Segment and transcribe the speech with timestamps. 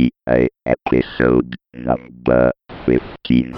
[0.00, 2.52] TTA episode number
[2.86, 3.54] 15.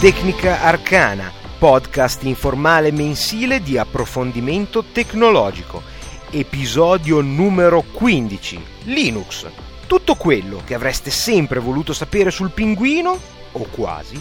[0.00, 5.82] Tecnica Arcana, podcast informale mensile di approfondimento tecnologico.
[6.30, 8.64] Episodio numero 15.
[8.84, 9.46] Linux.
[9.86, 13.14] Tutto quello che avreste sempre voluto sapere sul pinguino,
[13.52, 14.18] o quasi,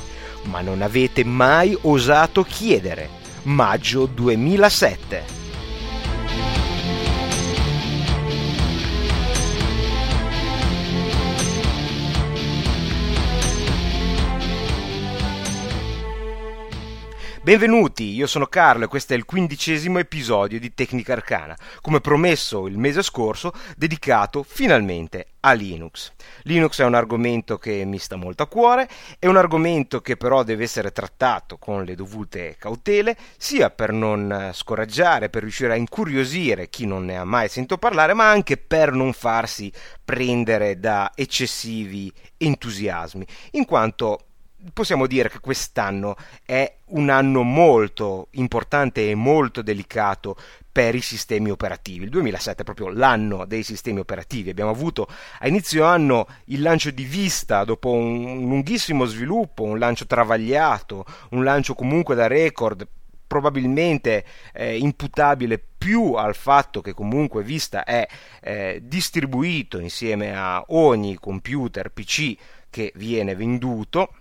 [0.47, 3.07] ma non avete mai osato chiedere.
[3.43, 5.48] Maggio 2007.
[17.49, 22.67] Benvenuti, io sono Carlo e questo è il quindicesimo episodio di Tecnica Arcana, come promesso
[22.67, 26.13] il mese scorso, dedicato finalmente a Linux.
[26.43, 28.87] Linux è un argomento che mi sta molto a cuore,
[29.17, 34.51] è un argomento che però deve essere trattato con le dovute cautele, sia per non
[34.53, 38.91] scoraggiare, per riuscire a incuriosire chi non ne ha mai sentito parlare, ma anche per
[38.91, 39.73] non farsi
[40.05, 44.25] prendere da eccessivi entusiasmi, in quanto
[44.73, 46.15] possiamo dire che quest'anno
[46.45, 50.35] è un anno molto importante e molto delicato
[50.71, 52.05] per i sistemi operativi.
[52.05, 54.49] Il 2007 è proprio l'anno dei sistemi operativi.
[54.49, 55.07] Abbiamo avuto
[55.39, 61.43] a inizio anno il lancio di Vista dopo un lunghissimo sviluppo, un lancio travagliato, un
[61.43, 62.87] lancio comunque da record
[63.29, 68.07] probabilmente eh, imputabile più al fatto che comunque Vista è
[68.41, 72.35] eh, distribuito insieme a ogni computer PC
[72.71, 74.13] che viene venduto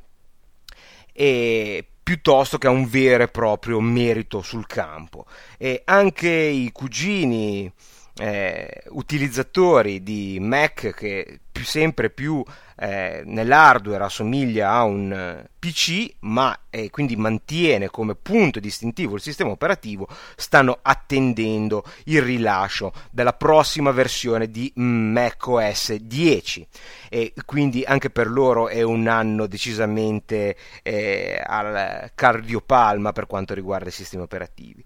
[1.20, 5.27] e piuttosto che a un vero e proprio merito sul campo.
[5.56, 7.70] E anche i cugini
[8.19, 12.44] eh, utilizzatori di Mac che più, sempre più
[12.76, 19.20] eh, nell'hardware assomiglia a un eh, PC, ma eh, quindi mantiene come punto distintivo il
[19.20, 26.69] sistema operativo, stanno attendendo il rilascio della prossima versione di macOS 10
[27.08, 33.88] e quindi anche per loro è un anno decisamente eh, al cardiopalma per quanto riguarda
[33.88, 34.84] i sistemi operativi.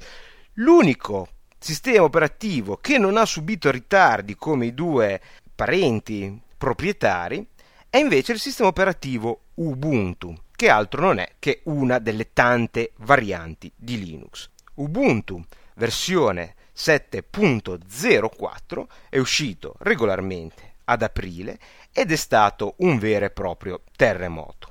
[0.55, 1.29] L'unico
[1.59, 5.21] sistema operativo che non ha subito ritardi come i due
[5.55, 7.45] parenti proprietari
[7.91, 13.73] è invece il sistema operativo Ubuntu, che altro non è che una delle tante varianti
[13.75, 14.49] di Linux.
[14.75, 15.43] Ubuntu
[15.75, 21.59] versione 7.04 è uscito regolarmente ad aprile
[21.93, 24.71] ed è stato un vero e proprio terremoto.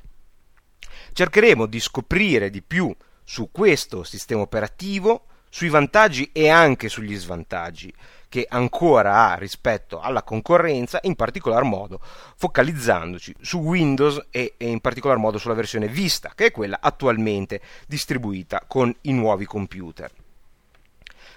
[1.12, 7.94] Cercheremo di scoprire di più su questo sistema operativo sui vantaggi e anche sugli svantaggi
[8.29, 12.00] che ancora ha rispetto alla concorrenza, in particolar modo
[12.38, 18.63] focalizzandoci su Windows e, in particolar modo sulla versione Vista, che è quella attualmente distribuita
[18.66, 20.09] con i nuovi computer.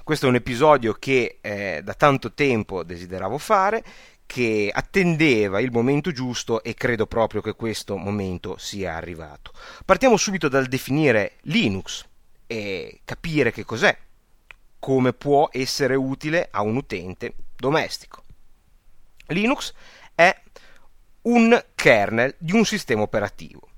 [0.04, 3.82] Questo è un episodio che eh, da tanto tempo desideravo fare,
[4.24, 9.50] che attendeva il momento giusto e credo proprio che questo momento sia arrivato.
[9.84, 12.04] Partiamo subito dal definire Linux
[12.46, 13.96] e capire che cos'è,
[14.78, 18.24] come può essere utile a un utente domestico.
[19.28, 19.72] Linux
[20.14, 20.34] è
[21.22, 23.68] un kernel di un sistema operativo.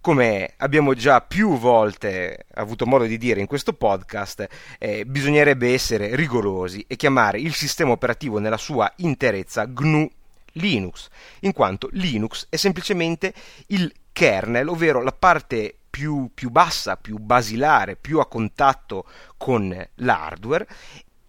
[0.00, 4.46] Come abbiamo già più volte avuto modo di dire in questo podcast,
[4.78, 10.08] eh, bisognerebbe essere rigorosi e chiamare il sistema operativo nella sua interezza GNU
[10.52, 11.08] Linux,
[11.40, 13.32] in quanto Linux è semplicemente
[13.68, 19.06] il kernel, ovvero la parte più, più bassa, più basilare, più a contatto
[19.36, 20.66] con l'hardware,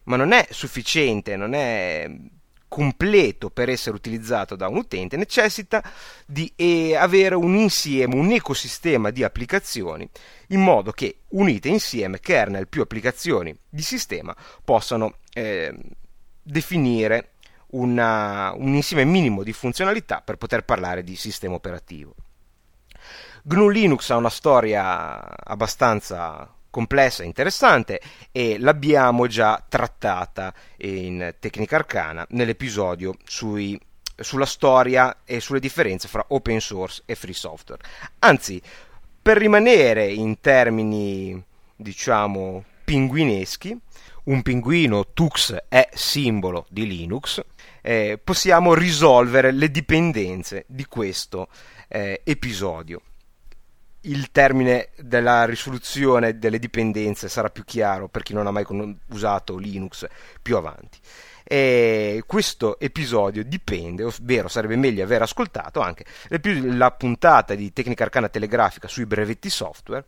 [0.03, 2.09] ma non è sufficiente, non è
[2.69, 5.83] completo per essere utilizzato da un utente, necessita
[6.25, 10.07] di eh, avere un insieme, un ecosistema di applicazioni,
[10.49, 15.75] in modo che unite insieme kernel più applicazioni di sistema possano eh,
[16.41, 17.31] definire
[17.71, 22.15] una, un insieme minimo di funzionalità per poter parlare di sistema operativo.
[23.44, 28.01] GNU Linux ha una storia abbastanza complessa e interessante
[28.31, 33.80] e l'abbiamo già trattata in Tecnica Arcana nell'episodio sui,
[34.15, 37.81] sulla storia e sulle differenze fra open source e free software.
[38.19, 38.62] Anzi,
[39.21, 41.44] per rimanere in termini
[41.75, 43.77] diciamo pinguineschi,
[44.25, 47.41] un pinguino Tux è simbolo di Linux,
[47.81, 51.47] eh, possiamo risolvere le dipendenze di questo
[51.88, 53.01] eh, episodio.
[54.01, 58.66] Il termine della risoluzione delle dipendenze sarà più chiaro per chi non ha mai
[59.07, 60.07] usato Linux
[60.42, 61.00] più avanti.
[61.51, 66.06] E questo episodio dipende, ovvero sarebbe meglio aver ascoltato anche
[66.44, 70.06] la puntata di Tecnica Arcana Telegrafica sui brevetti software,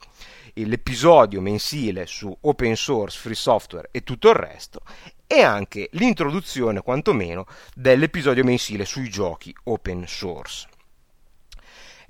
[0.53, 4.81] l'episodio mensile su open source, free software e tutto il resto,
[5.25, 10.67] e anche l'introduzione quantomeno dell'episodio mensile sui giochi open source.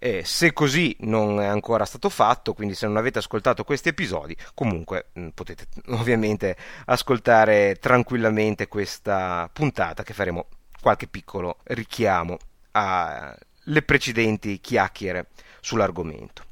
[0.03, 4.35] Eh, se così non è ancora stato fatto, quindi se non avete ascoltato questi episodi,
[4.55, 10.47] comunque mh, mm, potete ovviamente ascoltare tranquillamente questa puntata che faremo
[10.81, 12.39] qualche piccolo richiamo
[12.71, 15.27] alle precedenti chiacchiere
[15.59, 16.45] sull'argomento.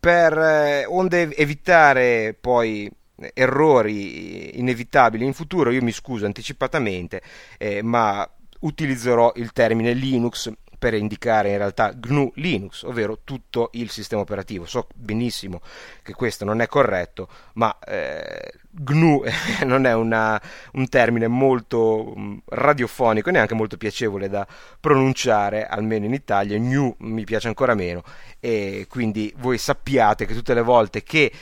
[0.00, 2.90] Per eh, onde evitare poi
[3.34, 7.22] errori inevitabili in futuro, io mi scuso anticipatamente,
[7.56, 8.28] eh, ma
[8.60, 14.66] utilizzerò il termine Linux per indicare in realtà GNU Linux, ovvero tutto il sistema operativo.
[14.66, 15.60] So benissimo
[16.02, 19.22] che questo non è corretto, ma eh, GNU
[19.64, 20.40] non è una,
[20.72, 24.46] un termine molto um, radiofonico e neanche molto piacevole da
[24.80, 26.58] pronunciare, almeno in Italia.
[26.58, 28.02] GNU mi piace ancora meno
[28.40, 31.32] e quindi voi sappiate che tutte le volte che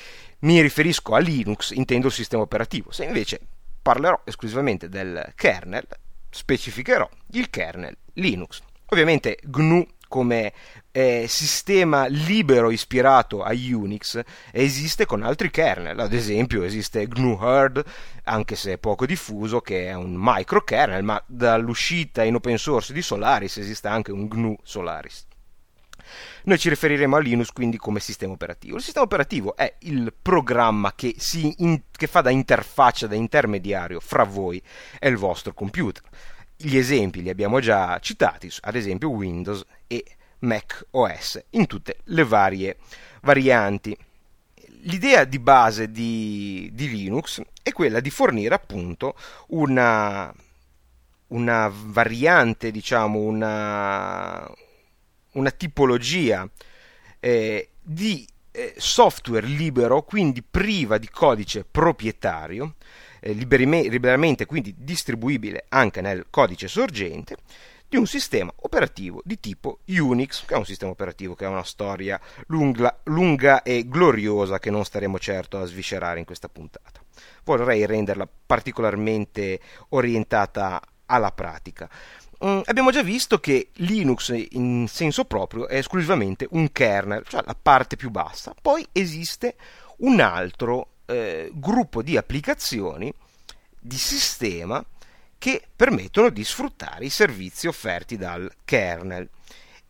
[0.41, 2.93] mi riferisco a Linux intendo il sistema operativo.
[2.93, 3.41] Se invece
[3.81, 5.87] parlerò esclusivamente del kernel,
[6.31, 8.61] specificherò il kernel Linux.
[8.87, 10.53] Ovviamente GNU come
[10.93, 14.23] eh, sistema libero ispirato a Unix
[14.53, 17.85] esiste con altri kernel, ad esempio esiste GNU Herd,
[18.23, 23.57] anche se poco diffuso, che è un microkernel, ma dall'uscita in open source di Solaris
[23.57, 25.27] esiste anche un GNU Solaris.
[26.45, 28.77] Noi ci riferiremo a Linux quindi come sistema operativo.
[28.77, 31.17] Il sistema operativo è il programma che,
[31.57, 34.63] in, che fa da interfaccia, da intermediario fra voi
[35.01, 36.03] e il vostro computer
[36.65, 40.05] gli esempi li abbiamo già citati, ad esempio Windows e
[40.41, 42.79] Mac OS, in tutte le varie
[43.23, 43.97] varianti.
[44.87, 49.15] L'idea di base di, di Linux è quella di fornire appunto
[49.49, 50.33] una,
[51.29, 54.51] una variante, diciamo, una,
[55.33, 56.49] una tipologia
[57.21, 62.75] eh, di eh, software libero, quindi priva di codice proprietario,
[63.33, 67.37] liberamente quindi distribuibile anche nel codice sorgente,
[67.89, 71.63] di un sistema operativo di tipo Unix, che è un sistema operativo che ha una
[71.63, 77.01] storia lunga, lunga e gloriosa che non staremo certo a sviscerare in questa puntata.
[77.45, 79.61] Vorrei renderla particolarmente
[79.91, 81.89] orientata alla pratica.
[82.45, 87.57] Mm, abbiamo già visto che Linux in senso proprio è esclusivamente un kernel, cioè la
[87.61, 88.55] parte più bassa.
[88.61, 89.55] Poi esiste
[89.99, 93.13] un altro eh, gruppo di applicazioni
[93.79, 94.85] di sistema
[95.39, 99.29] che permettono di sfruttare i servizi offerti dal kernel.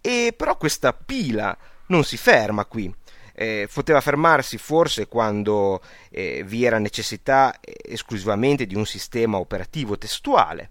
[0.00, 1.56] E però questa pila
[1.86, 2.92] non si ferma qui.
[3.36, 9.98] Eh, poteva fermarsi forse quando eh, vi era necessità eh, esclusivamente di un sistema operativo
[9.98, 10.70] testuale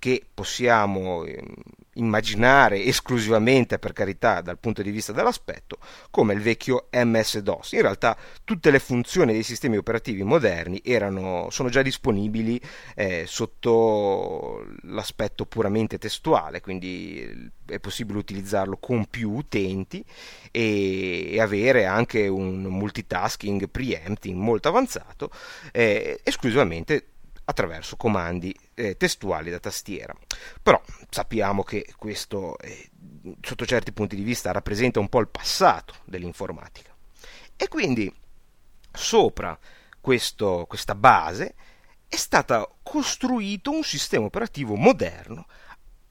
[0.00, 1.44] che possiamo eh,
[1.94, 5.78] immaginare esclusivamente, per carità, dal punto di vista dell'aspetto,
[6.10, 7.72] come il vecchio MS-DOS.
[7.72, 12.58] In realtà tutte le funzioni dei sistemi operativi moderni erano, sono già disponibili
[12.96, 20.04] eh, sotto l'aspetto puramente testuale, quindi è possibile utilizzarlo con più utenti
[20.50, 25.30] e, e avere anche un multitasking preempting molto avanzato,
[25.72, 27.09] eh, esclusivamente
[27.50, 30.14] attraverso comandi eh, testuali da tastiera.
[30.62, 32.90] Però sappiamo che questo, eh,
[33.40, 36.94] sotto certi punti di vista, rappresenta un po' il passato dell'informatica.
[37.56, 38.12] E quindi
[38.92, 39.58] sopra
[40.00, 41.54] questo, questa base
[42.08, 45.46] è stato costruito un sistema operativo moderno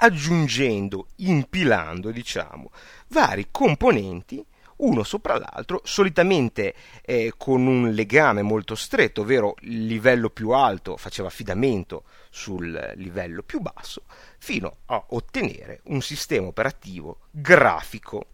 [0.01, 2.71] aggiungendo, impilando, diciamo,
[3.07, 4.45] vari componenti
[4.79, 10.97] uno sopra l'altro, solitamente eh, con un legame molto stretto, ovvero il livello più alto
[10.97, 14.03] faceva affidamento sul livello più basso,
[14.37, 18.25] fino a ottenere un sistema operativo grafico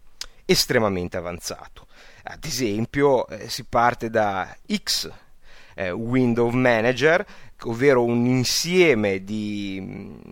[0.44, 1.86] estremamente avanzato.
[2.22, 5.10] Ad esempio, eh, si parte da X,
[5.74, 7.24] eh, Window Manager,
[7.64, 9.82] ovvero un insieme di,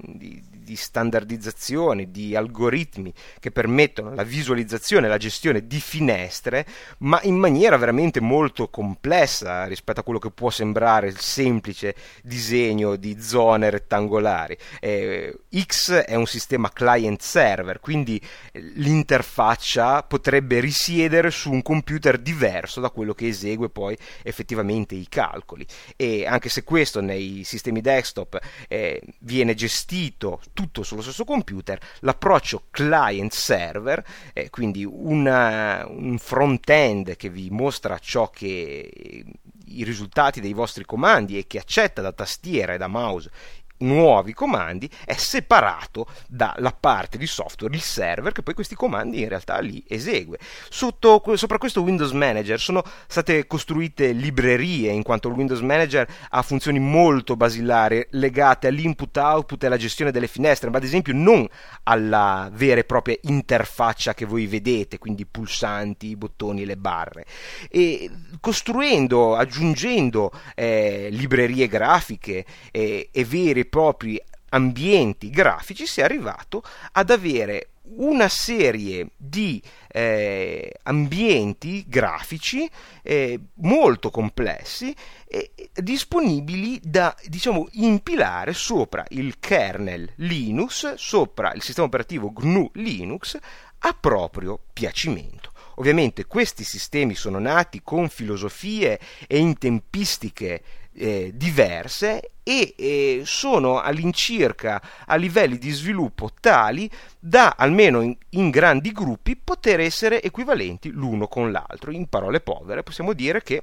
[0.02, 6.66] di, di standardizzazione, di algoritmi che permettono la visualizzazione e la gestione di finestre,
[6.98, 12.96] ma in maniera veramente molto complessa rispetto a quello che può sembrare il semplice disegno
[12.96, 14.56] di zone rettangolari.
[14.80, 18.20] Eh, X è un sistema client-server, quindi
[18.52, 25.66] l'interfaccia potrebbe risiedere su un computer diverso da quello che esegue poi effettivamente i calcoli.
[25.96, 31.78] E anche se questo ne nei sistemi desktop eh, viene gestito tutto sullo stesso computer,
[32.00, 39.24] l'approccio client-server, eh, quindi una, un front-end che vi mostra ciò che
[39.66, 43.30] i risultati dei vostri comandi e che accetta da tastiera e da mouse
[43.78, 49.28] nuovi comandi è separato dalla parte di software, il server, che poi questi comandi in
[49.28, 50.38] realtà li esegue.
[50.68, 56.42] Sotto, sopra questo Windows Manager sono state costruite librerie, in quanto il Windows Manager ha
[56.42, 61.46] funzioni molto basilari legate all'input-output e alla gestione delle finestre, ma ad esempio non
[61.84, 67.24] alla vera e propria interfaccia che voi vedete, quindi i pulsanti, i bottoni, le barre.
[67.68, 76.04] E costruendo, aggiungendo eh, librerie grafiche eh, e veri e propri ambienti grafici si è
[76.04, 82.68] arrivato ad avere una serie di eh, ambienti grafici
[83.02, 84.94] eh, molto complessi
[85.26, 93.36] e disponibili da diciamo impilare sopra il kernel Linux, sopra il sistema operativo GNU Linux
[93.78, 95.52] a proprio piacimento.
[95.76, 100.62] Ovviamente questi sistemi sono nati con filosofie e in tempistiche
[100.96, 108.50] eh, diverse e eh, sono all'incirca a livelli di sviluppo tali da almeno in, in,
[108.50, 111.90] grandi gruppi poter essere equivalenti l'uno con l'altro.
[111.90, 113.62] In parole povere possiamo dire che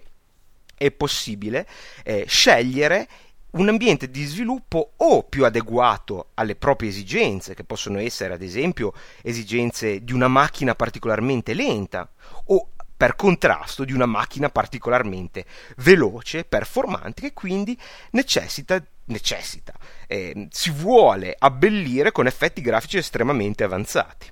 [0.75, 1.67] è possibile
[2.03, 3.07] eh, scegliere
[3.51, 8.93] un ambiente di sviluppo o più adeguato alle proprie esigenze, che possono essere ad esempio
[9.21, 12.09] esigenze di una macchina particolarmente lenta,
[12.45, 12.69] o
[13.01, 17.75] per contrasto di una macchina particolarmente veloce, performante, che quindi
[18.11, 19.73] necessita, necessita
[20.05, 24.31] eh, si vuole abbellire con effetti grafici estremamente avanzati.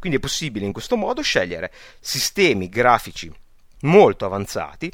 [0.00, 1.70] Quindi è possibile in questo modo scegliere
[2.00, 3.32] sistemi grafici
[3.82, 4.90] molto avanzati,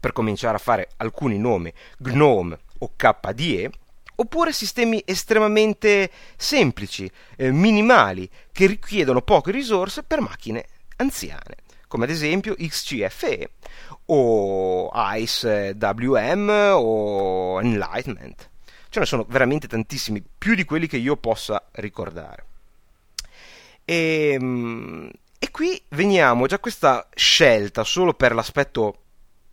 [0.00, 3.70] per cominciare a fare alcuni nomi, GNOME o KDE,
[4.14, 10.64] oppure sistemi estremamente semplici, eh, minimali, che richiedono poche risorse per macchine
[10.96, 11.61] anziane
[11.92, 13.50] come ad esempio XCFE
[14.06, 18.48] o ICE WM o Enlightenment.
[18.88, 22.46] Ce ne sono veramente tantissimi, più di quelli che io possa ricordare.
[23.84, 28.96] E, ehm, e qui veniamo già questa scelta solo per l'aspetto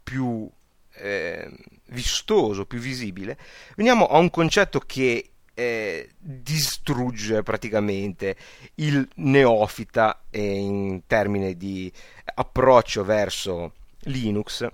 [0.01, 0.50] più
[0.93, 1.51] eh,
[1.88, 3.38] vistoso, più visibile,
[3.75, 5.28] veniamo a un concetto che
[5.60, 8.38] eh, distrugge praticamente
[8.75, 11.92] il neofita eh, in termini di
[12.36, 13.74] approccio verso
[14.04, 14.66] Linux,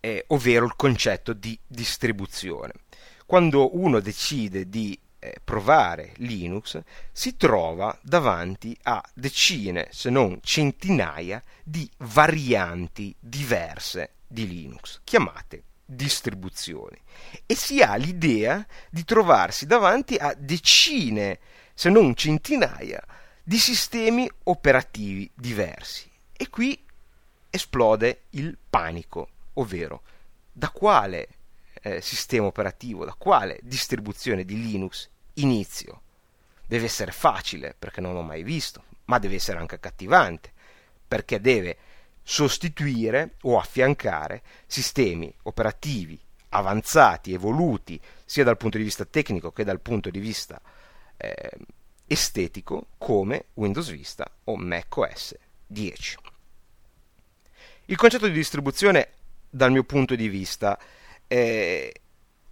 [0.00, 2.72] eh, ovvero il concetto di distribuzione.
[3.26, 6.80] Quando uno decide di eh, provare Linux,
[7.12, 16.96] si trova davanti a decine, se non centinaia, di varianti diverse di Linux, chiamate distribuzioni
[17.46, 21.38] e si ha l'idea di trovarsi davanti a decine,
[21.74, 23.02] se non centinaia,
[23.42, 26.10] di sistemi operativi diversi.
[26.32, 26.82] E qui
[27.50, 30.02] esplode il panico, ovvero
[30.50, 31.28] da quale
[31.82, 36.00] eh, sistema operativo, da quale distribuzione di Linux inizio.
[36.66, 40.52] Deve essere facile perché non l'ho mai visto, ma deve essere anche accattivante
[41.06, 41.76] perché deve
[42.24, 49.80] sostituire o affiancare sistemi operativi avanzati, evoluti, sia dal punto di vista tecnico che dal
[49.80, 50.60] punto di vista
[51.16, 51.50] eh,
[52.06, 56.16] estetico, come Windows Vista o Mac OS 10.
[57.86, 59.10] Il concetto di distribuzione,
[59.50, 60.78] dal mio punto di vista,
[61.26, 61.92] eh,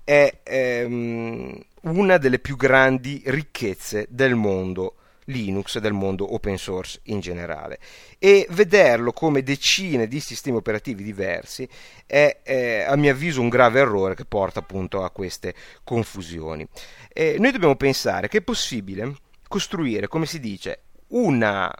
[0.05, 7.01] è ehm, una delle più grandi ricchezze del mondo Linux e del mondo open source
[7.05, 7.79] in generale
[8.19, 11.69] e vederlo come decine di sistemi operativi diversi
[12.07, 16.67] è, è a mio avviso un grave errore che porta appunto a queste confusioni.
[17.13, 19.15] E noi dobbiamo pensare che è possibile
[19.49, 21.73] costruire, come si dice, una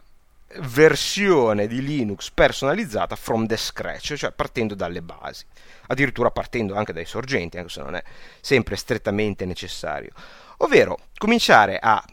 [0.59, 5.45] versione di Linux personalizzata from the scratch, cioè partendo dalle basi,
[5.87, 8.03] addirittura partendo anche dai sorgenti, anche se non è
[8.39, 10.11] sempre strettamente necessario.
[10.57, 12.03] Ovvero cominciare a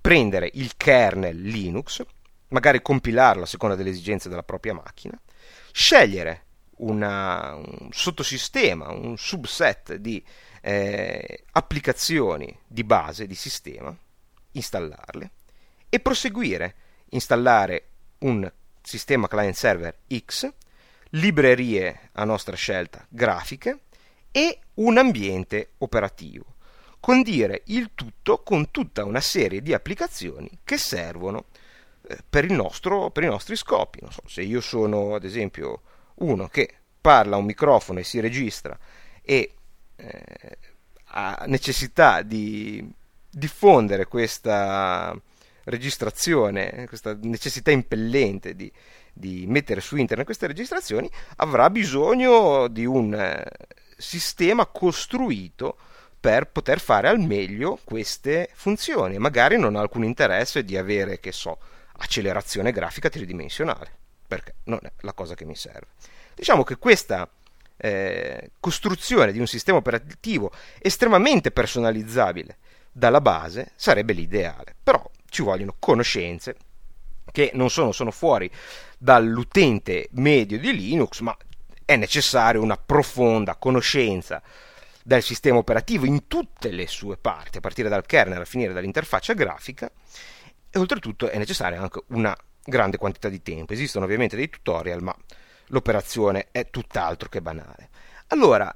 [0.00, 2.04] prendere il kernel Linux,
[2.48, 5.20] magari compilarlo a seconda delle esigenze della propria macchina,
[5.72, 6.44] scegliere
[6.78, 10.24] una, un sottosistema, un subset di
[10.62, 13.94] eh, applicazioni di base di sistema,
[14.52, 15.30] installarle
[15.88, 16.74] e proseguire,
[17.10, 17.88] installare
[18.20, 18.50] un
[18.82, 20.50] sistema client server X,
[21.10, 23.80] librerie a nostra scelta grafiche
[24.30, 26.54] e un ambiente operativo
[27.00, 31.46] condire il tutto con tutta una serie di applicazioni che servono
[32.06, 34.00] eh, per, nostro, per i nostri scopi.
[34.10, 35.80] So, se io sono ad esempio
[36.16, 38.78] uno che parla a un microfono e si registra
[39.22, 39.54] e
[39.96, 40.58] eh,
[41.12, 42.86] ha necessità di
[43.30, 45.18] diffondere questa
[45.64, 48.70] registrazione, questa necessità impellente di,
[49.12, 53.44] di mettere su internet queste registrazioni, avrà bisogno di un eh,
[53.96, 55.76] sistema costruito
[56.20, 59.18] per poter fare al meglio queste funzioni.
[59.18, 61.58] Magari non ha alcun interesse di avere, che so,
[61.96, 63.90] accelerazione grafica tridimensionale,
[64.28, 65.88] perché non è la cosa che mi serve.
[66.34, 67.28] Diciamo che questa
[67.76, 72.58] eh, costruzione di un sistema operativo estremamente personalizzabile
[72.92, 76.56] dalla base sarebbe l'ideale, però ci vogliono conoscenze
[77.32, 78.50] che non sono, sono fuori
[78.98, 81.34] dall'utente medio di Linux, ma
[81.84, 84.42] è necessaria una profonda conoscenza
[85.02, 89.32] del sistema operativo in tutte le sue parti, a partire dal kernel a finire dall'interfaccia
[89.32, 89.90] grafica,
[90.70, 93.72] e oltretutto è necessaria anche una grande quantità di tempo.
[93.72, 95.14] Esistono ovviamente dei tutorial, ma
[95.68, 97.88] l'operazione è tutt'altro che banale.
[98.28, 98.74] Allora,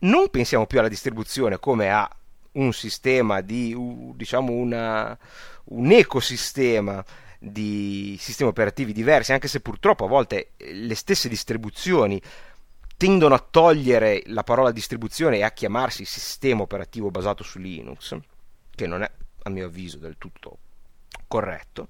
[0.00, 2.08] non pensiamo più alla distribuzione come a
[2.52, 3.74] un sistema di,
[4.14, 5.16] diciamo, una,
[5.64, 7.04] un ecosistema
[7.38, 12.20] di sistemi operativi diversi, anche se purtroppo a volte le stesse distribuzioni
[13.00, 18.14] tendono a togliere la parola distribuzione e a chiamarsi sistema operativo basato su Linux,
[18.74, 19.10] che non è
[19.44, 20.58] a mio avviso del tutto
[21.26, 21.88] corretto,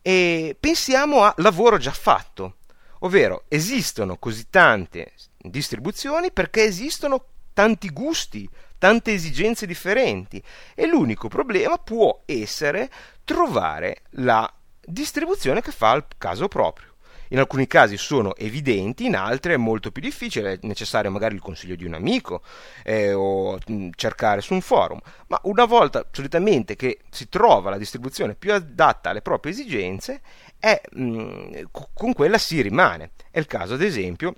[0.00, 2.60] e pensiamo a lavoro già fatto,
[3.00, 10.42] ovvero esistono così tante distribuzioni perché esistono tanti gusti, tante esigenze differenti
[10.74, 12.90] e l'unico problema può essere
[13.22, 14.50] trovare la
[14.80, 16.87] distribuzione che fa al caso proprio.
[17.30, 21.40] In alcuni casi sono evidenti, in altri è molto più difficile, è necessario magari il
[21.40, 22.42] consiglio di un amico
[22.84, 27.78] eh, o mh, cercare su un forum, ma una volta solitamente che si trova la
[27.78, 30.20] distribuzione più adatta alle proprie esigenze,
[30.58, 33.10] è, mh, con quella si rimane.
[33.30, 34.34] È il caso ad esempio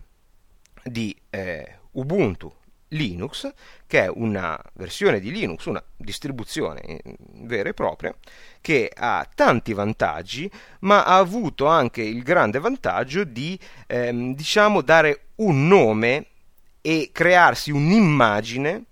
[0.83, 2.53] di eh, Ubuntu
[2.91, 3.53] Linux,
[3.87, 7.01] che è una versione di Linux, una distribuzione
[7.43, 8.15] vera e propria,
[8.61, 15.27] che ha tanti vantaggi, ma ha avuto anche il grande vantaggio di ehm, diciamo dare
[15.37, 16.27] un nome
[16.81, 18.85] e crearsi un'immagine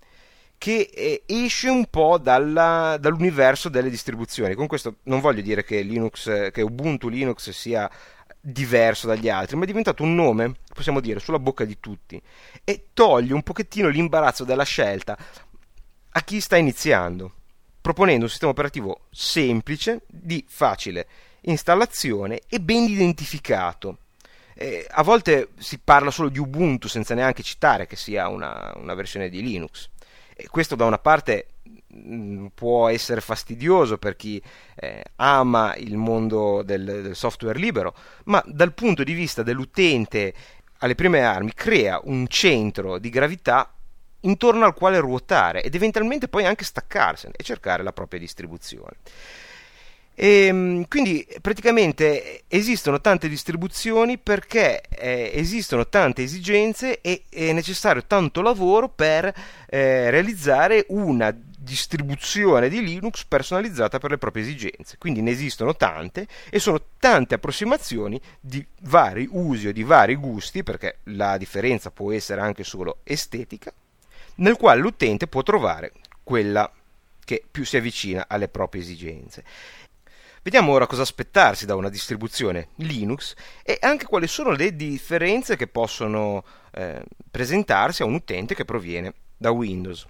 [0.57, 4.55] che eh, esce un po' dalla, dall'universo delle distribuzioni.
[4.55, 7.89] Con questo non voglio dire che, Linux, che Ubuntu Linux sia
[8.41, 12.21] diverso dagli altri, ma è diventato un nome, possiamo dire, sulla bocca di tutti
[12.63, 15.17] e toglie un pochettino l'imbarazzo della scelta
[16.11, 17.33] a chi sta iniziando,
[17.81, 21.07] proponendo un sistema operativo semplice, di facile
[21.41, 23.99] installazione e ben identificato.
[24.55, 28.93] Eh, a volte si parla solo di Ubuntu senza neanche citare che sia una, una
[28.93, 29.89] versione di Linux.
[30.35, 31.47] E questo da una parte
[32.53, 34.41] può essere fastidioso per chi
[34.75, 40.33] eh, ama il mondo del, del, software libero, ma dal punto di vista dell'utente
[40.79, 43.73] alle prime armi crea un centro di gravità
[44.21, 48.97] intorno al quale ruotare ed eventualmente poi anche staccarsene e cercare la propria distribuzione.
[50.13, 58.03] E, ehm, quindi praticamente esistono tante distribuzioni perché eh, esistono tante esigenze e è necessario
[58.05, 59.33] tanto lavoro per
[59.69, 61.33] eh, realizzare una
[61.69, 64.97] distribuzione di Linux personalizzata per le proprie esigenze.
[64.97, 70.63] Quindi ne esistono tante e sono tante approssimazioni di vari usi o di vari gusti,
[70.63, 73.71] perché la differenza può essere anche solo estetica,
[74.35, 76.69] nel quale l'utente può trovare quella
[77.23, 79.43] che più si avvicina alle proprie esigenze.
[80.41, 85.67] Vediamo ora cosa aspettarsi da una distribuzione Linux e anche quali sono le differenze che
[85.67, 90.07] possono eh, presentarsi a un utente che proviene da Windows.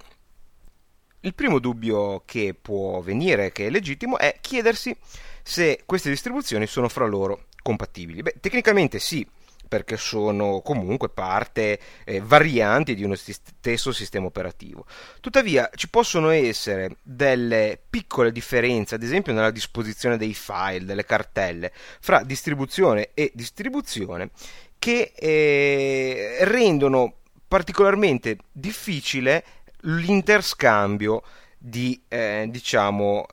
[1.21, 4.95] Il primo dubbio che può venire, che è legittimo, è chiedersi
[5.43, 8.21] se queste distribuzioni sono fra loro compatibili.
[8.21, 9.27] Beh, tecnicamente sì,
[9.67, 14.85] perché sono comunque parte eh, varianti di uno stesso sistema operativo.
[15.21, 21.71] Tuttavia ci possono essere delle piccole differenze, ad esempio nella disposizione dei file, delle cartelle,
[21.99, 24.31] fra distribuzione e distribuzione,
[24.79, 27.15] che eh, rendono
[27.47, 29.43] particolarmente difficile
[29.81, 31.23] l'interscambio
[31.57, 33.25] di eh, diciamo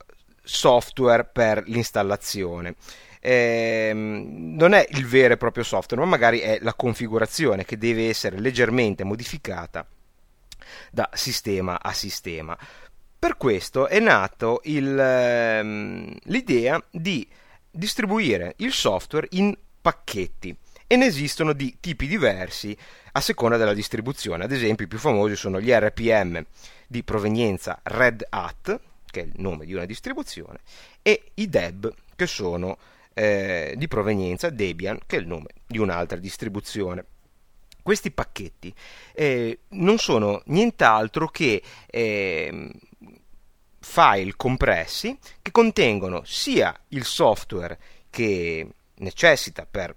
[0.43, 2.77] software per l'installazione
[3.27, 8.09] eh, non è il vero e proprio software, ma magari è la configurazione che deve
[8.09, 9.85] essere leggermente modificata
[10.93, 12.57] da sistema a sistema.
[13.19, 17.27] Per questo è nato il, ehm, l'idea di
[17.69, 20.57] distribuire il software in pacchetti
[20.87, 22.77] e ne esistono di tipi diversi
[23.17, 24.45] a seconda della distribuzione.
[24.45, 26.45] Ad esempio, i più famosi sono gli RPM
[26.87, 28.79] di provenienza Red Hat,
[29.11, 30.61] che è il nome di una distribuzione,
[31.01, 32.77] e i DEB, che sono
[33.15, 37.05] eh, di provenienza Debian, che è il nome di un'altra distribuzione.
[37.83, 38.75] questi pacchetti
[39.15, 42.71] eh, non sono nient'altro che eh,
[43.79, 47.79] file compressi che contengono sia il software
[48.11, 49.95] che necessita per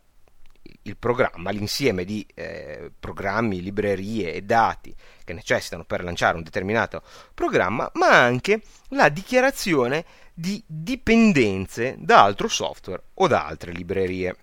[0.90, 7.04] il programma, l'insieme di eh, programmi, librerie e dati che necessitano per lanciare un determinato
[7.34, 14.36] programma, ma anche la dichiarazione di dipendenze da altro software o da altre librerie.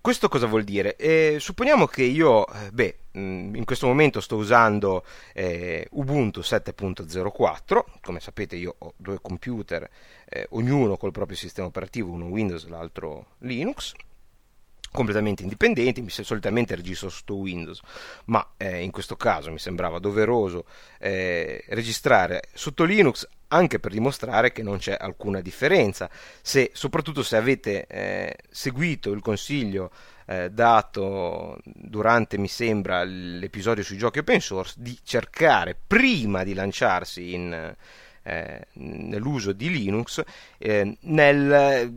[0.00, 0.96] Questo cosa vuol dire?
[0.96, 7.84] Eh, supponiamo che io, eh, beh, mm, in questo momento sto usando eh, Ubuntu 7.04,
[8.00, 9.88] come sapete io ho due computer,
[10.28, 13.92] eh, ognuno col proprio sistema operativo, uno Windows e l'altro Linux,
[14.92, 17.80] completamente indipendenti, solitamente registro sotto Windows,
[18.26, 20.66] ma eh, in questo caso mi sembrava doveroso
[20.98, 26.08] eh, registrare sotto Linux anche per dimostrare che non c'è alcuna differenza,
[26.40, 29.90] se, soprattutto se avete eh, seguito il consiglio
[30.26, 37.34] eh, dato durante, mi sembra, l'episodio sui giochi open source, di cercare prima di lanciarsi
[37.34, 37.74] in
[38.22, 40.22] eh, nell'uso di Linux
[40.58, 41.88] eh, nella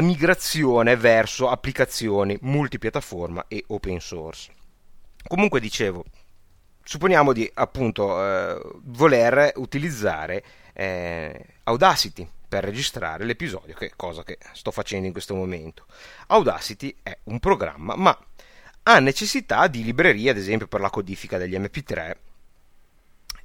[0.00, 4.52] migrazione verso applicazioni multipiattaforma e open source.
[5.26, 6.04] Comunque dicevo,
[6.82, 14.38] supponiamo di appunto eh, voler utilizzare eh, Audacity per registrare l'episodio, che è cosa che
[14.52, 15.86] sto facendo in questo momento.
[16.28, 18.16] Audacity è un programma, ma
[18.84, 22.14] ha necessità di librerie, ad esempio per la codifica degli MP3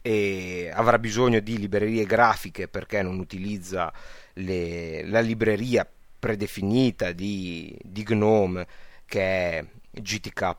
[0.01, 3.91] e avrà bisogno di librerie grafiche perché non utilizza
[4.33, 5.87] le, la libreria
[6.19, 8.67] predefinita di, di GNOME
[9.05, 10.55] che è GTK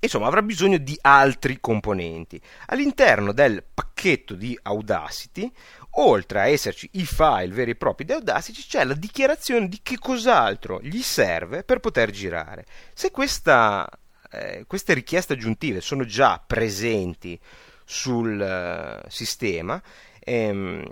[0.00, 2.40] insomma avrà bisogno di altri componenti.
[2.66, 5.50] All'interno del pacchetto di Audacity
[5.92, 9.98] oltre a esserci i file veri e propri di Audacity c'è la dichiarazione di che
[9.98, 12.64] cos'altro gli serve per poter girare.
[12.92, 13.88] Se questa
[14.30, 17.38] eh, queste richieste aggiuntive sono già presenti
[17.84, 19.82] sul uh, sistema,
[20.20, 20.84] ehm,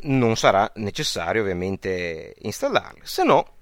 [0.00, 3.56] non sarà necessario ovviamente installarle, se no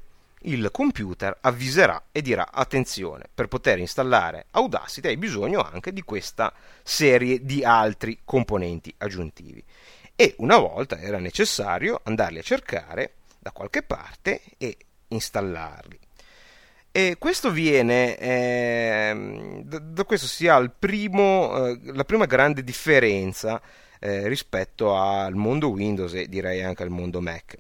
[0.47, 6.53] il computer avviserà e dirà attenzione, per poter installare Audacity hai bisogno anche di questa
[6.83, 9.65] serie di altri componenti aggiuntivi.
[10.15, 14.77] E una volta era necessario andarli a cercare da qualche parte e
[15.09, 16.06] installarli.
[16.97, 23.61] E questo viene, eh, da, da, questo si ha primo, eh, la prima grande differenza
[24.01, 27.59] eh, rispetto al mondo Windows e direi anche al mondo Mac.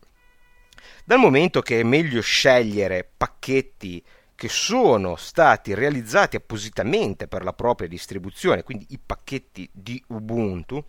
[1.05, 4.03] Dal momento che è meglio scegliere pacchetti
[4.35, 10.83] che sono stati realizzati appositamente per la propria distribuzione, quindi i pacchetti di Ubuntu,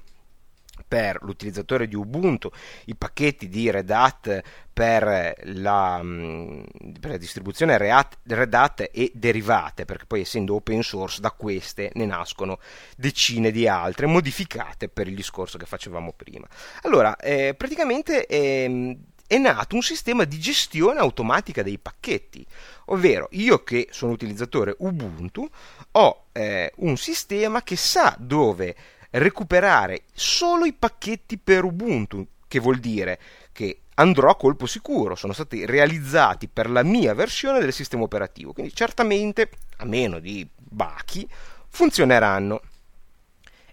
[0.87, 2.49] per l'utilizzatore di Ubuntu,
[2.85, 4.41] i pacchetti di Red Hat
[4.73, 6.63] per la, mm,
[6.99, 12.05] per la distribuzione Red Hat e derivate, perché poi essendo open source da queste ne
[12.05, 12.59] nascono
[12.95, 16.47] decine di altre modificate per il discorso che facevamo prima.
[16.83, 22.45] Allora, eh, praticamente eh, è nato un sistema di gestione automatica dei pacchetti,
[22.85, 25.47] ovvero io che sono utilizzatore Ubuntu
[25.91, 28.75] ho eh, un sistema che sa dove
[29.19, 33.19] recuperare solo i pacchetti per Ubuntu, che vuol dire
[33.51, 38.53] che andrò a colpo sicuro, sono stati realizzati per la mia versione del sistema operativo,
[38.53, 41.27] quindi certamente, a meno di bachi,
[41.69, 42.61] funzioneranno.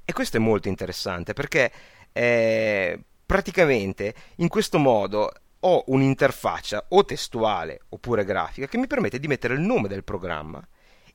[0.04, 1.72] E questo è molto interessante perché
[2.12, 9.28] eh, praticamente in questo modo ho un'interfaccia o testuale oppure grafica che mi permette di
[9.28, 10.62] mettere il nome del programma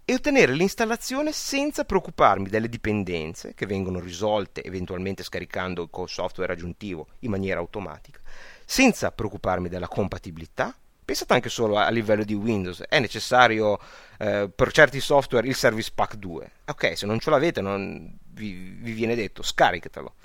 [0.10, 7.10] e ottenere l'installazione senza preoccuparmi delle dipendenze che vengono risolte eventualmente scaricando col software aggiuntivo
[7.20, 8.20] in maniera automatica,
[8.66, 10.76] senza preoccuparmi della compatibilità.
[11.06, 13.80] Pensate anche solo a livello di Windows, è necessario
[14.18, 16.52] eh, per certi software il Service Pack 2.
[16.66, 20.16] Ok, se non ce l'avete non vi, vi viene detto scaricatelo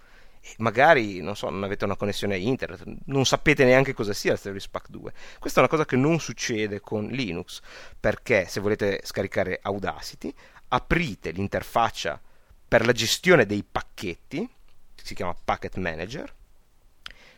[0.58, 4.38] magari non so, non avete una connessione a internet, non sapete neanche cosa sia il
[4.38, 5.12] Service Pack 2.
[5.38, 7.60] Questa è una cosa che non succede con Linux,
[7.98, 10.32] perché se volete scaricare Audacity,
[10.68, 12.20] aprite l'interfaccia
[12.66, 14.48] per la gestione dei pacchetti,
[14.94, 16.32] si chiama Packet Manager,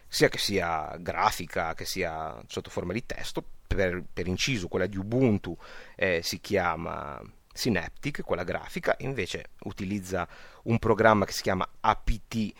[0.08, 4.96] sia che sia grafica, che sia sotto forma di testo, per, per inciso quella di
[4.96, 5.56] Ubuntu
[5.96, 7.20] eh, si chiama
[7.52, 10.28] Synaptic, quella grafica, invece utilizza
[10.64, 12.52] un programma che si chiama APT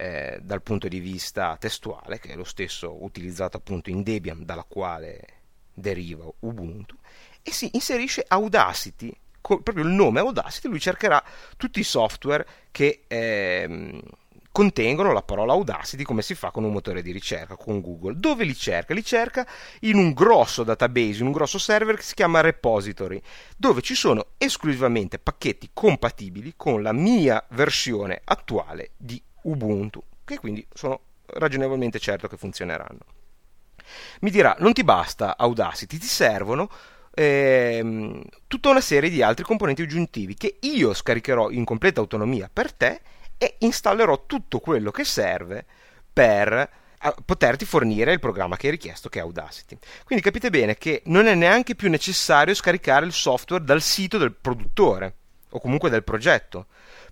[0.00, 4.62] eh, dal punto di vista testuale, che è lo stesso utilizzato appunto in Debian, dalla
[4.62, 5.20] quale
[5.74, 6.96] deriva Ubuntu,
[7.42, 11.22] e si inserisce Audacity, con proprio il nome Audacity, lui cercherà
[11.56, 14.00] tutti i software che eh,
[14.52, 18.14] contengono la parola Audacity come si fa con un motore di ricerca, con Google.
[18.18, 18.94] Dove li cerca?
[18.94, 19.46] Li cerca
[19.80, 23.20] in un grosso database, in un grosso server che si chiama Repository,
[23.56, 30.66] dove ci sono esclusivamente pacchetti compatibili con la mia versione attuale di Ubuntu, che quindi
[30.72, 33.00] sono ragionevolmente certo che funzioneranno.
[34.20, 36.70] Mi dirà, non ti basta Audacity, ti servono
[37.14, 42.72] ehm, tutta una serie di altri componenti aggiuntivi che io scaricherò in completa autonomia per
[42.72, 43.00] te
[43.38, 45.64] e installerò tutto quello che serve
[46.12, 46.70] per
[47.24, 49.78] poterti fornire il programma che hai richiesto che è Audacity.
[50.04, 54.32] Quindi capite bene che non è neanche più necessario scaricare il software dal sito del
[54.32, 55.14] produttore
[55.50, 56.66] o comunque del progetto,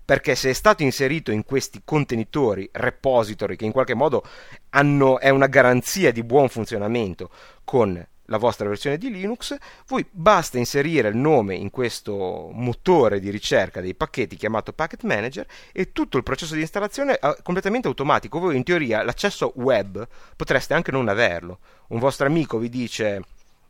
[0.07, 4.23] perché se è stato inserito in questi contenitori, repository che in qualche modo
[4.69, 7.29] hanno, è una garanzia di buon funzionamento
[7.65, 9.53] con la vostra versione di Linux,
[9.87, 15.45] voi basta inserire il nome in questo motore di ricerca dei pacchetti chiamato Packet Manager
[15.73, 18.39] e tutto il processo di installazione è completamente automatico.
[18.39, 21.59] Voi in teoria l'accesso web potreste anche non averlo.
[21.89, 23.21] Un vostro amico vi dice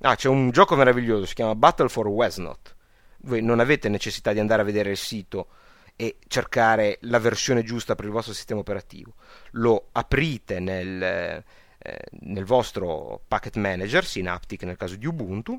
[0.02, 2.76] "Ah, c'è un gioco meraviglioso, si chiama Battle for Westnot".
[3.22, 5.48] Voi non avete necessità di andare a vedere il sito
[5.98, 9.16] e cercare la versione giusta per il vostro sistema operativo.
[9.52, 11.44] Lo aprite nel
[11.88, 15.58] eh, nel vostro packet manager, Synaptic nel caso di Ubuntu,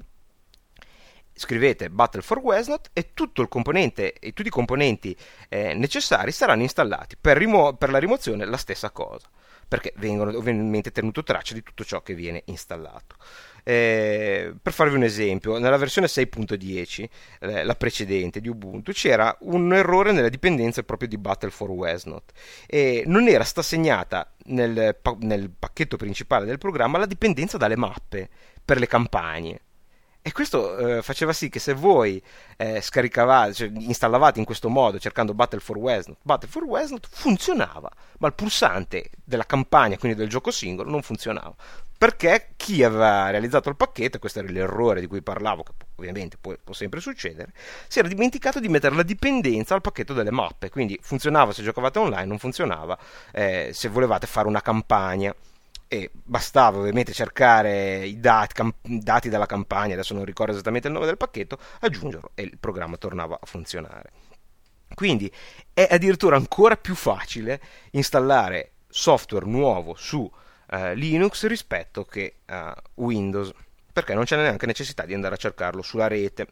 [1.33, 5.17] scrivete Battle for Wesnot e, e tutti i componenti
[5.49, 7.17] eh, necessari saranno installati.
[7.19, 9.29] Per, rimo- per, la rimozione la stessa cosa,
[9.67, 13.17] perché vengono ovviamente tenuto traccia di tutto ciò che viene installato.
[13.69, 17.07] Eh, per farvi un esempio, nella versione 6.10,
[17.41, 22.33] eh, la precedente di Ubuntu, c'era un errore nella dipendenza proprio di Battle for Wesnot
[22.67, 28.31] e non era stata segnata nel, nel pacchetto principale del programma la dipendenza dalle mappe
[28.65, 29.61] per le campagne.
[30.23, 32.23] E questo eh, faceva sì che se voi
[32.57, 37.91] eh, scaricavate, cioè, installavate in questo modo cercando Battle for Westnot, Battle for Westnot funzionava,
[38.19, 41.55] ma il pulsante della campagna, quindi del gioco singolo, non funzionava.
[41.99, 46.55] Perché chi aveva realizzato il pacchetto, questo era l'errore di cui parlavo, che ovviamente può,
[46.63, 47.53] può sempre succedere,
[47.89, 50.71] si era dimenticato di mettere la dipendenza al pacchetto delle mappe.
[50.71, 52.97] Quindi funzionava se giocavate online, non funzionava
[53.33, 55.35] eh, se volevate fare una campagna
[55.89, 60.93] e bastava ovviamente cercare i dati, cam- dati, dalla campagna, adesso non ricordo esattamente il
[60.93, 64.13] nome del pacchetto, aggiungerlo e il programma tornava a funzionare.
[64.95, 65.33] Quindi
[65.75, 70.31] è addirittura ancora più facile installare software nuovo su
[70.71, 73.53] uh, Linux rispetto che a Windows,
[73.93, 76.47] perché non c'è neanche necessità di andare a cercarlo sulla rete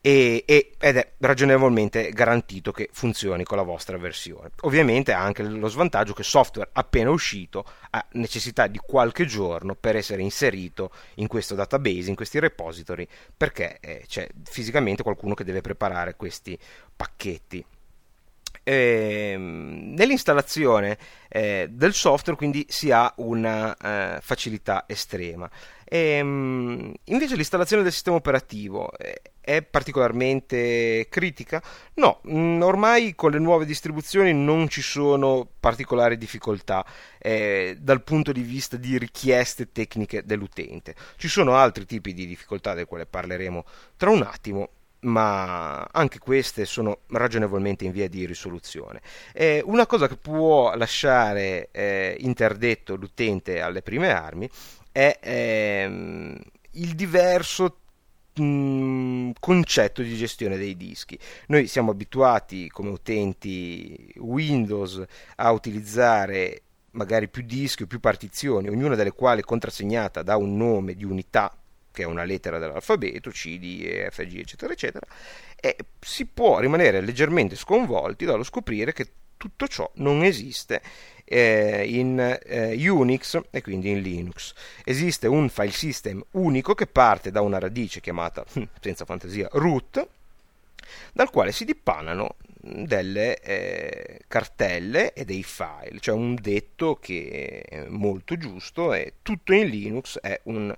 [0.00, 4.50] e, e, ed è ragionevolmente garantito che funzioni con la vostra versione.
[4.62, 9.96] Ovviamente ha anche lo svantaggio che software appena uscito ha necessità di qualche giorno per
[9.96, 15.60] essere inserito in questo database, in questi repository, perché eh, c'è fisicamente qualcuno che deve
[15.60, 16.58] preparare questi
[16.94, 17.64] pacchetti.
[18.70, 25.48] Ehm, nell'installazione eh, del software quindi si ha una eh, facilità estrema.
[25.84, 31.62] E, ehm, invece l'installazione del sistema operativo eh, è particolarmente critica?
[31.94, 36.84] No, mm, ormai con le nuove distribuzioni non ci sono particolari difficoltà
[37.18, 40.94] eh, dal punto di vista di richieste tecniche dell'utente.
[41.16, 43.64] Ci sono altri tipi di difficoltà del quale parleremo
[43.96, 49.00] tra un attimo, ma anche queste sono ragionevolmente in via di risoluzione.
[49.32, 54.48] Eh, una cosa che può lasciare eh, interdetto l'utente alle prime armi
[54.90, 56.40] è ehm,
[56.72, 57.78] il diverso
[59.40, 61.18] concetto di gestione dei dischi.
[61.48, 65.02] Noi siamo abituati come utenti Windows
[65.36, 70.94] a utilizzare magari più dischi o più partizioni, ognuna delle quali contrassegnata da un nome
[70.94, 71.52] di unità
[71.98, 75.04] che è una lettera dell'alfabeto, C, D, E, F, G, eccetera, eccetera,
[75.56, 80.80] e si può rimanere leggermente sconvolti dallo scoprire che tutto ciò non esiste
[81.24, 84.54] eh, in eh, Unix e quindi in Linux.
[84.84, 90.08] Esiste un file system unico che parte da una radice chiamata, hm, senza fantasia, root,
[91.12, 97.86] dal quale si dippanano delle eh, cartelle e dei file, cioè un detto che è
[97.88, 100.74] molto giusto e tutto in Linux è un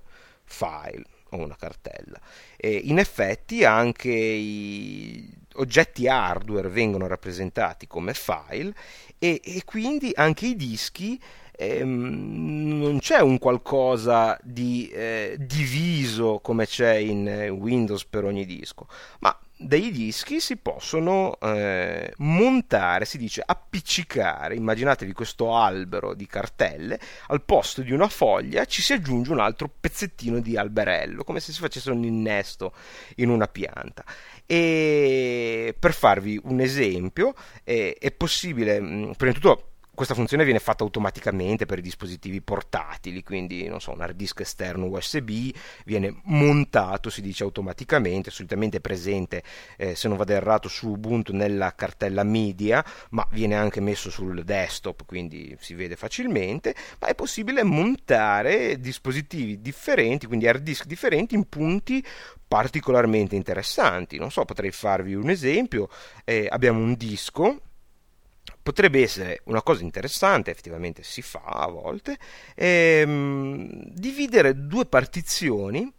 [0.51, 2.19] file o una cartella.
[2.57, 8.73] E in effetti anche i oggetti hardware vengono rappresentati come file
[9.17, 11.19] e, e quindi anche i dischi
[11.57, 18.87] ehm, non c'è un qualcosa di eh, diviso come c'è in Windows per ogni disco,
[19.19, 26.99] ma dei dischi si possono eh, montare, si dice appiccicare, immaginatevi questo albero di cartelle,
[27.27, 31.51] al posto di una foglia ci si aggiunge un altro pezzettino di alberello, come se
[31.51, 32.73] si facesse un innesto
[33.15, 34.03] in una pianta.
[34.45, 38.79] E per farvi un esempio, eh, è possibile,
[39.15, 39.70] prima di tutto
[40.01, 44.39] questa funzione viene fatta automaticamente per i dispositivi portatili, quindi non so, un hard disk
[44.39, 45.51] esterno USB
[45.85, 49.43] viene montato, si dice automaticamente, solitamente presente,
[49.77, 54.43] eh, se non vado errato, su Ubuntu nella cartella media, ma viene anche messo sul
[54.43, 61.35] desktop, quindi si vede facilmente, ma è possibile montare dispositivi differenti, quindi hard disk differenti
[61.35, 62.03] in punti
[62.47, 64.17] particolarmente interessanti.
[64.17, 65.89] Non so, potrei farvi un esempio,
[66.25, 67.61] eh, abbiamo un disco
[68.61, 72.17] potrebbe essere una cosa interessante, effettivamente si fa a volte,
[72.55, 75.91] ehm, dividere due partizioni,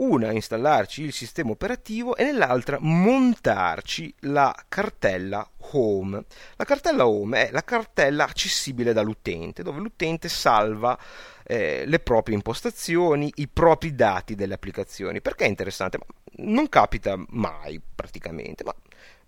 [0.00, 6.24] una installarci il sistema operativo e nell'altra montarci la cartella home.
[6.56, 10.98] La cartella home è la cartella accessibile dall'utente, dove l'utente salva
[11.44, 15.20] eh, le proprie impostazioni, i propri dati delle applicazioni.
[15.20, 15.98] Perché è interessante?
[16.36, 18.74] Non capita mai praticamente, ma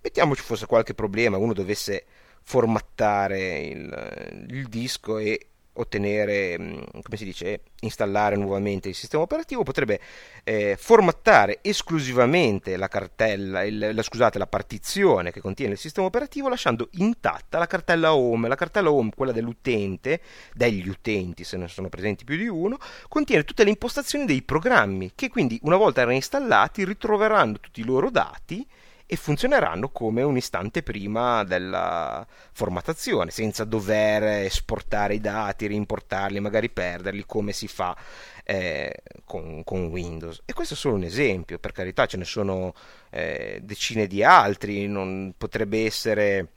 [0.00, 2.04] mettiamoci fosse qualche problema, uno dovesse
[2.42, 9.62] formattare il, il disco e ottenere, mm, come si dice, installare nuovamente il sistema operativo,
[9.62, 10.00] potrebbe
[10.44, 16.48] eh, formattare esclusivamente la cartella, il, la, scusate, la partizione che contiene il sistema operativo
[16.48, 18.48] lasciando intatta la cartella home.
[18.48, 20.20] La cartella home, quella dell'utente,
[20.54, 22.78] degli utenti se ne sono presenti più di uno,
[23.08, 28.10] contiene tutte le impostazioni dei programmi che quindi una volta reinstallati ritroveranno tutti i loro
[28.10, 28.66] dati
[29.12, 36.70] e funzioneranno come un istante prima della formattazione, senza dover esportare i dati, rimportarli, magari
[36.70, 37.94] perderli, come si fa
[38.42, 40.40] eh, con, con, Windows.
[40.46, 42.72] E questo è solo un esempio, per carità ce ne sono
[43.10, 46.48] eh, decine di altri, non potrebbe essere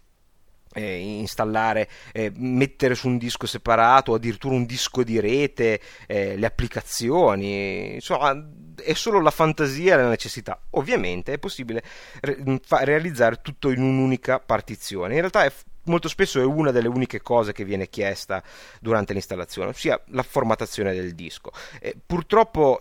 [0.75, 6.45] eh, installare, eh, mettere su un disco separato addirittura un disco di rete, eh, le
[6.45, 8.35] applicazioni, insomma
[8.75, 10.59] è solo la fantasia e la necessità.
[10.71, 11.83] Ovviamente è possibile
[12.21, 15.51] re- realizzare tutto in un'unica partizione, in realtà è
[15.85, 18.43] molto spesso è una delle uniche cose che viene chiesta
[18.79, 21.51] durante l'installazione, ossia la formattazione del disco.
[21.79, 22.79] Eh, purtroppo,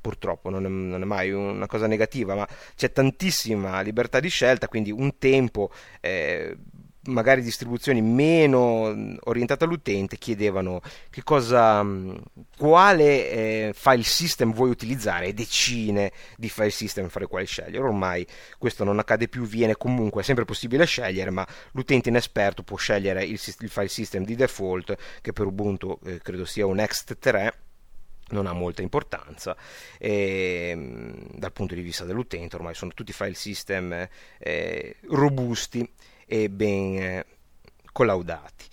[0.00, 4.68] purtroppo non è, non è, mai una cosa negativa, ma c'è tantissima libertà di scelta,
[4.68, 6.56] quindi un tempo eh,
[7.06, 10.80] magari distribuzioni meno orientate all'utente chiedevano
[11.10, 11.84] che cosa,
[12.56, 17.78] quale eh, file system vuoi utilizzare decine di file system fra i quali scegliere.
[17.78, 18.26] Ormai
[18.58, 23.40] questo non accade più, viene comunque sempre possibile scegliere, ma l'utente inesperto può scegliere il,
[23.60, 27.50] il file system di default che per Ubuntu eh, credo sia un ext3
[28.30, 29.56] non ha molta importanza
[29.98, 30.76] e,
[31.32, 34.06] dal punto di vista dell'utente ormai sono tutti file system
[34.38, 35.90] eh, robusti
[36.28, 37.26] e ben eh,
[37.92, 38.66] collaudati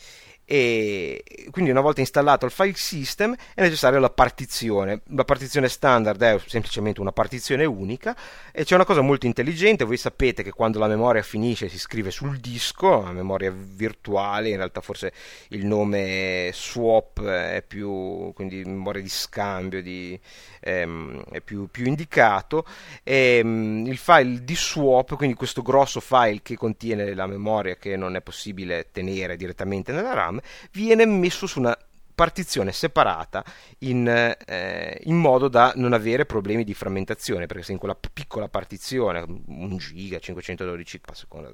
[0.48, 5.02] e quindi una volta installato il file system è necessaria la partizione.
[5.08, 8.16] La partizione standard è semplicemente una partizione unica
[8.52, 9.86] e c'è una cosa molto intelligente.
[9.86, 14.58] Voi sapete che quando la memoria finisce si scrive sul disco la memoria virtuale in
[14.58, 15.12] realtà forse
[15.50, 20.20] il nome swap è più quindi memoria di scambio di,
[20.60, 22.66] ehm, è più, più indicato.
[23.04, 27.96] E, ehm, il file di swap quindi questo grosso file che contiene la memoria che
[27.96, 31.78] non è possibile tenere direttamente nella RAM RAM viene messo su una
[32.14, 33.44] partizione separata
[33.80, 38.48] in, eh, in, modo da non avere problemi di frammentazione perché se in quella piccola
[38.48, 41.52] partizione 1 giga 512 a seconda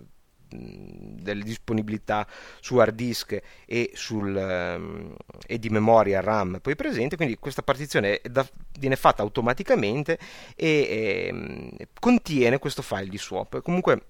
[0.53, 2.27] delle disponibilità
[2.59, 5.15] su hard disk e, sul, um,
[5.47, 8.45] e, di memoria RAM poi presente, quindi questa partizione da,
[8.77, 10.19] viene fatta automaticamente
[10.55, 13.61] e, e ehm, contiene questo file di swap.
[13.61, 14.07] Comunque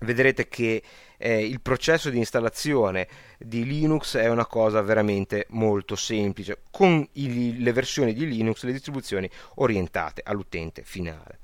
[0.00, 0.82] vedrete che
[1.18, 7.60] eh, il processo di installazione di Linux è una cosa veramente molto semplice con i,
[7.60, 11.38] le versioni di Linux, le distribuzioni orientate all'utente finale.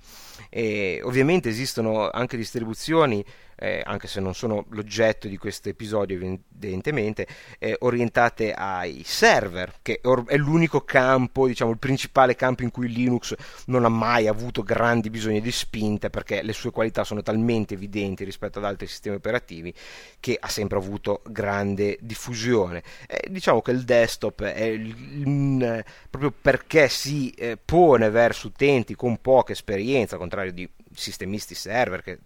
[0.49, 3.25] E ovviamente esistono anche distribuzioni
[3.63, 7.29] eh, anche se non sono l'oggetto di questo episodio evidentemente,
[7.61, 13.37] eh, orientate ai server, che è l'unico campo, diciamo il principale campo in cui Linux
[13.67, 18.25] non ha mai avuto grandi bisogni di spinta perché le sue qualità sono talmente evidenti
[18.25, 19.73] rispetto ad altri sistemi operativi
[20.19, 22.83] che ha sempre avuto grande diffusione.
[23.07, 28.97] Eh, diciamo che il desktop è il, il, proprio perché si eh, pone verso utenti
[28.97, 32.19] con poca esperienza, al contrario di sistemisti server che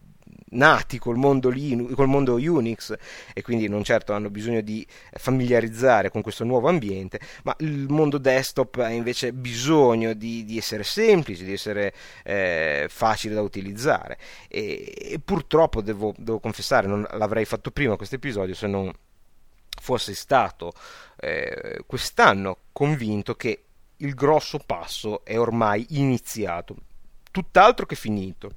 [0.50, 2.94] nati col mondo, Linux, col mondo Unix
[3.34, 8.18] e quindi non certo hanno bisogno di familiarizzare con questo nuovo ambiente, ma il mondo
[8.18, 11.92] desktop ha invece bisogno di, di essere semplice, di essere
[12.24, 14.18] eh, facile da utilizzare.
[14.48, 18.92] E, e purtroppo devo, devo, confessare, non l'avrei fatto prima questo episodio se non
[19.78, 20.72] fosse stato
[21.20, 23.62] eh, quest'anno convinto che
[23.98, 26.76] il grosso passo è ormai iniziato,
[27.30, 28.50] tutt'altro che finito,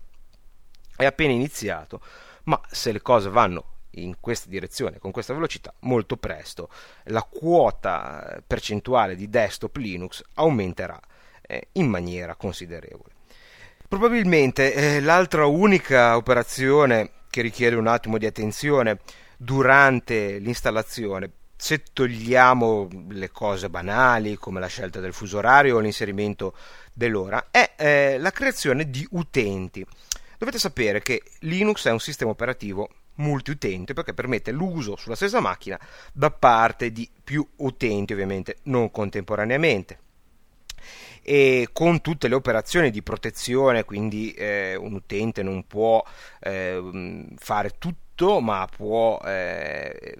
[0.99, 2.01] è appena iniziato,
[2.43, 6.69] ma se le cose vanno in questa direzione, con questa velocità, molto presto
[7.05, 10.99] la quota percentuale di desktop Linux aumenterà
[11.41, 13.11] eh, in maniera considerevole.
[13.87, 18.99] Probabilmente eh, l'altra unica operazione che richiede un attimo di attenzione
[19.37, 26.55] durante l'installazione se togliamo le cose banali come la scelta del fuso orario o l'inserimento
[26.93, 29.85] dell'ora, è eh, la creazione di utenti.
[30.39, 35.77] Dovete sapere che Linux è un sistema operativo multiutente perché permette l'uso sulla stessa macchina
[36.13, 39.99] da parte di più utenti, ovviamente non contemporaneamente.
[41.21, 46.01] E con tutte le operazioni di protezione, quindi eh, un utente non può
[46.39, 50.19] eh, fare tutto, ma può eh,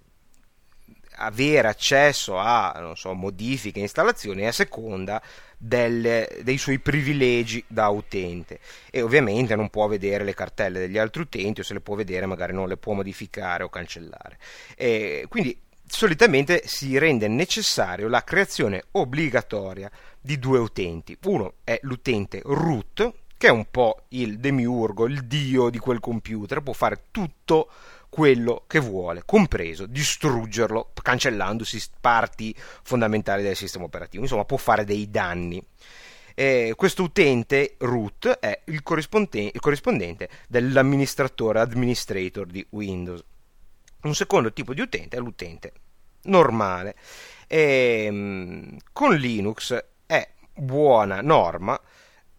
[1.15, 5.21] avere accesso a so, modifiche installazioni a seconda
[5.61, 11.23] delle, dei suoi privilegi da utente e ovviamente non può vedere le cartelle degli altri
[11.23, 14.37] utenti o se le può vedere magari non le può modificare o cancellare.
[14.75, 19.91] E quindi solitamente si rende necessario la creazione obbligatoria
[20.21, 21.17] di due utenti.
[21.25, 26.61] Uno è l'utente root, che è un po' il demiurgo, il dio di quel computer,
[26.61, 27.69] può fare tutto
[28.09, 34.23] quello che vuole, compreso distruggerlo cancellandosi parti fondamentali del sistema operativo.
[34.23, 35.63] Insomma, può fare dei danni.
[36.35, 43.23] Eh, questo utente root è il, corrispondente, il corrispondente dell'amministratore administrator di Windows.
[44.01, 45.73] Un secondo tipo di utente è l'utente
[46.23, 46.95] normale.
[47.47, 51.79] E, ehm, con Linux è buona norma,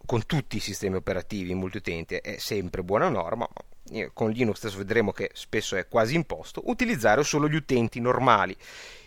[0.05, 3.63] con tutti i sistemi operativi multiutente è sempre buona norma, ma
[4.13, 8.55] con Linux adesso vedremo che spesso è quasi imposto, utilizzare solo gli utenti normali,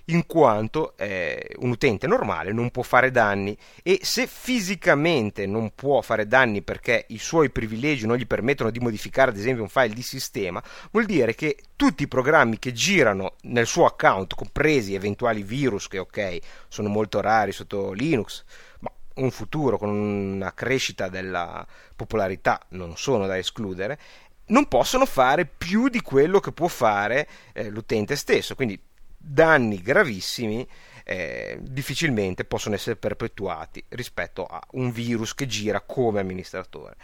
[0.06, 3.56] in quanto eh, un utente normale non può fare danni.
[3.82, 8.80] E se fisicamente non può fare danni perché i suoi privilegi non gli permettono di
[8.80, 13.34] modificare ad esempio un file di sistema, vuol dire che tutti i programmi che girano
[13.42, 18.44] nel suo account, compresi eventuali virus che ok sono molto rari sotto Linux,
[18.80, 21.64] ma un futuro con una crescita della
[21.94, 23.98] popolarità non sono da escludere,
[24.46, 28.78] non possono fare più di quello che può fare eh, l'utente stesso, quindi
[29.16, 30.66] danni gravissimi
[31.04, 36.96] eh, difficilmente possono essere perpetuati rispetto a un virus che gira come amministratore.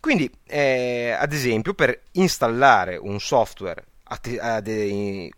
[0.00, 5.30] Quindi, eh, ad esempio, per installare un software at- ad-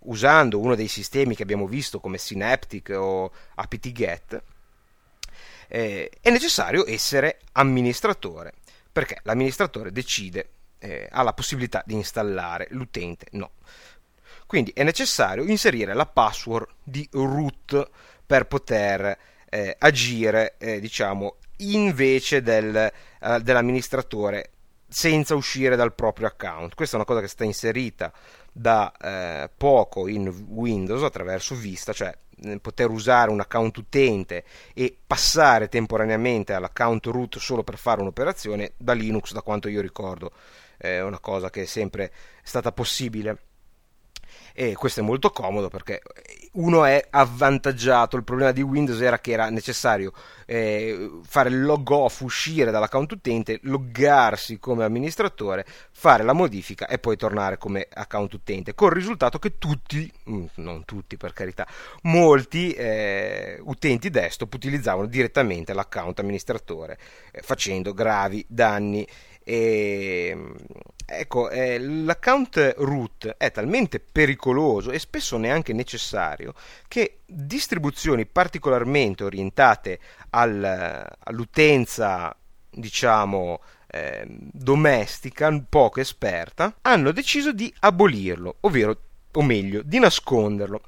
[0.00, 4.42] usando uno dei sistemi che abbiamo visto come Synaptic o apt-get,
[5.68, 8.54] eh, è necessario essere amministratore,
[8.92, 10.48] perché l'amministratore decide
[10.80, 13.52] eh, ha la possibilità di installare, l'utente no.
[14.46, 17.88] Quindi è necessario inserire la password di root
[18.26, 19.16] per poter
[19.48, 24.50] eh, agire, eh, diciamo, invece del, eh, dell'amministratore
[24.88, 26.74] senza uscire dal proprio account.
[26.74, 28.12] Questa è una cosa che sta inserita
[28.50, 32.12] da eh, poco in Windows attraverso Vista, cioè
[32.60, 38.94] poter usare un account utente e passare temporaneamente all'account root solo per fare un'operazione da
[38.94, 40.32] Linux, da quanto io ricordo
[40.80, 42.10] è una cosa che è sempre
[42.42, 43.38] stata possibile.
[44.52, 46.00] E questo è molto comodo perché
[46.52, 50.12] uno è avvantaggiato il problema di Windows era che era necessario
[50.46, 56.98] eh, fare il log off uscire dall'account utente loggarsi come amministratore fare la modifica e
[56.98, 61.66] poi tornare come account utente con il risultato che tutti mm, non tutti per carità
[62.02, 66.98] molti eh, utenti desktop utilizzavano direttamente l'account amministratore
[67.30, 69.06] eh, facendo gravi danni
[69.42, 70.36] e,
[71.06, 76.54] ecco, eh, l'account root è talmente pericoloso e spesso neanche necessario
[76.88, 79.98] che distribuzioni particolarmente orientate
[80.30, 82.34] al, all'utenza,
[82.70, 88.96] diciamo, eh, domestica, poco esperta, hanno deciso di abolirlo, ovvero,
[89.32, 90.82] o meglio, di nasconderlo.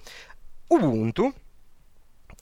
[0.68, 1.32] Ubuntu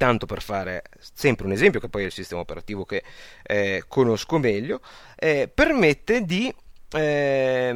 [0.00, 3.04] tanto per fare sempre un esempio, che poi è il sistema operativo che
[3.42, 4.80] eh, conosco meglio,
[5.14, 6.50] eh, permette di
[6.92, 7.70] eh,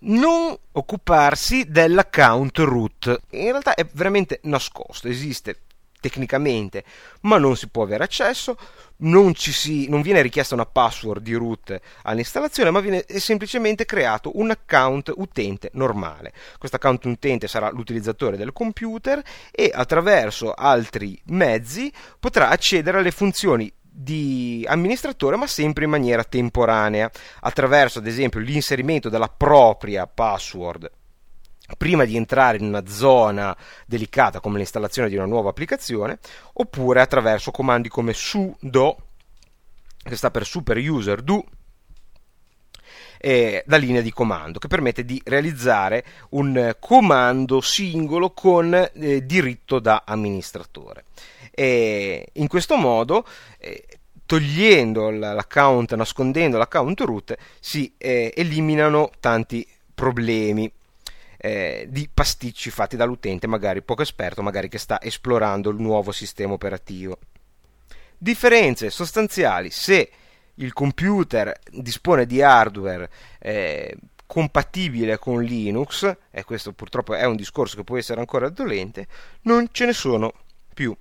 [0.00, 3.20] non occuparsi dell'account root.
[3.30, 5.60] In realtà è veramente nascosto, esiste
[6.00, 6.84] tecnicamente,
[7.22, 8.56] ma non si può avere accesso,
[8.98, 14.50] non, si, non, viene richiesta una password di root all'installazione, ma viene semplicemente creato un
[14.50, 16.32] account utente normale.
[16.58, 23.72] Questo account utente sarà l'utilizzatore del computer e attraverso altri mezzi potrà accedere alle funzioni
[23.92, 30.90] di amministratore ma sempre in maniera temporanea attraverso ad esempio l'inserimento della propria password
[31.76, 33.56] prima di entrare in una zona
[33.86, 36.18] delicata come l'installazione di una nuova applicazione,
[36.54, 38.96] oppure attraverso comandi come sudo,
[40.02, 41.44] che sta per super user do,
[43.18, 49.78] eh, da linea di comando, che permette di realizzare un comando singolo con eh, diritto
[49.78, 51.04] da amministratore.
[51.50, 53.26] E in questo modo
[53.58, 53.84] eh,
[54.24, 60.70] togliendo l'account, nascondendo l'account root, si eh, eliminano tanti problemi
[61.42, 66.52] eh, di pasticci fatti dall'utente, magari poco esperto, magari che sta esplorando il nuovo sistema
[66.52, 67.18] operativo.
[68.18, 70.10] Differenze sostanziali se
[70.56, 77.76] il computer dispone di hardware eh, compatibile con Linux, e questo purtroppo è un discorso
[77.76, 79.06] che può essere ancora dolente,
[79.42, 80.32] non ce ne sono
[80.74, 80.94] più.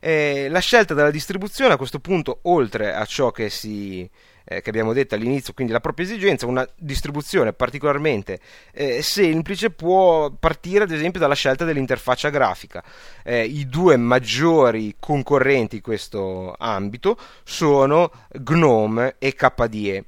[0.00, 4.08] Eh, la scelta della distribuzione a questo punto, oltre a ciò che si,
[4.44, 8.40] eh, che abbiamo detto all'inizio, quindi la propria esigenza, una distribuzione particolarmente
[8.72, 12.82] eh, semplice può partire ad esempio dalla scelta dell'interfaccia grafica.
[13.24, 20.04] Eh, I due maggiori concorrenti in questo ambito sono GNOME e KDE.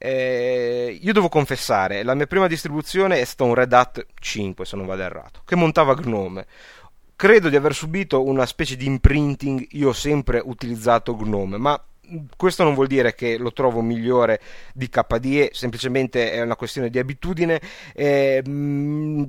[0.00, 4.76] Eh, io devo confessare, la mia prima distribuzione è stata un Red Hat 5, se
[4.76, 6.46] non vado errato, che montava GNOME
[7.18, 11.84] credo di aver subito una specie di imprinting, io ho sempre utilizzato Gnome, ma
[12.36, 14.40] questo non vuol dire che lo trovo migliore
[14.72, 17.60] di KDE, semplicemente è una questione di abitudine.
[17.94, 18.42] Eh,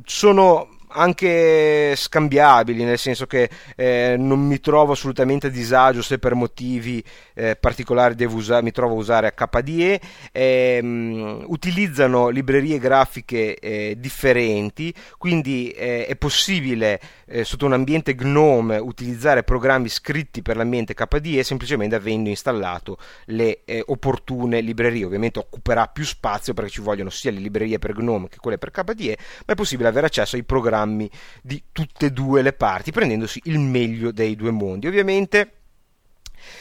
[0.05, 6.33] sono anche scambiabili, nel senso che eh, non mi trovo assolutamente a disagio se per
[6.33, 14.93] motivi eh, particolari usa- mi trovo a usare HDE, ehm, utilizzano librerie grafiche eh, differenti,
[15.17, 21.43] quindi eh, è possibile eh, sotto un ambiente GNOME utilizzare programmi scritti per l'ambiente KDE
[21.43, 27.31] semplicemente avendo installato le eh, opportune librerie, ovviamente occuperà più spazio perché ci vogliono sia
[27.31, 30.78] le librerie per GNOME che quelle per KDE, ma è possibile avere accesso ai programmi
[30.79, 31.09] programmi
[31.41, 34.87] di tutte e due le parti, prendendosi il meglio dei due mondi.
[34.87, 35.51] Ovviamente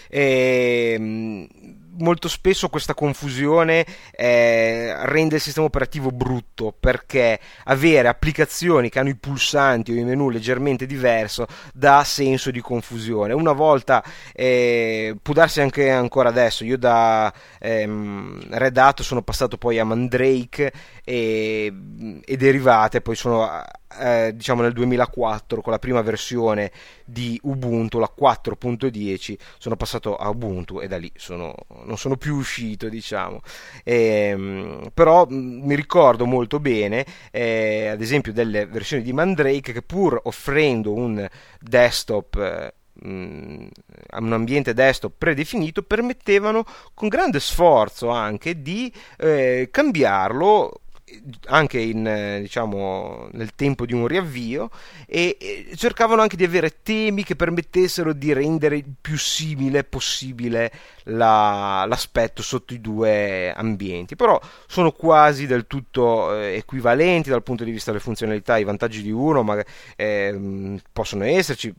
[0.08, 1.46] ehm,
[1.98, 9.08] molto spesso questa confusione eh, rende il sistema operativo brutto perché avere applicazioni che hanno
[9.08, 13.32] i pulsanti o i menu leggermente diverso dà senso di confusione.
[13.32, 14.02] Una volta
[14.32, 16.64] eh, può darsi anche ancora adesso.
[16.64, 20.72] Io da ehm, Red Hat sono passato poi a Mandrake
[21.04, 21.72] e,
[22.24, 23.62] e derivate, poi sono
[24.00, 26.70] eh, diciamo nel 2004 con la prima versione
[27.04, 32.36] di Ubuntu, la 4.10, sono passato a Ubuntu e da lì sono, non sono più
[32.36, 33.40] uscito, diciamo.
[33.84, 33.94] E,
[34.30, 39.82] ehm, però mh, mi ricordo molto bene, eh, ad esempio, delle versioni di Mandrake che
[39.82, 41.26] pur offrendo un
[41.60, 46.64] desktop eh, un ambiente desktop predefinito permettevano
[46.94, 50.80] con grande sforzo anche di eh, cambiarlo
[51.46, 54.70] anche in, eh, diciamo, nel tempo di un riavvio
[55.06, 60.70] e, e, cercavano anche di avere temi che permettessero di rendere il più simile possibile
[61.04, 64.16] la, l'aspetto sotto i due ambienti.
[64.16, 69.02] Però sono quasi del tutto eh, equivalenti dal punto di vista delle funzionalità i vantaggi
[69.02, 69.62] di uno ma,
[69.96, 71.74] eh, possono esserci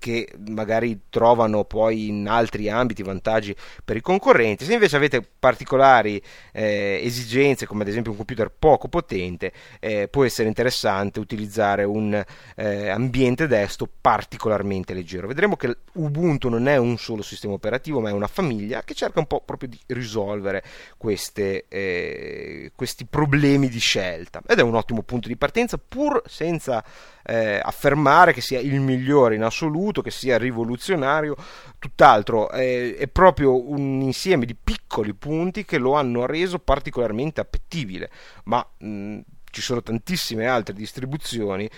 [0.00, 4.64] che magari trovano poi in altri ambiti vantaggi per i concorrenti.
[4.64, 6.20] Se invece avete particolari
[6.52, 12.24] eh, esigenze, come ad esempio un computer poco potente, eh, può essere interessante utilizzare un
[12.56, 15.28] eh, ambiente desktop particolarmente leggero.
[15.28, 19.18] Vedremo che Ubuntu non è un solo sistema operativo, ma è una famiglia che cerca
[19.18, 20.64] un po' proprio di risolvere
[20.96, 26.82] queste, eh, questi problemi di scelta ed è un ottimo punto di partenza pur senza
[27.24, 31.36] eh, affermare che sia il migliore in assoluto, che sia rivoluzionario,
[31.78, 38.10] tutt'altro, eh, è proprio un insieme di piccoli punti che lo hanno reso particolarmente appetibile,
[38.44, 39.18] ma mh,
[39.50, 41.68] ci sono tantissime altre distribuzioni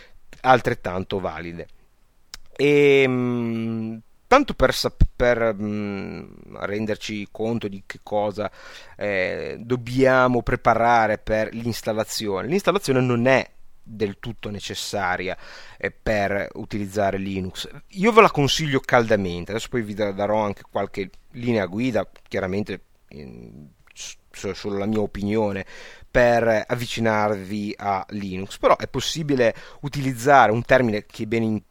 [0.43, 1.69] altrettanto valide.
[2.55, 4.75] E, mh, tanto per,
[5.15, 8.51] per mh, renderci conto di che cosa
[8.97, 12.47] eh, dobbiamo preparare per l'installazione.
[12.49, 13.51] L'installazione non è
[13.83, 15.37] del tutto necessaria
[15.77, 17.69] eh, per utilizzare Linux.
[17.89, 22.83] Io ve la consiglio caldamente, adesso poi vi darò anche qualche linea guida, chiaramente
[24.33, 25.67] solo la mia opinione,
[26.11, 31.63] per avvicinarvi a Linux, però è possibile utilizzare un termine che è bene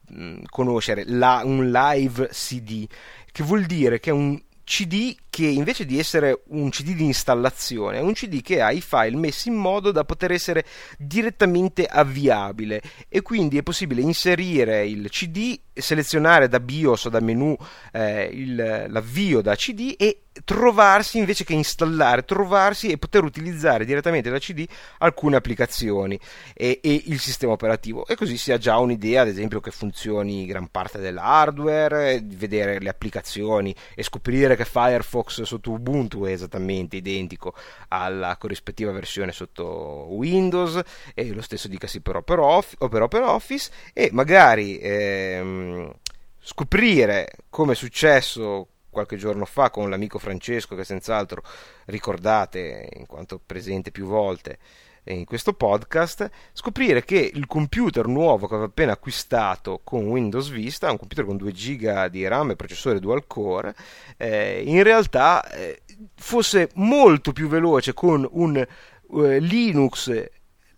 [0.50, 2.88] conoscere, la, un live CD,
[3.32, 4.42] che vuol dire che è un
[4.72, 8.80] CD che invece di essere un CD di installazione è un CD che ha i
[8.80, 10.64] file messi in modo da poter essere
[10.98, 12.82] direttamente avviabile.
[13.10, 17.54] E quindi è possibile inserire il CD, selezionare da BIOS o da menu
[17.92, 24.30] eh, il, l'avvio da CD e trovarsi invece che installare, trovarsi e poter utilizzare direttamente
[24.30, 24.66] da CD
[25.00, 26.20] alcune applicazioni
[26.54, 28.06] e, e, il sistema operativo.
[28.08, 32.90] E così si ha già un'idea ad esempio che funzioni gran parte dell'hardware, vedere le
[32.90, 37.54] applicazioni e scoprire che Firefox sotto Ubuntu è esattamente identico
[37.90, 40.80] alla corrispettiva versione sotto Windows
[41.14, 45.92] e lo stesso dicasi per OpenOffice, per OpenOffice e magari ehm,
[46.40, 51.42] scoprire come è successo qualche giorno fa con l'amico Francesco che senz'altro
[51.86, 54.60] ricordate in quanto presente più volte
[55.06, 60.92] in questo podcast, scoprire che il computer nuovo che aveva appena acquistato con Windows Vista,
[60.92, 63.76] un computer con 2 GB di RAM e processore dual core,
[64.18, 65.82] eh, in realtà eh,
[66.16, 70.30] fosse molto più veloce con un eh, Linux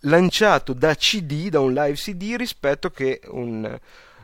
[0.06, 3.78] lanciato da CD, da un live CD, rispetto che un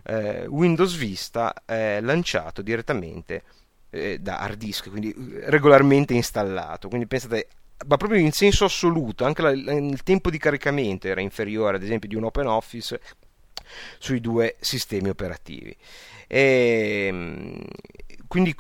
[0.04, 3.44] eh, Windows Vista lanciato direttamente
[3.90, 6.88] eh, da hard disk, quindi eh, regolarmente installato.
[6.88, 7.48] Quindi pensate,
[7.88, 12.10] ma proprio in senso assoluto, anche la, il tempo di caricamento era inferiore, ad esempio,
[12.10, 13.02] di un OpenOffice
[13.98, 15.76] sui due sistemi operativi.
[16.28, 17.62] E, ehm,
[18.28, 18.56] quindi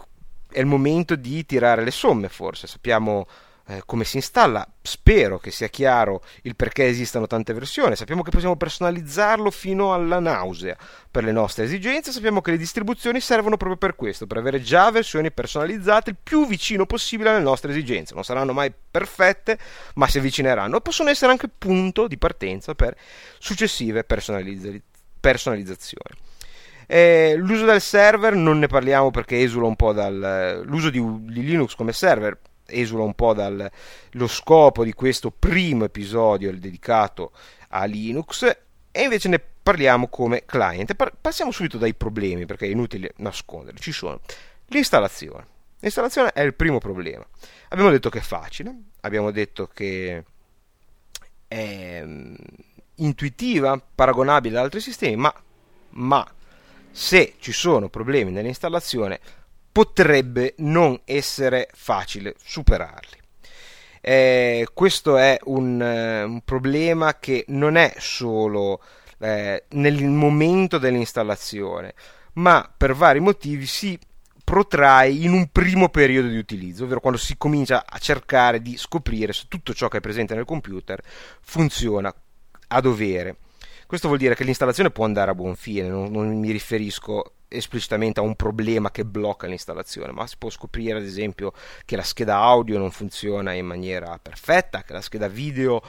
[0.51, 2.67] è il momento di tirare le somme, forse.
[2.67, 3.27] Sappiamo
[3.69, 4.67] eh, come si installa.
[4.81, 7.95] Spero che sia chiaro il perché esistano tante versioni.
[7.95, 10.75] Sappiamo che possiamo personalizzarlo fino alla nausea
[11.09, 12.11] per le nostre esigenze.
[12.11, 16.47] Sappiamo che le distribuzioni servono proprio per questo, per avere già versioni personalizzate il più
[16.47, 18.15] vicino possibile alle nostre esigenze.
[18.15, 19.59] Non saranno mai perfette,
[19.95, 22.95] ma si avvicineranno e possono essere anche punto di partenza per
[23.37, 24.81] successive personalizz-
[25.19, 26.27] personalizzazioni.
[26.87, 31.93] Eh, l'uso del server non ne parliamo perché esula un po' dall'uso di Linux come
[31.93, 32.35] server
[32.69, 37.31] esula un po' dallo scopo di questo primo episodio dedicato
[37.69, 38.43] a Linux
[38.91, 40.95] e invece ne parliamo come client.
[41.19, 44.19] passiamo subito dai problemi perché è inutile nasconderli, ci sono.
[44.67, 45.57] L'installazione.
[45.79, 47.25] L'installazione è il primo problema.
[47.69, 50.23] Abbiamo detto che è facile, abbiamo detto che
[51.47, 52.35] è mm,
[52.95, 55.33] intuitiva, paragonabile ad altri sistemi, ma,
[55.91, 56.27] ma
[56.91, 59.19] se ci sono problemi nell'installazione
[59.71, 63.17] potrebbe non essere facile superarli.
[64.01, 68.81] Eh, questo è un, uh, un, problema che non è solo
[69.19, 71.93] eh, nel momento dell'installazione,
[72.33, 73.99] ma per vari motivi si
[74.49, 79.33] protrae in un primo periodo di utilizzo, ovvero quando si comincia a cercare di scoprire
[79.33, 80.99] se tutto ciò che è presente nel computer
[81.41, 82.11] funziona
[82.69, 83.35] a dovere.
[83.89, 88.19] Questo vuol dire che l'installazione può andare a buon fine, non, non mi riferisco esplicitamente
[88.19, 91.53] a un problema che blocca l'installazione, ma si può scoprire ad esempio
[91.85, 95.81] che la scheda audio non funziona in maniera perfetta, che la scheda video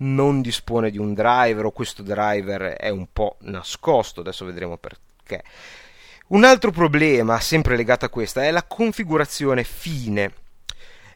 [0.00, 5.42] non dispone di un driver o questo driver è un po' nascosto, adesso vedremo perché.
[6.26, 10.30] Un altro problema, sempre legato a questa, è la configurazione fine.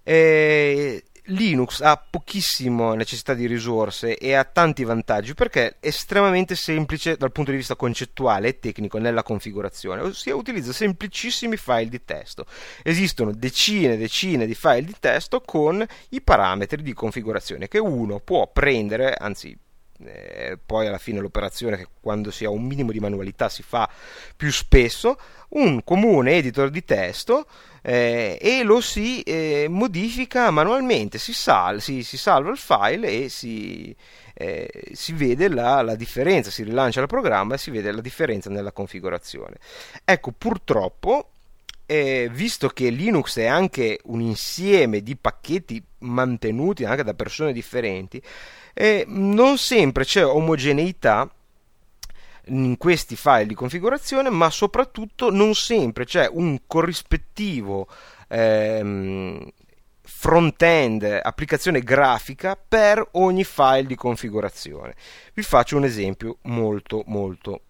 [0.03, 7.17] Eh, Linux ha pochissima necessità di risorse e ha tanti vantaggi perché è estremamente semplice
[7.17, 12.47] dal punto di vista concettuale e tecnico nella configurazione, ossia utilizza semplicissimi file di testo.
[12.83, 18.21] Esistono decine e decine di file di testo con i parametri di configurazione che uno
[18.21, 19.57] può prendere, anzi
[20.05, 23.89] eh, poi alla fine l'operazione che quando si ha un minimo di manualità si fa
[24.37, 25.19] più spesso,
[25.51, 27.47] un comune editor di testo
[27.83, 33.29] eh, e lo si eh, modifica manualmente, si, sal- si, si, salva il file e
[33.29, 33.95] si,
[34.35, 38.51] eh, si vede la, la, differenza, si rilancia il programma e si vede la differenza
[38.51, 39.57] nella configurazione.
[40.05, 41.31] Ecco, purtroppo,
[41.87, 48.23] eh, visto che Linux è anche un insieme di pacchetti mantenuti anche da persone differenti,
[48.75, 51.29] eh, non sempre c'è omogeneità
[52.51, 57.89] in questi file di configurazione, ma soprattutto non sempre c'è un corrispettivo
[58.29, 59.49] ehm,
[60.03, 64.95] front-end, applicazione grafica per ogni file di configurazione.
[65.33, 67.63] Vi faccio un esempio molto molto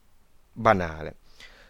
[0.53, 1.17] banale.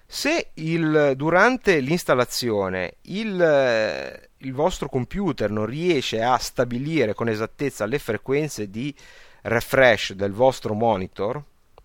[0.07, 7.99] Se il, durante l'installazione il, il vostro computer non riesce a stabilire con esattezza le
[7.99, 8.93] frequenze di
[9.43, 11.41] refresh del vostro monitor,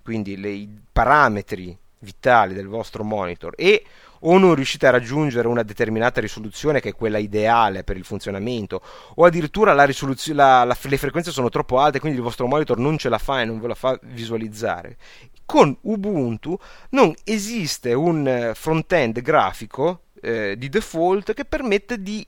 [0.05, 3.83] quindi le, i parametri vitali del vostro monitor e
[4.27, 8.81] o non riuscite a raggiungere una determinata risoluzione che è quella ideale per il funzionamento,
[9.15, 12.97] o addirittura la la, la, le frequenze sono troppo alte, quindi il vostro monitor non
[12.97, 14.97] ce la fa e non ve la fa visualizzare.
[15.45, 16.57] Con Ubuntu
[16.91, 22.25] non esiste un front-end grafico eh, di default che permette di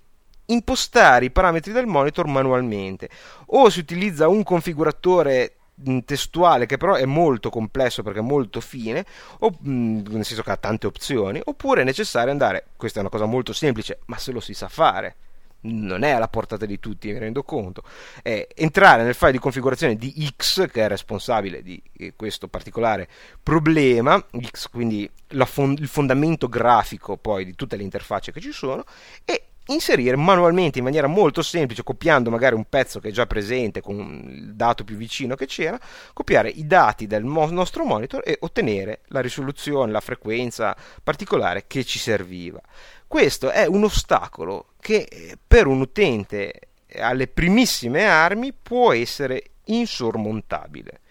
[0.48, 3.10] impostare i parametri del monitor manualmente
[3.48, 5.57] o si utilizza un configuratore
[6.06, 9.06] testuale che però è molto complesso perché è molto fine
[9.40, 13.26] o, nel senso che ha tante opzioni oppure è necessario andare questa è una cosa
[13.26, 15.16] molto semplice ma se lo si sa fare.
[15.60, 17.82] Non è alla portata di tutti, mi rendo conto,
[18.22, 23.10] è entrare nel file di configurazione di X, che è responsabile di eh, questo particolare
[23.42, 25.10] problema, X quindi
[25.46, 28.84] fond- il fondamento grafico poi di tutte le interfacce che ci sono,
[29.26, 33.82] e inserire manualmente in maniera molto semplice, copiando magari un pezzo che è già presente
[33.82, 33.98] con
[34.30, 35.80] il dato più vicino che c'era,
[36.14, 41.84] copiare i dati del mo- nostro monitor e ottenere la risoluzione, la frequenza particolare che
[41.84, 42.62] ci serviva.
[43.08, 46.62] Questo è un ostacolo che eh, per un utente
[46.96, 51.02] alle primissime armi può essere insormontabile.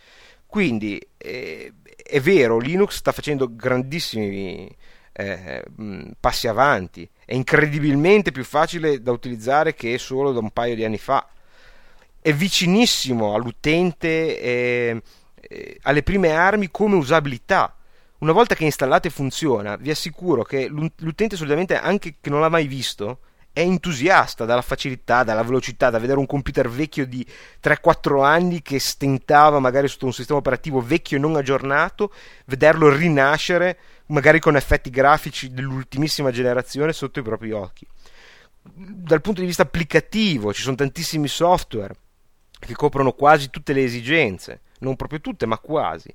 [0.46, 4.74] Quindi eh, è vero, Linux sta facendo grandissimi
[5.16, 5.64] eh,
[6.20, 10.98] passi avanti, è incredibilmente più facile da utilizzare che solo da un paio di anni
[10.98, 11.26] fa.
[12.20, 15.02] È vicinissimo all'utente, eh,
[15.40, 17.74] eh, alle prime armi come usabilità.
[18.18, 22.66] Una volta che installate funziona, vi assicuro che l'utente solitamente, anche che non l'ha mai
[22.66, 23.20] visto,
[23.52, 27.24] è entusiasta dalla facilità, dalla velocità, da vedere un computer vecchio di
[27.62, 32.12] 3-4 anni che stentava magari sotto un sistema operativo vecchio e non aggiornato,
[32.44, 37.86] vederlo rinascere, magari con effetti grafici dell'ultimissima generazione sotto i propri occhi.
[38.62, 41.94] Dal punto di vista applicativo ci sono tantissimi software
[42.59, 46.12] che coprono quasi tutte le esigenze, non proprio tutte, ma quasi.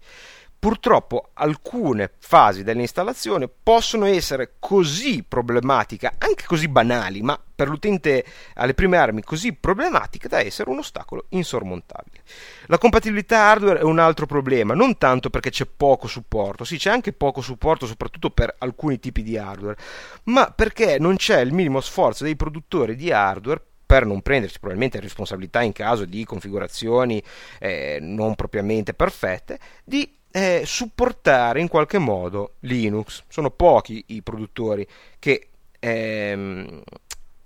[0.61, 8.75] Purtroppo alcune fasi dell'installazione possono essere così problematiche, anche così banali, ma per l'utente alle
[8.75, 12.21] prime armi così problematiche da essere un ostacolo insormontabile.
[12.67, 16.91] La compatibilità hardware è un altro problema, non tanto perché c'è poco supporto, sì c'è
[16.91, 19.77] anche poco supporto soprattutto per alcuni tipi di hardware,
[20.25, 24.99] ma perché non c'è il minimo sforzo dei produttori di hardware per non prendersi probabilmente
[24.99, 27.21] responsabilità in caso di configurazioni
[27.59, 33.23] eh, non propriamente perfette, di eh, supportare in qualche modo Linux.
[33.27, 34.87] Sono pochi i produttori
[35.19, 36.81] che ehm,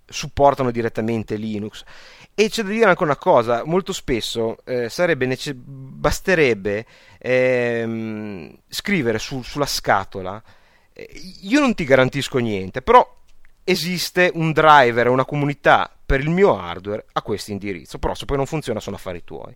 [0.06, 1.84] supportano direttamente Linux.
[2.34, 4.90] E c'è da dire anche una cosa, molto spesso eh,
[5.26, 6.86] nece- basterebbe
[7.18, 10.42] ehm, scrivere su- sulla scatola,
[10.94, 11.10] eh,
[11.42, 13.24] io non ti garantisco niente, però
[13.64, 18.38] esiste un driver, una comunità per il mio hardware a questo indirizzo, però se poi
[18.38, 19.56] non funziona sono affari tuoi.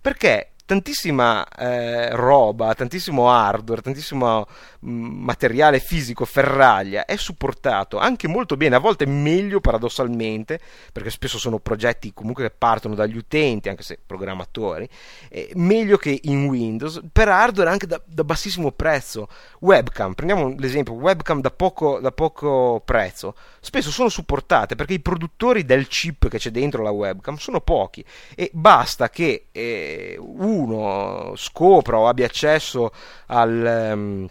[0.00, 4.46] Perché tantissima eh, roba, tantissimo hardware, tantissimo
[4.86, 10.60] mm, materiale fisico, ferraglia è supportato anche molto bene, a volte meglio paradossalmente,
[10.92, 14.88] perché spesso sono progetti comunque che partono dagli utenti, anche se programmatori,
[15.28, 19.28] eh, meglio che in Windows, per hardware anche da, da, bassissimo prezzo.
[19.60, 23.34] Webcam, prendiamo l'esempio, webcam da poco, da poco prezzo,
[23.64, 28.04] spesso sono supportate perché i produttori del chip che c'è dentro la webcam sono pochi.
[28.34, 32.92] E basta che eh, uno scopra o abbia accesso
[33.26, 33.90] al...
[33.94, 34.28] Um,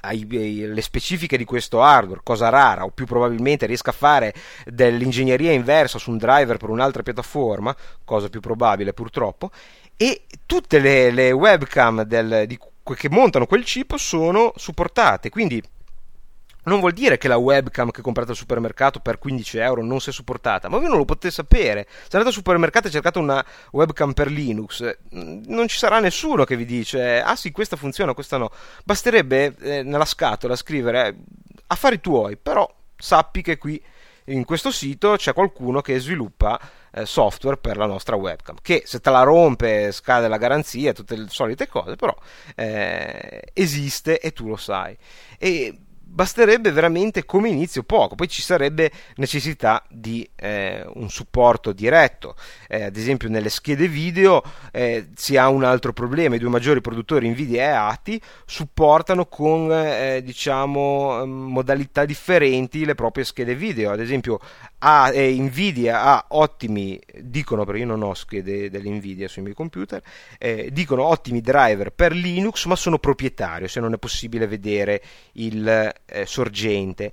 [0.00, 4.32] alle specifiche di questo hardware, cosa rara, o più probabilmente riesca a fare
[4.64, 9.50] dell'ingegneria inversa su un driver per un'altra piattaforma, cosa più probabile purtroppo,
[9.96, 12.56] e tutte le, le webcam del, di,
[12.94, 15.60] che montano quel chip sono supportate, quindi
[16.68, 20.12] non vuol dire che la webcam che comprate al supermercato per 15 euro non sia
[20.12, 21.86] supportata, ma voi non lo potete sapere.
[21.88, 24.82] Se andate al supermercato e cercate una webcam per Linux,
[25.14, 28.50] mm, non ci sarà nessuno che vi dice: Ah sì, questa funziona, questa no.
[28.84, 31.14] Basterebbe eh, nella scatola scrivere eh,
[31.68, 33.82] affari tuoi, però sappi che qui
[34.26, 36.60] in questo sito c'è qualcuno che sviluppa
[36.92, 41.16] eh, software per la nostra webcam che se te la rompe scade la garanzia tutte
[41.16, 42.14] le solite cose però
[42.54, 44.96] eh, esiste e tu lo sai
[45.38, 45.78] e
[46.10, 52.34] basterebbe veramente come inizio poco, poi ci sarebbe necessità di eh, un supporto diretto,
[52.66, 54.42] eh, ad esempio nelle schede video
[54.72, 59.70] eh, si ha un altro problema, i due maggiori produttori Nvidia e ATI supportano con
[59.70, 64.40] eh, diciamo modalità differenti le proprie schede video, ad esempio
[64.78, 70.02] ha, eh, Nvidia ha ottimi, dicono perché io non ho schede dell'Nvidia sui miei computer,
[70.38, 75.02] eh, dicono ottimi driver per Linux ma sono proprietario, se non è possibile vedere
[75.32, 75.66] il
[76.06, 77.12] eh, sorgente.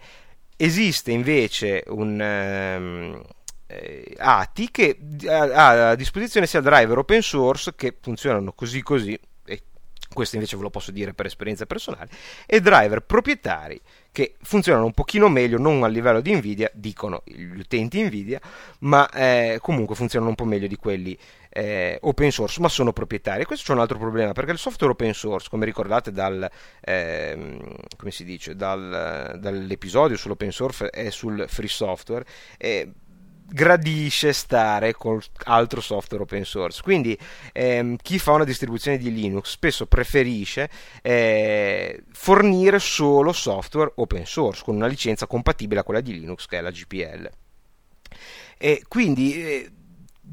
[0.58, 3.22] Esiste invece un ehm,
[3.68, 4.98] eh, ATI che
[5.28, 9.20] ha a disposizione sia driver open source che funzionano così così
[10.14, 12.10] questo invece ve lo posso dire per esperienza personale,
[12.46, 13.80] e driver proprietari
[14.12, 18.40] che funzionano un pochino meglio, non a livello di Nvidia, dicono gli utenti Nvidia,
[18.80, 21.18] ma eh, comunque funzionano un po' meglio di quelli
[21.50, 23.42] eh, open source, ma sono proprietari.
[23.42, 27.60] E questo c'è un altro problema, perché il software open source, come ricordate dal, eh,
[27.98, 32.26] come dice, dal, dall'episodio sull'open source e sul free software,
[32.58, 32.90] eh,
[33.48, 36.82] gradisce stare con altro software open source.
[36.82, 37.18] Quindi
[37.54, 40.70] ehm, chi fa una distribuzione di Linux spesso preferisce
[41.02, 46.58] eh, fornire solo software open source con una licenza compatibile a quella di Linux che
[46.58, 47.30] è la GPL.
[48.58, 49.72] E quindi eh,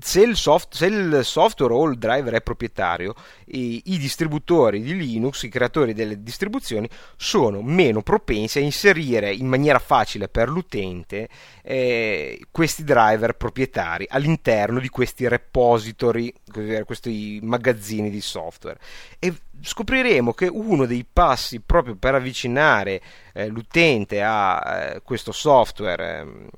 [0.00, 3.14] se il, soft, se il, software o il driver è proprietario,
[3.46, 9.46] i, i, distributori di Linux, i creatori delle distribuzioni, sono meno propensi a inserire in
[9.46, 11.28] maniera facile per l'utente
[11.62, 16.32] eh, questi driver proprietari all'interno di questi repository,
[16.84, 18.78] questi magazzini di software.
[19.18, 23.00] E scopriremo che uno dei passi proprio per avvicinare
[23.32, 26.48] eh, l'utente a eh, questo software, ehm,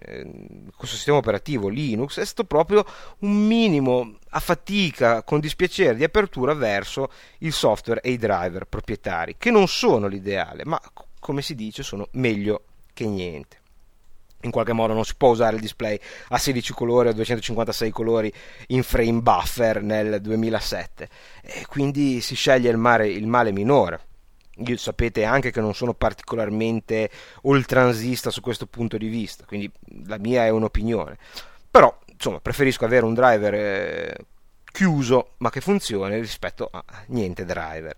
[0.00, 0.32] eh,
[0.74, 2.84] questo sistema operativo Linux, è stato proprio
[3.18, 9.36] un minimo a fatica, con dispiacere di apertura verso il software e i driver proprietari,
[9.36, 10.80] che non sono l'ideale, ma
[11.18, 12.62] come si dice sono meglio
[12.94, 13.64] che niente
[14.46, 18.32] in qualche modo non si può usare il display a 16 colori o 256 colori
[18.68, 21.08] in frame buffer nel 2007
[21.42, 24.00] e quindi si sceglie il, mare, il male minore.
[24.64, 27.10] Io sapete anche che non sono particolarmente
[27.42, 29.70] oltranzista su questo punto di vista, quindi
[30.06, 31.18] la mia è un'opinione.
[31.70, 34.16] Però, insomma, preferisco avere un driver eh,
[34.64, 37.94] chiuso ma che funzioni rispetto a niente driver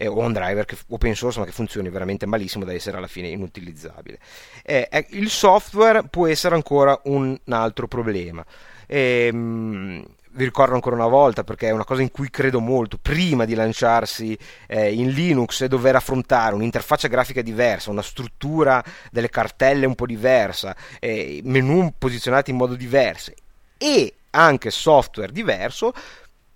[0.00, 3.08] eh, o un driver che, open source ma che funzioni veramente malissimo da essere alla
[3.08, 4.18] fine inutilizzabile.
[4.62, 8.44] Eh, il software può essere ancora un altro problema.
[8.86, 13.44] Ehm, vi ricordo ancora una volta perché è una cosa in cui credo molto, prima
[13.44, 14.38] di lanciarsi
[14.68, 20.06] eh, in Linux e dover affrontare un'interfaccia grafica diversa, una struttura delle cartelle un po'
[20.06, 23.32] diversa, eh, menu posizionati in modo diverso
[23.76, 25.92] e anche software diverso,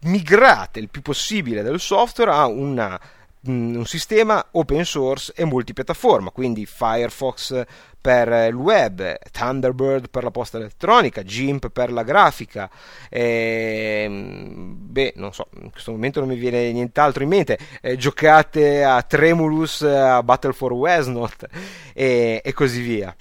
[0.03, 3.01] migrate il più possibile del software a una
[3.45, 7.64] un sistema open source e multipiattaforma, quindi Firefox
[8.01, 12.70] per il web, Thunderbird per la posta elettronica, GIMP per la grafica,
[13.09, 17.97] e, ehm, beh, non so, in questo momento non mi viene nient'altro in mente, eh,
[17.97, 21.47] giocate a Tremulus, a Battle for Westnot
[21.95, 23.14] e, e così via.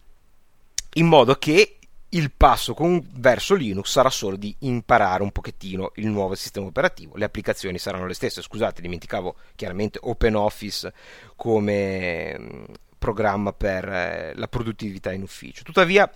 [0.96, 1.78] In modo che
[2.14, 7.16] il passo con, verso Linux sarà solo di imparare un pochettino il nuovo sistema operativo.
[7.16, 8.42] Le applicazioni saranno le stesse.
[8.42, 10.94] Scusate, dimenticavo chiaramente OpenOffice
[11.36, 12.64] come mm,
[12.98, 15.64] programma per eh, la produttività in ufficio.
[15.64, 16.12] Tuttavia,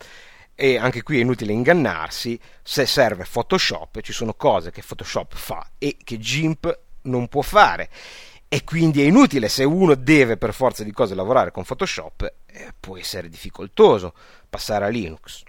[0.53, 5.71] e anche qui è inutile ingannarsi, se serve Photoshop, ci sono cose che Photoshop fa
[5.77, 7.89] e che GIMP non può fare.
[8.49, 12.73] E quindi è inutile se uno deve per forza di cose lavorare con Photoshop, eh,
[12.77, 14.13] può essere difficoltoso
[14.49, 15.43] passare a Linux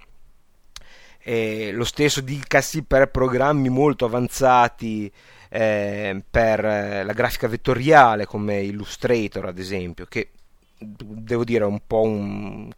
[1.28, 5.10] eh, lo stesso dicasi per programmi molto avanzati
[5.48, 10.30] eh, per eh, la grafica vettoriale come Illustrator ad esempio che
[10.78, 12.70] devo dire è un po' un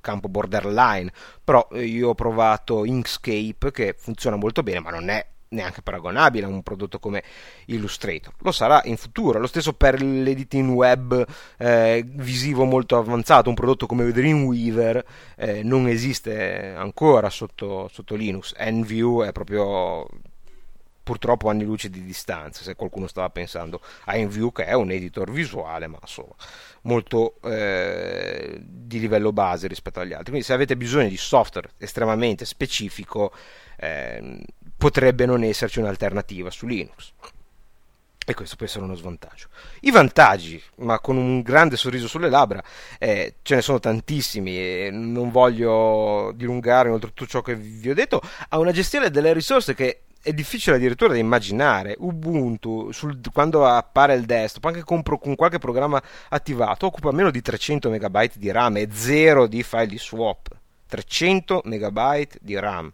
[0.00, 1.12] campo borderline
[1.42, 6.46] però eh, io ho provato Inkscape che funziona molto bene ma non è neanche paragonabile
[6.46, 7.22] a un prodotto come
[7.66, 8.32] Illustrator.
[8.38, 9.38] Lo sarà in futuro.
[9.38, 11.26] Lo stesso per l'editing web
[11.58, 13.48] eh, visivo molto avanzato.
[13.48, 15.04] Un prodotto come Dreamweaver
[15.36, 18.54] eh, non esiste ancora sotto, sotto Linux.
[18.58, 20.06] NView è proprio
[21.02, 25.30] purtroppo anni luce di distanza se qualcuno stava pensando a InView che è un editor
[25.30, 26.34] visuale ma insomma
[26.82, 32.44] molto eh, di livello base rispetto agli altri quindi se avete bisogno di software estremamente
[32.44, 33.32] specifico
[33.76, 34.44] eh,
[34.82, 37.12] potrebbe non esserci un'alternativa su Linux.
[38.26, 39.46] E questo può essere uno svantaggio.
[39.82, 42.60] I vantaggi, ma con un grande sorriso sulle labbra,
[42.98, 47.94] eh, ce ne sono tantissimi e non voglio dilungare oltre tutto ciò che vi ho
[47.94, 51.94] detto, ha una gestione delle risorse che è difficile addirittura da immaginare.
[51.98, 57.40] Ubuntu, sul, quando appare il desktop, anche con, con, qualche programma attivato, occupa meno di
[57.40, 60.48] 300 MB di RAM e zero di file di swap.
[60.88, 62.92] 300 MB di RAM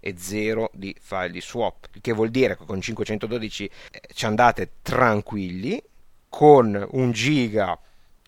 [0.00, 4.26] e 0 di file di swap, il che vuol dire che con 512 eh, ci
[4.26, 5.80] andate tranquilli,
[6.28, 7.78] con un giga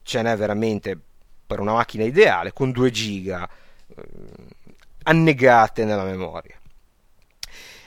[0.03, 0.99] ce n'è veramente
[1.47, 3.49] per una macchina ideale, con 2 giga
[3.89, 4.03] eh,
[5.05, 6.57] annegate nella memoria.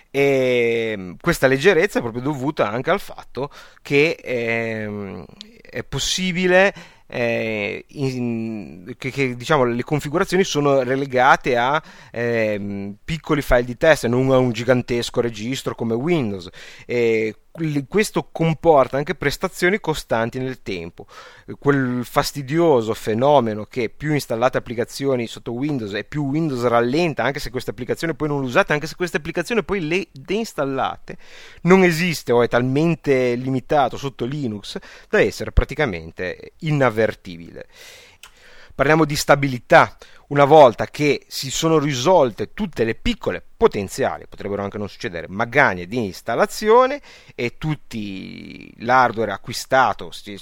[0.09, 3.49] E questa leggerezza è proprio dovuta anche al fatto
[3.81, 5.25] che eh,
[5.61, 6.73] è possibile
[7.07, 11.81] eh, in, che, che, diciamo, le configurazioni sono relegate a
[12.11, 16.49] eh, piccoli file di test, non a un gigantesco registro come Windows.
[16.85, 17.35] E
[17.87, 21.07] questo comporta anche prestazioni costanti nel tempo.
[21.57, 27.49] Quel fastidioso fenomeno che più installate applicazioni sotto Windows e più Windows rallenta, anche se
[27.49, 31.17] queste applicazioni poi non le usate, anche se queste applicazioni poi le deinstallate,
[31.61, 34.77] non esiste o è talmente limitato sotto Linux
[35.09, 37.67] da essere praticamente inavvertibile.
[38.75, 39.95] Parliamo di stabilità.
[40.27, 45.85] Una volta che si sono risolte tutte le piccole potenziali, potrebbero anche non succedere, magagne
[45.85, 46.99] di installazione
[47.35, 50.37] e tutti l'hardware acquistato si è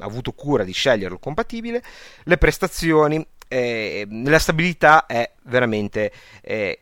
[0.00, 1.82] avuto cura di sceglierlo compatibile,
[2.24, 6.12] le prestazioni, eh, la stabilità è veramente
[6.42, 6.80] eh,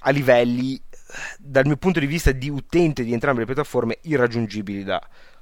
[0.00, 0.82] a livelli,
[1.38, 5.00] dal mio punto di vista di utente di entrambe le piattaforme, irraggiungibili da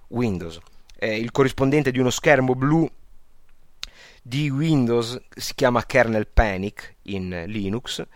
[0.08, 0.58] Windows.
[0.98, 2.90] Eh, il corrispondente di uno schermo blu
[4.28, 8.06] di Windows si chiama kernel panic in Linux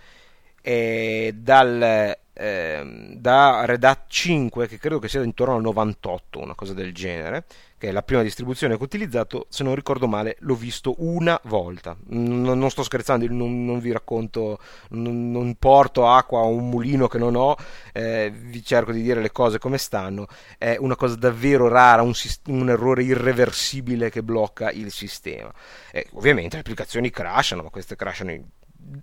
[0.60, 6.54] e dal, eh, da Red Hat 5 che credo che sia intorno al 98 una
[6.54, 7.46] cosa del genere
[7.82, 11.40] che è la prima distribuzione che ho utilizzato se non ricordo male l'ho visto una
[11.46, 11.96] volta.
[12.10, 14.60] Non, non sto scherzando non, non vi racconto
[14.90, 17.56] non, non, porto acqua a un mulino che non ho
[17.92, 20.28] eh, vi cerco di dire le cose come stanno.
[20.58, 22.12] È una cosa davvero rara un,
[22.46, 25.52] un errore irreversibile che blocca il sistema.
[25.90, 28.44] Eh, ovviamente le applicazioni crashano ma queste crashano in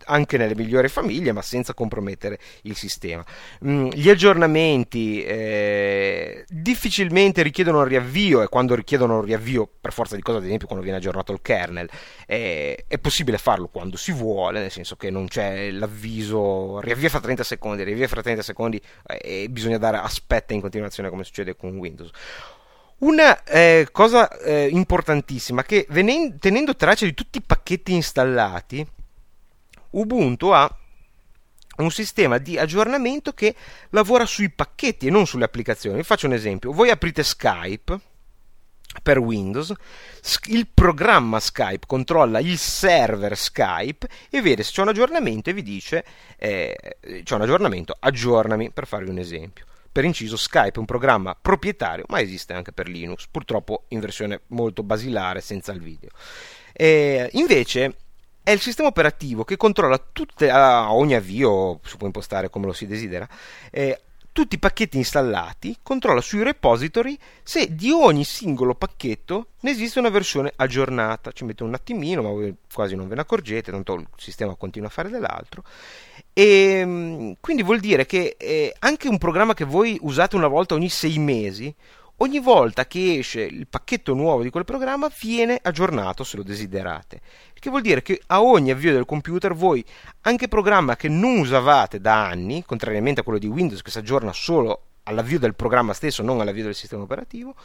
[0.05, 3.23] anche nelle migliori famiglie, ma senza compromettere il sistema.
[3.65, 10.15] Mm, gli aggiornamenti eh, difficilmente richiedono un riavvio, e quando richiedono un riavvio, per forza
[10.15, 11.89] di cosa, ad esempio, quando viene aggiornato il kernel,
[12.25, 17.19] eh, è possibile farlo quando si vuole, nel senso che non c'è l'avviso riavvia fra
[17.19, 21.55] 30 secondi, riavvia fra 30 secondi eh, e bisogna dare aspetta in continuazione come succede
[21.55, 22.11] con Windows.
[22.99, 28.85] Una eh, cosa eh, importantissima che venendo, tenendo traccia di tutti i pacchetti installati,
[29.91, 30.73] Ubuntu ha
[31.77, 33.55] un sistema di aggiornamento che
[33.89, 36.03] lavora sui pacchetti e non sulle applicazioni.
[36.03, 37.99] faccio un esempio: voi aprite Skype
[39.03, 39.71] per Windows,
[40.47, 45.61] il programma Skype controlla il server Skype e vede se c'è un aggiornamento e vi
[45.61, 46.03] dice
[46.37, 46.75] eh,
[47.23, 49.65] c'è un aggiornamento, aggiornami per farvi un esempio.
[49.91, 54.41] Per inciso, Skype è un programma proprietario, ma esiste anche per Linux, purtroppo in versione
[54.47, 56.09] molto basilare, senza il video.
[56.73, 57.95] E invece
[58.49, 62.73] è il sistema operativo che controlla tutte, a ogni avvio, si può impostare come lo
[62.73, 63.29] si desidera,
[63.69, 69.99] eh, tutti i pacchetti installati, controlla sui repository se di ogni singolo pacchetto ne esiste
[69.99, 71.31] una versione aggiornata.
[71.31, 74.87] Ci mette un attimino, ma voi quasi non ve ne accorgete, tanto il sistema continua
[74.87, 75.63] a fare dell'altro.
[76.33, 80.73] E ehm, quindi vuol dire che eh, anche un programma che voi usate una volta
[80.73, 81.75] ogni sei mesi
[82.19, 87.21] ogni volta che esce il pacchetto nuovo di quel programma viene aggiornato se lo desiderate.
[87.53, 89.83] Il che vuol dire che a ogni avvio del computer voi,
[90.21, 94.33] anche programma che non usavate da anni, contrariamente a quello di Windows che si aggiorna
[94.33, 97.55] solo all'avvio del programma stesso, non all'avvio del sistema operativo,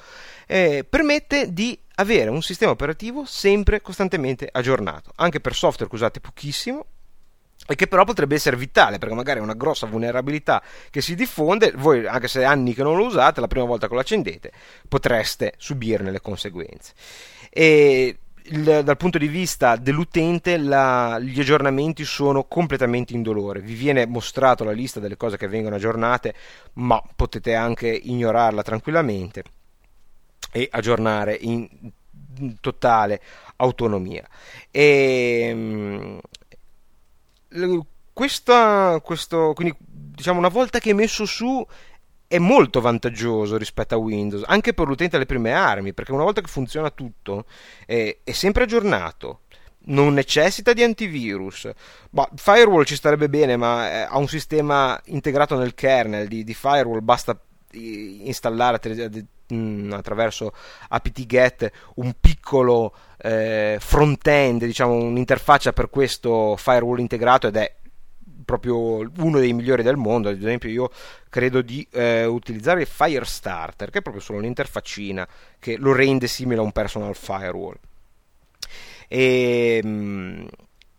[0.46, 6.20] eh, permette di avere un sistema operativo sempre costantemente aggiornato, anche per software che usate
[6.20, 6.86] pochissimo,
[7.66, 11.72] e che però potrebbe essere vitale perché magari è una grossa vulnerabilità che si diffonde,
[11.76, 14.52] voi anche se anni che non lo usate, la prima volta che lo accendete
[14.88, 16.92] potreste subirne le conseguenze.
[17.50, 24.06] E il, dal punto di vista dell'utente la, gli aggiornamenti sono completamente indolore, vi viene
[24.06, 26.34] mostrato la lista delle cose che vengono aggiornate,
[26.74, 29.42] ma potete anche ignorarla tranquillamente
[30.52, 31.68] e aggiornare in
[32.60, 33.20] totale
[33.56, 34.26] autonomia.
[34.70, 36.20] E,
[38.12, 41.64] questa, questo, quindi diciamo una volta che è messo su
[42.26, 46.40] è molto vantaggioso rispetto a Windows, anche per l'utente alle prime armi, perché una volta
[46.40, 47.44] che funziona tutto
[47.86, 49.42] è, è sempre aggiornato,
[49.86, 51.70] non necessita di antivirus.
[52.10, 56.54] Bah, firewall ci starebbe bene, ma eh, ha un sistema integrato nel kernel di, di
[56.54, 57.38] firewall, basta
[57.72, 58.78] installare
[59.54, 60.52] mm, attraverso
[60.88, 67.74] apt-get un piccolo eh, front-end, diciamo un'interfaccia per questo firewall integrato ed è
[68.44, 70.28] proprio uno dei migliori del mondo.
[70.28, 70.90] Ad esempio, io
[71.28, 75.26] credo di eh, utilizzare Firestarter, che è proprio solo un'interfaccina
[75.58, 77.76] che lo rende simile a un personal firewall.
[79.08, 80.48] E, ehm,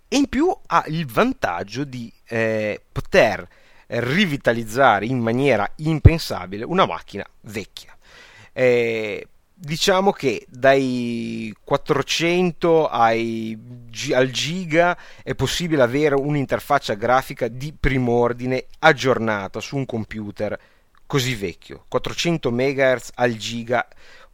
[0.08, 3.48] e in più ha il vantaggio di eh, poter
[3.88, 7.95] rivitalizzare in maniera impensabile una macchina vecchia.
[8.58, 13.58] Eh, diciamo che dai 400 ai,
[14.14, 20.58] al giga è possibile avere un'interfaccia grafica di prim'ordine aggiornata su un computer
[21.06, 21.84] così vecchio.
[21.90, 23.86] 400 MHz al giga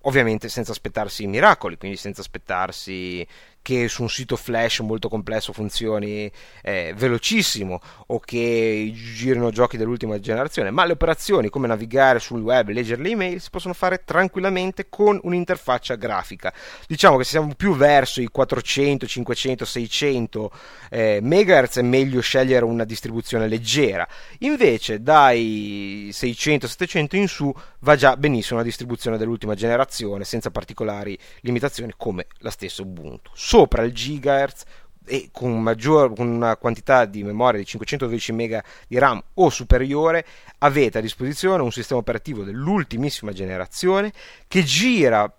[0.01, 3.25] ovviamente senza aspettarsi miracoli, quindi senza aspettarsi
[3.61, 6.31] che su un sito flash molto complesso funzioni
[6.61, 12.69] eh, velocissimo o che girino giochi dell'ultima generazione, ma le operazioni come navigare sul web,
[12.69, 16.53] leggere le email si possono fare tranquillamente con un'interfaccia grafica.
[16.87, 20.51] Diciamo che se siamo più verso i 400, 500, 600
[20.89, 24.07] eh, MHz è meglio scegliere una distribuzione leggera.
[24.39, 31.17] Invece dai 600, 700 in su va già benissimo una distribuzione dell'ultima generazione senza particolari
[31.41, 34.63] limitazioni come la stessa Ubuntu sopra il gigahertz
[35.05, 40.25] e con, maggior, con una quantità di memoria di 512 MB di RAM o superiore
[40.59, 44.13] avete a disposizione un sistema operativo dell'ultimissima generazione
[44.47, 45.29] che gira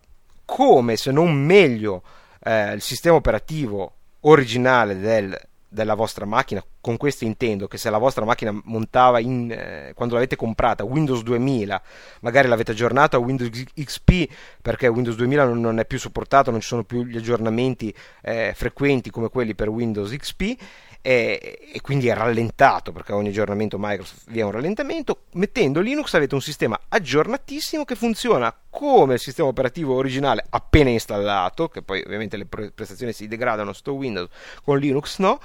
[0.44, 2.02] come se non meglio
[2.44, 5.34] eh, il sistema operativo originale del
[5.72, 10.14] della vostra macchina, con questo intendo che se la vostra macchina montava in, eh, quando
[10.14, 11.82] l'avete comprata Windows 2000,
[12.20, 14.28] magari l'avete aggiornata a Windows XP
[14.60, 18.52] perché Windows 2000 non, non è più supportato, non ci sono più gli aggiornamenti eh,
[18.54, 20.56] frequenti come quelli per Windows XP
[21.03, 25.24] e, e, quindi è rallentato perché ogni aggiornamento Microsoft vi è un rallentamento.
[25.32, 31.68] Mettendo Linux avete un sistema aggiornatissimo che funziona come il sistema operativo originale appena installato,
[31.68, 34.28] che poi ovviamente le prestazioni si degradano sotto Windows,
[34.62, 35.40] con Linux no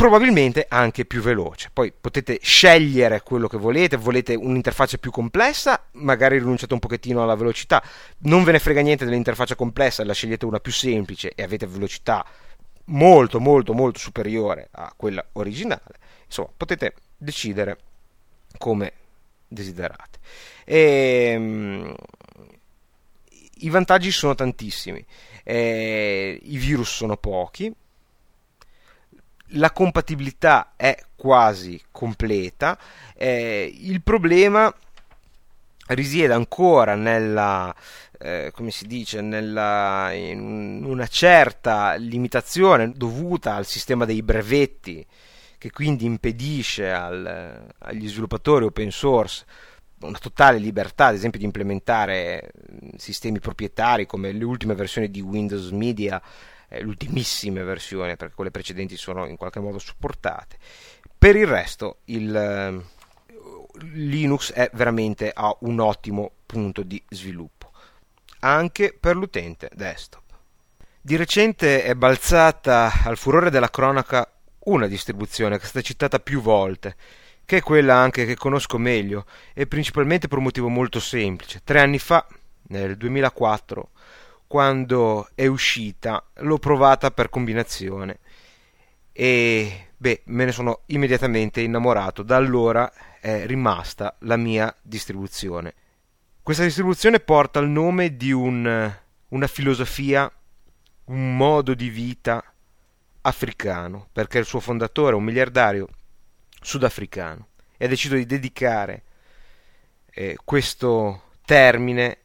[0.00, 1.68] probabilmente anche più veloce.
[1.70, 7.34] Poi potete scegliere quello che volete, volete un'interfaccia più complessa, magari rinunciate un pochettino alla
[7.34, 7.82] velocità,
[8.20, 12.24] non ve ne frega niente dell'interfaccia complessa, la scegliete una più semplice e avete velocità
[12.90, 15.98] molto molto molto superiore a quella originale.
[16.26, 17.78] Insomma potete decidere
[18.58, 18.92] come
[19.48, 20.18] desiderate.
[20.64, 21.94] E, um,
[23.62, 25.04] i vantaggi sono tantissimi.
[25.42, 27.72] Eh, i virus sono pochi.
[29.54, 32.78] La compatibilità è quasi completa.
[33.16, 34.72] Eh, il problema
[35.94, 37.74] risiede ancora nella
[38.22, 45.04] eh, come si dice, nella, in una certa limitazione dovuta al sistema dei brevetti,
[45.56, 49.44] che quindi impedisce al, agli sviluppatori open source
[50.00, 52.52] una totale libertà, ad esempio, di implementare
[52.96, 56.20] sistemi proprietari come le ultime versioni di Windows Media,
[56.68, 60.56] eh, l'ultimissime versione, perché quelle precedenti sono in qualche modo supportate.
[61.16, 62.82] Per il resto, il,
[63.92, 67.60] Linux è veramente a un ottimo punto di sviluppo
[68.40, 70.22] anche per l'utente desktop.
[71.00, 74.30] Di recente è balzata al furore della cronaca
[74.64, 76.94] una distribuzione che è stata citata più volte,
[77.44, 81.62] che è quella anche che conosco meglio, e principalmente per un motivo molto semplice.
[81.64, 82.26] Tre anni fa,
[82.68, 83.90] nel 2004,
[84.46, 88.18] quando è uscita, l'ho provata per combinazione
[89.12, 92.22] e beh, me ne sono immediatamente innamorato.
[92.22, 92.90] Da allora
[93.20, 95.74] è rimasta la mia distribuzione.
[96.42, 98.92] Questa distribuzione porta il nome di un,
[99.28, 100.30] una filosofia,
[101.04, 102.42] un modo di vita
[103.20, 105.88] africano, perché il suo fondatore è un miliardario
[106.62, 109.02] sudafricano e ha deciso di dedicare
[110.10, 112.18] eh, questo termine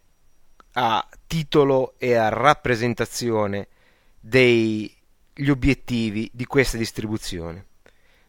[0.73, 3.67] a titolo e a rappresentazione
[4.19, 4.89] degli
[5.49, 7.65] obiettivi di questa distribuzione.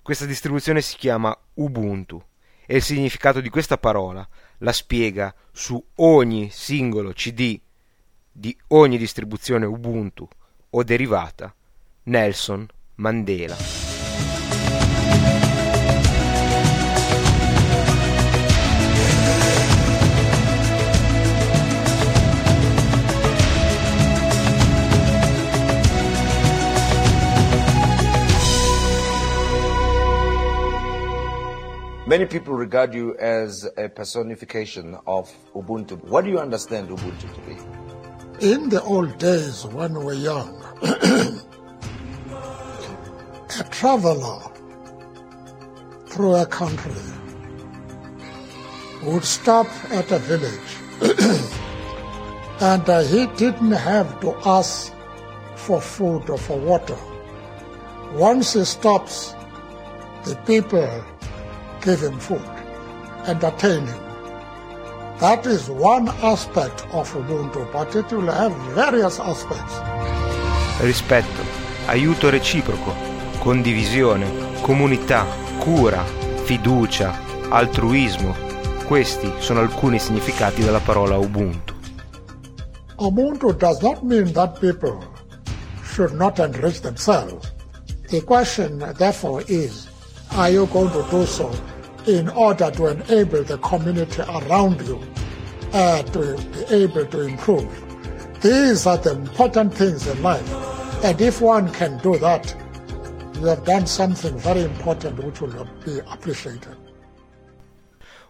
[0.02, 2.22] Questa distribuzione si chiama Ubuntu
[2.66, 4.26] e il significato di questa parola
[4.58, 7.58] la spiega su ogni singolo CD
[8.30, 10.28] di ogni distribuzione Ubuntu
[10.70, 11.54] o derivata
[12.04, 13.85] Nelson Mandela.
[32.08, 36.04] Many people regard you as a personification of Ubuntu.
[36.04, 37.56] What do you understand Ubuntu to be?
[38.48, 40.54] In the old days when we were young,
[43.58, 44.38] a traveler
[46.06, 46.94] through a country
[49.02, 50.70] would stop at a village
[52.60, 54.94] and uh, he didn't have to ask
[55.56, 56.96] for food or for water.
[58.12, 59.34] Once he stops,
[60.24, 61.04] the people
[61.86, 62.42] give him food,
[63.26, 64.02] entertain him.
[65.20, 69.74] That is one aspect of Ubuntu, but it will have various aspects.
[70.80, 71.42] Rispetto,
[71.86, 72.92] aiuto reciproco,
[73.38, 74.26] condivisione,
[74.62, 75.24] comunità,
[75.60, 76.04] cura,
[76.44, 77.14] fiducia,
[77.50, 78.34] altruismo.
[78.84, 81.72] Questi sono alcuni significati della parola Ubuntu.
[82.98, 84.98] Ubuntu does not mean that people
[85.84, 87.52] should not enrich themselves.
[88.08, 89.86] The question, therefore, is
[90.32, 91.50] are you going to do so
[92.06, 95.00] in order to enable the community around you
[95.72, 97.68] uh, to be able to improve.
[98.40, 100.46] These are the important things in life.
[101.04, 102.54] And if one can do that,
[103.40, 106.76] you have done something very important which will be appreciated.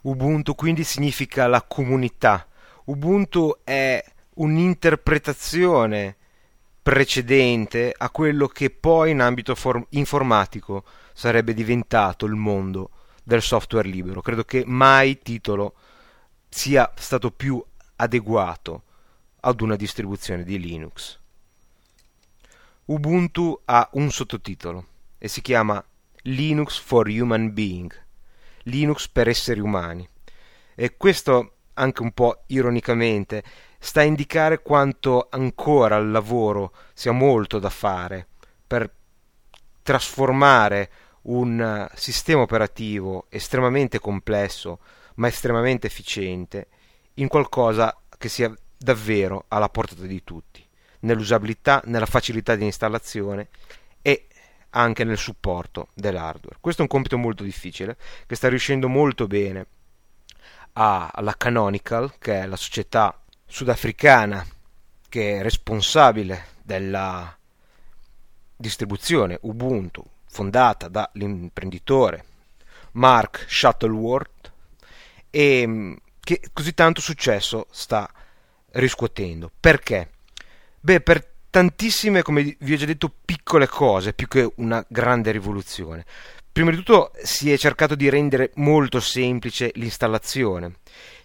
[0.03, 2.47] Ubuntu quindi significa la comunità.
[2.85, 4.03] Ubuntu è
[4.35, 6.17] un'interpretazione
[6.81, 12.91] precedente a quello che poi in ambito for- informatico sarebbe diventato il mondo
[13.27, 14.23] del software libero.
[14.23, 15.75] Credo che mai titolo
[16.49, 17.63] sia stato più
[17.97, 18.85] adeguato
[19.41, 21.19] ad una distribuzione di Linux.
[22.85, 24.87] Ubuntu ha un sottotitolo
[25.19, 25.85] e si chiama
[26.23, 27.93] Linux for Human Being,
[28.63, 30.09] Linux per esseri umani.
[30.77, 33.43] E questo anche un po' ironicamente
[33.81, 38.29] sta a indicare quanto ancora al lavoro sia molto da fare
[38.65, 38.89] per
[39.83, 40.91] trasformare
[41.27, 44.81] un sistema operativo estremamente complesso
[45.15, 46.69] ma estremamente efficiente
[47.15, 50.65] in qualcosa che sia davvero alla portata di tutti,
[51.01, 53.49] nell'usabilità, nella facilità di installazione
[54.03, 54.27] e
[54.71, 56.59] anche nel supporto dell'hardware.
[56.61, 57.97] Questo è un compito molto difficile
[58.27, 59.67] che sta riuscendo molto bene
[60.73, 64.45] alla Canonical, che è la società sudafricana
[65.09, 67.35] che è responsabile della
[68.55, 70.05] distribuzione Ubuntu
[70.37, 72.25] fondata dall'imprenditore
[72.93, 74.53] Mark Shuttleworth
[75.31, 78.11] e mm, che così tanto successo sta
[78.73, 79.51] riscuotendo.
[79.59, 80.11] Perché?
[80.79, 86.05] Beh, per tantissime, come vi ho già detto, piccole cose, più che una grande rivoluzione.
[86.53, 90.77] Prima di tutto si è cercato di rendere molto semplice l'installazione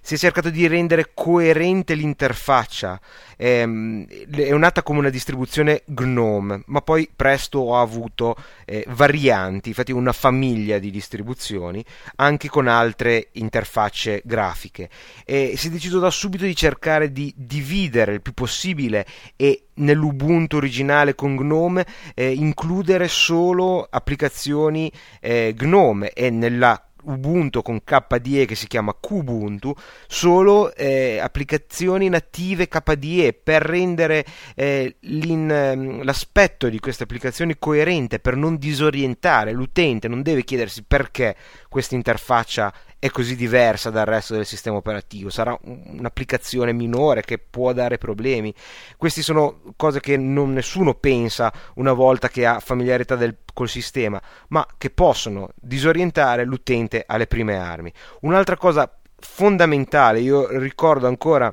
[0.02, 3.00] si è cercato di rendere coerente l'interfaccia.
[3.38, 9.92] Ehm, è nata come una distribuzione GNOME, ma poi presto ha avuto eh, varianti, infatti
[9.92, 11.84] una famiglia di distribuzioni,
[12.16, 14.90] anche con altre interfacce grafiche.
[15.24, 19.06] E si è deciso da subito di cercare di dividere il più possibile
[19.36, 27.84] e nell'Ubuntu originale con GNOME eh, includere solo applicazioni eh, GNOME e nella Ubuntu con
[27.84, 29.74] KDE che si chiama Kubuntu
[30.08, 34.26] solo eh, applicazioni native KDE per rendere
[34.56, 41.36] eh, ehm, l'aspetto di queste applicazioni coerente per non disorientare l'utente non deve chiedersi perché
[41.70, 47.74] questa interfaccia è così diversa dal resto del sistema operativo, sarà un'applicazione minore che può
[47.74, 48.54] dare problemi.
[48.96, 54.22] Queste sono cose che non nessuno pensa una volta che ha familiarità del, col sistema,
[54.50, 57.92] ma che possono disorientare l'utente alle prime armi.
[58.20, 61.52] Un'altra cosa fondamentale, io ricordo ancora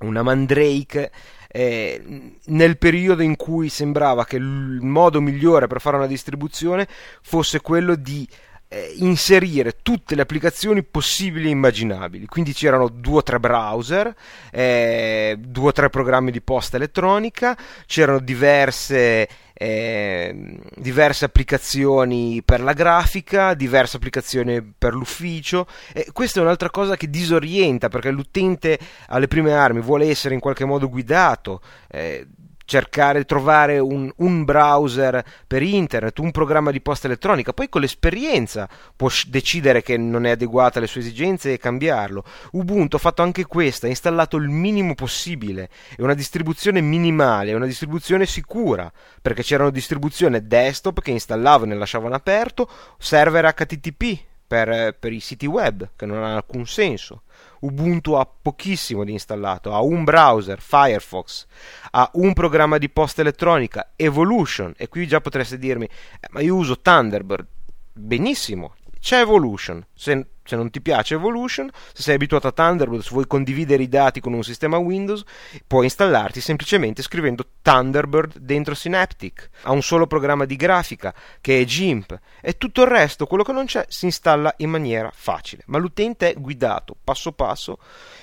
[0.00, 1.10] una Mandrake
[1.48, 4.42] eh, nel periodo in cui sembrava che il
[4.82, 6.86] modo migliore per fare una distribuzione
[7.22, 8.28] fosse quello di
[8.68, 12.26] eh, inserire tutte le applicazioni possibili e immaginabili.
[12.26, 14.14] Quindi c'erano due o tre browser,
[14.50, 17.56] eh, due o tre programmi di posta elettronica,
[17.86, 25.66] c'erano diverse, eh, diverse applicazioni per la grafica, diverse applicazioni per l'ufficio.
[25.92, 28.78] E questa è un'altra cosa che disorienta perché l'utente
[29.08, 31.60] alle prime armi vuole essere in qualche modo guidato.
[31.88, 32.26] Eh,
[32.66, 38.68] cercare trovare un, un, browser per internet, un programma di posta elettronica, poi con l'esperienza
[38.94, 42.24] può decidere che non è adeguata alle sue esigenze e cambiarlo.
[42.52, 47.54] Ubuntu ha fatto anche questo, ha installato il minimo possibile, è una distribuzione minimale, è
[47.54, 52.68] una distribuzione sicura, perché c'erano distribuzioni desktop che installavano e lasciavano aperto,
[52.98, 57.22] server HTTP per, per i siti web, che non hanno alcun senso.
[57.60, 61.46] Ubuntu ha pochissimo di installato, ha un browser, Firefox,
[61.92, 66.54] ha un programma di posta elettronica, Evolution, e qui già potreste dirmi, eh, ma io
[66.54, 67.46] uso Thunderbird.
[67.92, 69.84] Benissimo, c'è Evolution.
[69.94, 73.88] Se, se, non ti piace Evolution, se sei abituato a Thunderbird, se vuoi condividere i
[73.88, 75.24] dati con un sistema Windows,
[75.66, 79.50] puoi installarti semplicemente scrivendo Thunderbird dentro Synaptic.
[79.62, 83.52] Ha un solo programma di grafica che è GIMP e tutto il resto, quello che
[83.52, 85.62] non c'è, si installa in maniera facile.
[85.66, 87.78] Ma l'utente è guidato passo passo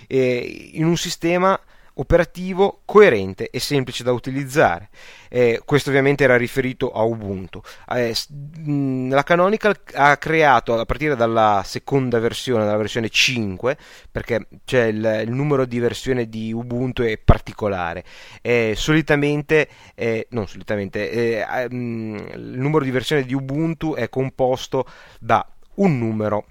[0.07, 1.59] eh, in un sistema
[1.95, 4.89] operativo coerente e semplice da utilizzare.
[5.29, 7.61] Eh, questo ovviamente era riferito a Ubuntu.
[7.89, 8.13] Eh,
[9.09, 13.77] la Canonical ha creato a partire dalla seconda versione, dalla versione 5,
[14.11, 18.03] perché c'è il, il numero di versione di Ubuntu è particolare.
[18.41, 24.85] Eh, solitamente, eh, non solitamente, eh, il numero di versione di Ubuntu è composto
[25.19, 25.45] da
[25.75, 26.45] un numero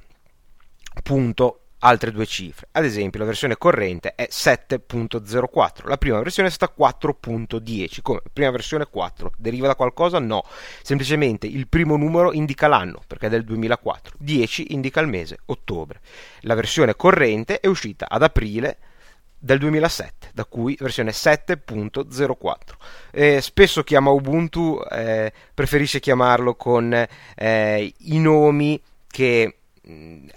[1.03, 2.69] punto altre due cifre.
[2.73, 8.03] Ad esempio, la versione corrente è 7.04, la prima versione è stata 4.10.
[8.03, 10.19] Come prima versione 4 deriva da qualcosa?
[10.19, 10.45] No,
[10.83, 16.01] semplicemente il primo numero indica l'anno, perché è del 2004, 10 indica il mese, ottobre.
[16.41, 18.79] La versione corrente è uscita ad aprile
[19.39, 22.57] del 2007, da cui versione 7.04.
[23.11, 26.93] Eh, spesso chiama Ubuntu, eh, preferisce chiamarlo con
[27.35, 29.62] eh, i nomi che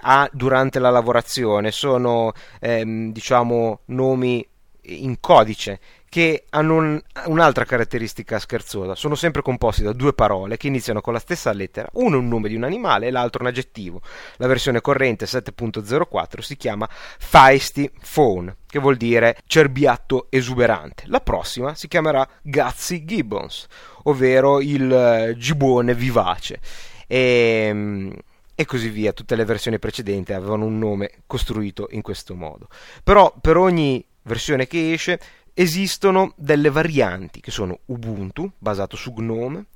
[0.01, 4.47] ha durante la lavorazione, sono ehm, diciamo nomi
[4.87, 5.79] in codice
[6.15, 11.11] che hanno un, un'altra caratteristica scherzosa, sono sempre composti da due parole che iniziano con
[11.11, 14.01] la stessa lettera, uno è un nome di un animale e l'altro un aggettivo.
[14.37, 21.03] La versione corrente 7.04 si chiama Feisty Phone, che vuol dire cerbiatto esuberante.
[21.07, 23.67] La prossima si chiamerà Gazzi Gibbons,
[24.03, 26.61] ovvero il uh, gibone vivace.
[27.07, 28.13] E,
[28.55, 29.13] e così via.
[29.13, 32.69] Tutte le versioni precedenti avevano un nome costruito in questo modo.
[33.03, 35.19] Però per ogni versione che esce
[35.53, 39.67] esistono delle varianti che sono Ubuntu, basato su Gnome,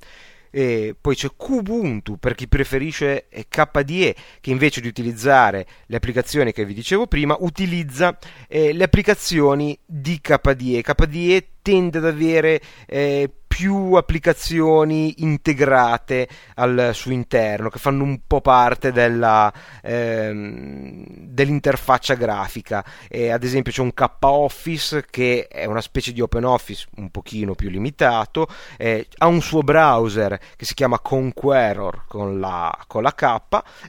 [0.50, 6.64] e poi c'è Kubuntu per chi preferisce KDE che invece di utilizzare le applicazioni che
[6.64, 10.82] vi dicevo prima utilizza eh, le applicazioni di KDE.
[10.82, 18.40] KDE tende ad avere eh, più applicazioni integrate al suo interno che fanno un po'
[18.40, 19.52] parte della,
[19.82, 22.84] ehm, dell'interfaccia grafica.
[23.08, 27.56] E ad esempio c'è un K-Office che è una specie di Open Office un pochino
[27.56, 28.46] più limitato,
[28.78, 33.36] eh, ha un suo browser che si chiama Conqueror con la, con la K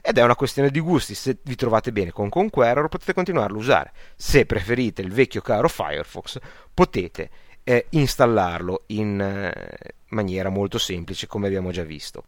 [0.02, 1.14] ed è una questione di gusti.
[1.14, 3.92] Se vi trovate bene con Conqueror potete continuarlo a usare.
[4.16, 6.40] Se preferite il vecchio caro Firefox
[6.74, 7.30] potete
[7.64, 12.24] eh, installarlo in eh, maniera molto semplice come abbiamo già visto.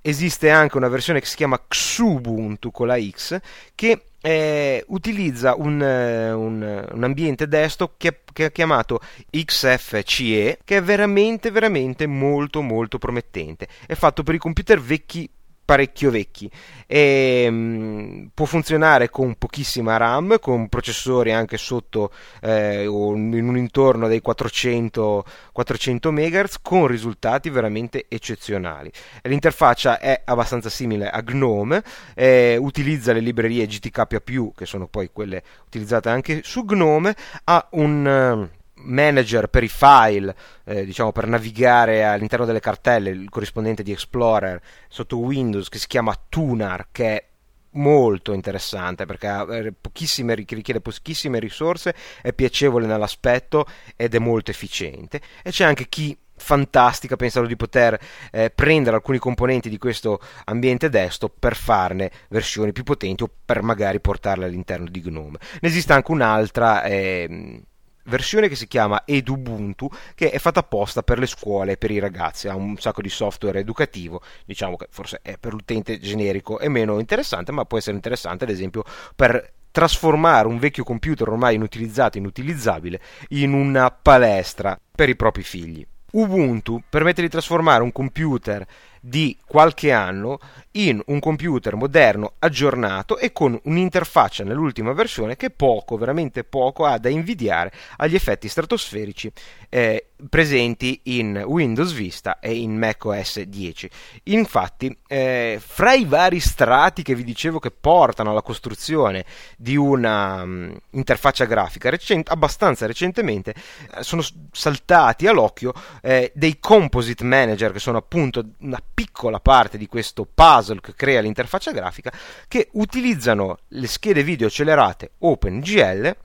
[0.00, 3.40] Esiste anche una versione che si chiama Xubuntu con la X
[3.74, 9.00] che eh, utilizza un, eh, un, un, ambiente desktop che, che, è chiamato
[9.30, 15.28] XFCE che è veramente veramente molto molto promettente è fatto per i computer vecchi
[15.64, 16.50] parecchio vecchi.
[16.86, 23.56] E um, può funzionare con pochissima RAM con processori anche sotto eh, o in un
[23.56, 28.90] intorno dei 400, 400 MHz con risultati veramente eccezionali.
[29.22, 31.82] L'interfaccia è abbastanza simile a GNOME
[32.14, 37.14] eh, utilizza le librerie GTK+, che sono poi quelle utilizzate anche su GNOME
[37.44, 38.50] ha un
[38.82, 40.34] manager per i file,
[40.64, 45.86] eh, diciamo per navigare all'interno delle cartelle, il corrispondente di Explorer sotto Windows che si
[45.86, 47.26] chiama Tunar, che è
[47.72, 55.20] molto interessante perché eh, pochissime, richiede pochissime risorse, è piacevole nell'aspetto ed è molto efficiente.
[55.42, 57.98] E c'è anche chi fantastica pensano di poter
[58.32, 63.62] eh, prendere alcuni componenti di questo ambiente desktop per farne versioni più potenti o per
[63.62, 65.38] magari portarle all'interno di GNOME.
[65.60, 67.62] Ne esiste anche un'altra eh,
[68.04, 71.98] versione che si chiama Edubuntu che è fatta apposta per le scuole e per i
[71.98, 76.68] ragazzi ha un sacco di software educativo diciamo che forse è per l'utente generico è
[76.68, 78.84] meno interessante ma può essere interessante ad esempio
[79.14, 83.00] per trasformare un vecchio computer ormai inutilizzato inutilizzabile
[83.30, 85.84] in una palestra per i propri figli.
[86.12, 88.64] Ubuntu permette di trasformare un computer
[89.04, 90.38] di qualche anno
[90.72, 96.98] in un computer moderno, aggiornato e con un'interfaccia nell'ultima versione che poco, veramente poco, ha
[96.98, 99.32] da invidiare agli effetti stratosferici
[99.68, 103.90] eh, presenti in Windows Vista e in macOS 10.
[104.24, 109.24] Infatti, eh, fra i vari strati che vi dicevo che portano alla costruzione
[109.56, 113.54] di una um, interfaccia grafica, recent- abbastanza recentemente
[113.94, 119.86] eh, sono saltati all'occhio eh, dei composite manager che sono appunto una piccola parte di
[119.86, 122.12] questo puzzle che crea l'interfaccia grafica
[122.48, 126.16] che utilizzano le schede video accelerate OpenGL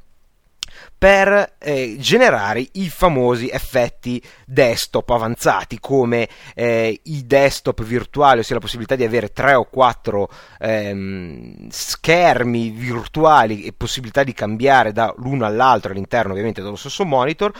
[0.97, 8.61] per eh, generare i famosi effetti desktop avanzati come eh, i desktop virtuali, ossia la
[8.61, 10.29] possibilità di avere tre o quattro
[10.59, 17.51] ehm, schermi virtuali e possibilità di cambiare da l'uno all'altro all'interno ovviamente dello stesso monitor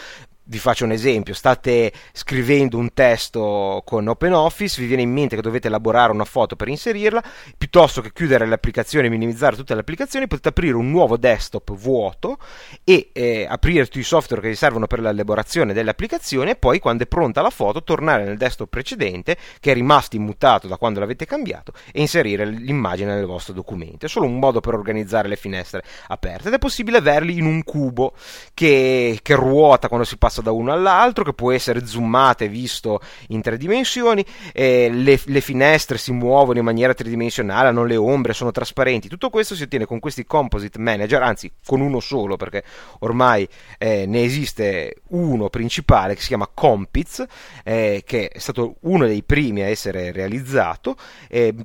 [0.50, 5.42] vi faccio un esempio, state scrivendo un testo con OpenOffice, vi viene in mente che
[5.42, 7.22] dovete elaborare una foto per inserirla,
[7.58, 12.38] piuttosto che chiudere l'applicazione e minimizzare tutte le applicazioni, potete aprire un nuovo desktop vuoto
[12.84, 16.80] e eh, aprire tutti i software che vi servono per l'elaborazione delle applicazioni e poi
[16.80, 21.02] quando è pronta la foto tornare nel desktop precedente che è rimasto immutato da quando
[21.02, 24.06] l'avete cambiato e inserire l'immagine nel vostro documento.
[24.06, 27.64] È solo un modo per organizzare le finestre aperte ed è possibile averli in un
[27.64, 28.14] cubo
[28.54, 32.48] che, che ruota quando si passa passa da uno all'altro, che può essere zoomato e
[32.48, 33.00] visto
[33.30, 34.24] in tre dimensioni,
[34.54, 39.08] eh, le, le, finestre si muovono in maniera tridimensionale, hanno le ombre, sono trasparenti.
[39.08, 42.64] Tutto questo si ottiene con questi composite manager, anzi con uno solo, perché
[43.00, 43.48] ormai
[43.78, 47.26] eh, ne esiste uno principale che si chiama Compiz,
[47.64, 50.96] eh, che è stato uno dei primi a essere realizzato.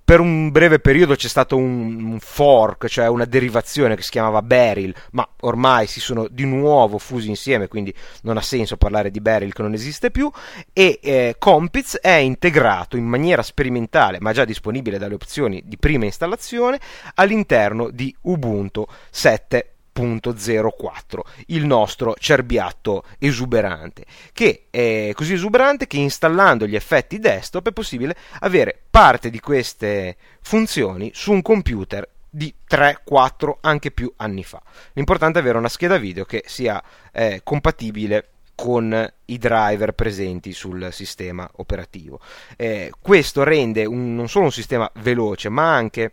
[0.05, 4.43] per un breve periodo c'è stato un, un fork, cioè una derivazione che si chiamava
[4.43, 9.20] Beryl, ma ormai si sono di nuovo fusi insieme, quindi non ha senso parlare di
[9.20, 10.30] Beryl che non esiste più.
[10.72, 16.05] E eh, Compiz è integrato in maniera sperimentale, ma già disponibile dalle opzioni di prima
[16.05, 16.80] installazione,
[17.14, 19.66] all'interno di Ubuntu 7.
[19.94, 27.72] 0.04, il nostro cerbiatto esuberante, che è così esuberante che installando gli effetti desktop è
[27.72, 34.43] possibile avere parte di queste funzioni su un computer di 3, 4, anche più anni
[34.43, 34.62] fa.
[34.94, 36.82] L'importante è avere una scheda video che sia
[37.12, 42.20] eh, compatibile con i driver presenti sul sistema operativo.
[42.56, 46.12] Eh, questo rende un, non solo un sistema veloce, ma anche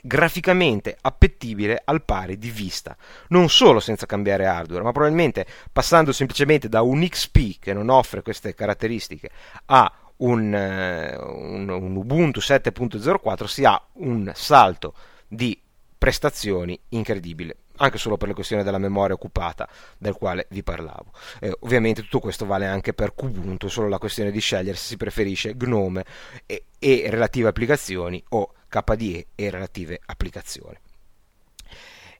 [0.00, 2.96] graficamente appetibile al pari di vista,
[3.28, 8.22] non solo senza cambiare hardware, ma probabilmente passando semplicemente da un XP che non offre
[8.22, 9.30] queste caratteristiche
[9.66, 14.94] a un, eh, un, un Ubuntu 7.04 si ha un salto
[15.26, 15.60] di
[15.96, 19.68] prestazioni incredibile anche solo per le questioni della memoria occupata
[19.98, 21.12] del quale vi parlavo.
[21.40, 24.96] Eh, ovviamente tutto questo vale anche per Kubuntu, solo la questione di scegliere se si
[24.96, 26.04] preferisce Gnome
[26.46, 30.76] e, e relative applicazioni o KDE e relative applicazioni.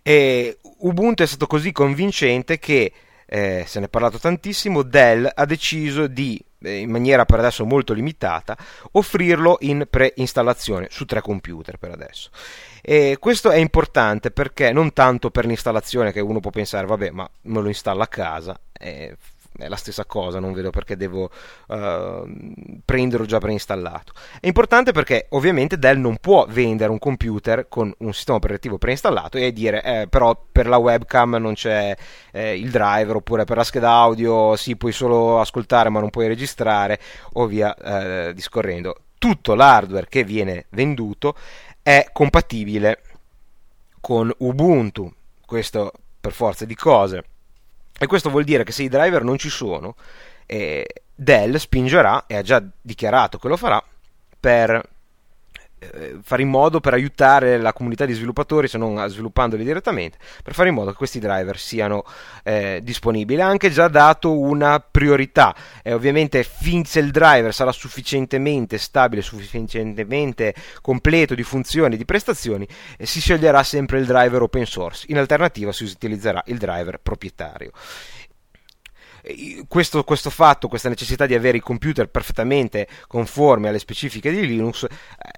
[0.03, 2.93] E Ubuntu è stato così convincente che
[3.27, 7.93] eh, se ne è parlato tantissimo, Dell ha deciso di, in maniera per adesso molto
[7.93, 8.57] limitata,
[8.93, 12.31] offrirlo in preinstallazione su tre computer per adesso.
[12.83, 17.29] E questo è importante perché non tanto per l'installazione che uno può pensare, vabbè, ma
[17.43, 19.17] me lo installo a casa, eh,
[19.59, 21.31] è la stessa cosa, non vedo perché devo
[21.67, 24.13] uh, prenderlo già preinstallato.
[24.41, 29.37] È importante perché ovviamente Dell non può vendere un computer con un sistema operativo preinstallato
[29.37, 31.97] e dire eh, però per la webcam non c'è
[32.31, 36.29] eh, il driver oppure per la scheda audio sì puoi solo ascoltare ma non puoi
[36.29, 37.01] registrare
[37.33, 38.95] o via eh, discorrendo.
[39.19, 41.35] Tutto l'hardware che viene venduto
[41.83, 43.03] è compatibile
[44.01, 45.13] con Ubuntu,
[45.45, 47.25] questo per forza di cose
[47.99, 49.97] e questo vuol dire che se i driver non ci sono,
[50.47, 53.83] eh, Dell spingerà, e ha già dichiarato che lo farà,
[54.39, 54.89] per
[56.23, 60.69] fare in modo per aiutare la comunità di sviluppatori, se non sviluppandoli direttamente, per fare
[60.69, 62.05] in modo che questi driver siano
[62.43, 63.41] eh, disponibili.
[63.41, 70.55] Ha anche già dato una priorità, e ovviamente finché il driver sarà sufficientemente stabile, sufficientemente
[70.81, 75.07] completo di funzioni e di prestazioni, eh, si sceglierà sempre il driver open source.
[75.09, 77.73] In alternativa si utilizzerà il driver proprietario
[79.66, 84.85] questo, questo, fatto, questa necessità di avere i computer perfettamente conformi alle specifiche di Linux,
[84.85, 84.89] eh,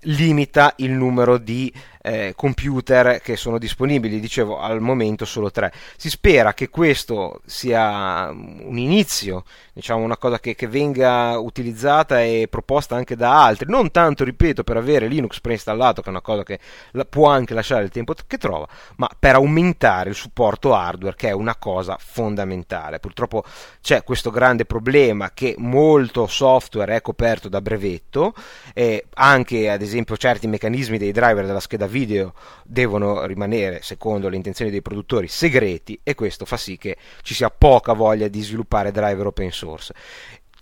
[0.02, 5.72] limita il numero di eh, computer che sono disponibili, dicevo al momento solo tre.
[5.96, 12.46] Si spera che questo sia un inizio, diciamo una cosa che, che venga utilizzata e
[12.48, 16.42] proposta anche da altri, non tanto, ripeto, per avere Linux preinstallato, che è una cosa
[16.42, 16.58] che
[16.92, 18.66] la, può anche lasciare il tempo che trova,
[18.96, 22.98] ma per aumentare il supporto hardware, che è una cosa fondamentale.
[23.00, 23.44] Purtroppo
[23.80, 28.34] c'è questo grande problema che molto software è coperto da brevetto,
[28.74, 32.32] e anche ad esempio certi meccanismi dei driver della scheda video
[32.64, 37.50] devono rimanere, secondo le intenzioni dei produttori, segreti e questo fa sì che ci sia
[37.50, 39.92] poca voglia di sviluppare driver open source.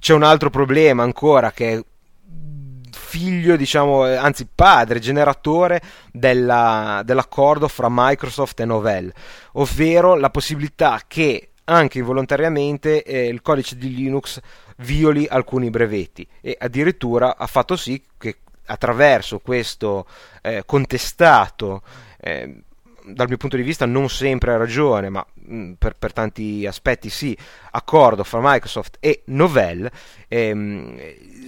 [0.00, 1.84] C'è un altro problema ancora che è
[2.90, 5.80] figlio, diciamo, anzi padre, generatore
[6.12, 9.12] della, dell'accordo fra Microsoft e Novell,
[9.52, 14.40] ovvero la possibilità che anche involontariamente eh, il codice di Linux
[14.78, 18.38] violi alcuni brevetti e addirittura ha fatto sì che
[18.68, 20.06] attraverso questo
[20.42, 21.82] eh, contestato
[22.20, 22.62] eh,
[23.04, 26.66] dal mio punto di vista non sempre ha ragione, ma mh, mm, per, per, tanti
[26.66, 27.36] aspetti sì,
[27.70, 29.90] accordo fra Microsoft e Novell,
[30.28, 30.98] ehm,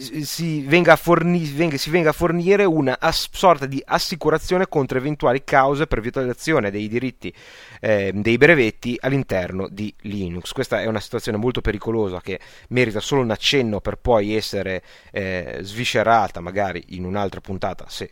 [0.01, 5.45] si, venga forni- venga, si, venga a fornire una as- sorta di assicurazione contro eventuali
[5.45, 7.33] cause per violazione dei diritti
[7.81, 10.53] eh, dei brevetti all'interno di Linux.
[10.53, 14.83] Questa è una situazione molto pericolosa che merita solo un accenno per poi essere
[15.13, 18.11] eh, sviscerata magari in un'altra puntata se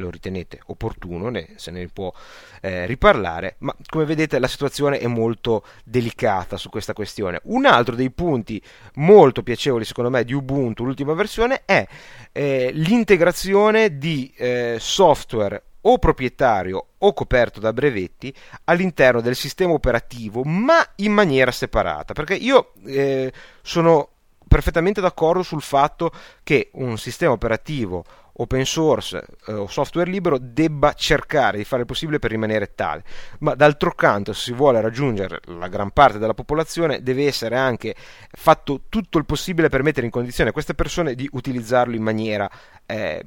[0.00, 2.12] lo ritenete opportuno, ne, se ne può
[2.60, 7.40] eh, riparlare, ma come vedete la situazione è molto delicata su questa questione.
[7.44, 8.62] Un altro dei punti
[8.94, 11.86] molto piacevoli secondo me di Ubuntu, l'ultima versione, è
[12.32, 18.34] eh, l'integrazione di eh, software o proprietario o coperto da brevetti
[18.64, 22.12] all'interno del sistema operativo, ma in maniera separata.
[22.12, 24.10] Perché io eh, sono
[24.48, 26.10] perfettamente d'accordo sul fatto
[26.42, 28.04] che un sistema operativo
[28.40, 33.02] open source eh, o software libero debba cercare di fare il possibile per rimanere tale,
[33.40, 37.94] ma d'altro canto se si vuole raggiungere la gran parte della popolazione deve essere anche
[38.30, 42.48] fatto tutto il possibile per mettere in condizione queste persone di utilizzarlo in maniera
[42.86, 43.22] eh,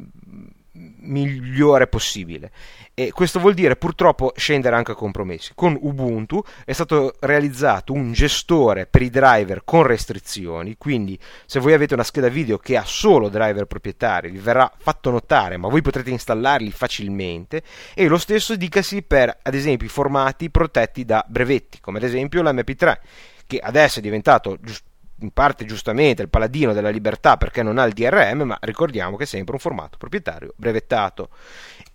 [0.73, 2.51] migliore possibile.
[2.93, 5.51] E questo vuol dire purtroppo scendere anche a compromessi.
[5.55, 11.73] Con Ubuntu è stato realizzato un gestore per i driver con restrizioni quindi se voi
[11.73, 15.81] avete una scheda video che ha solo driver proprietari vi verrà fatto notare ma voi
[15.81, 21.79] potrete installarli facilmente e lo stesso dicasi per ad esempio i formati protetti da brevetti
[21.79, 22.97] come ad esempio l'MP3
[23.47, 24.89] che adesso è diventato giusto
[25.21, 29.23] in parte giustamente il paladino della libertà perché non ha il DRM, ma ricordiamo che
[29.23, 31.29] è sempre un formato proprietario brevettato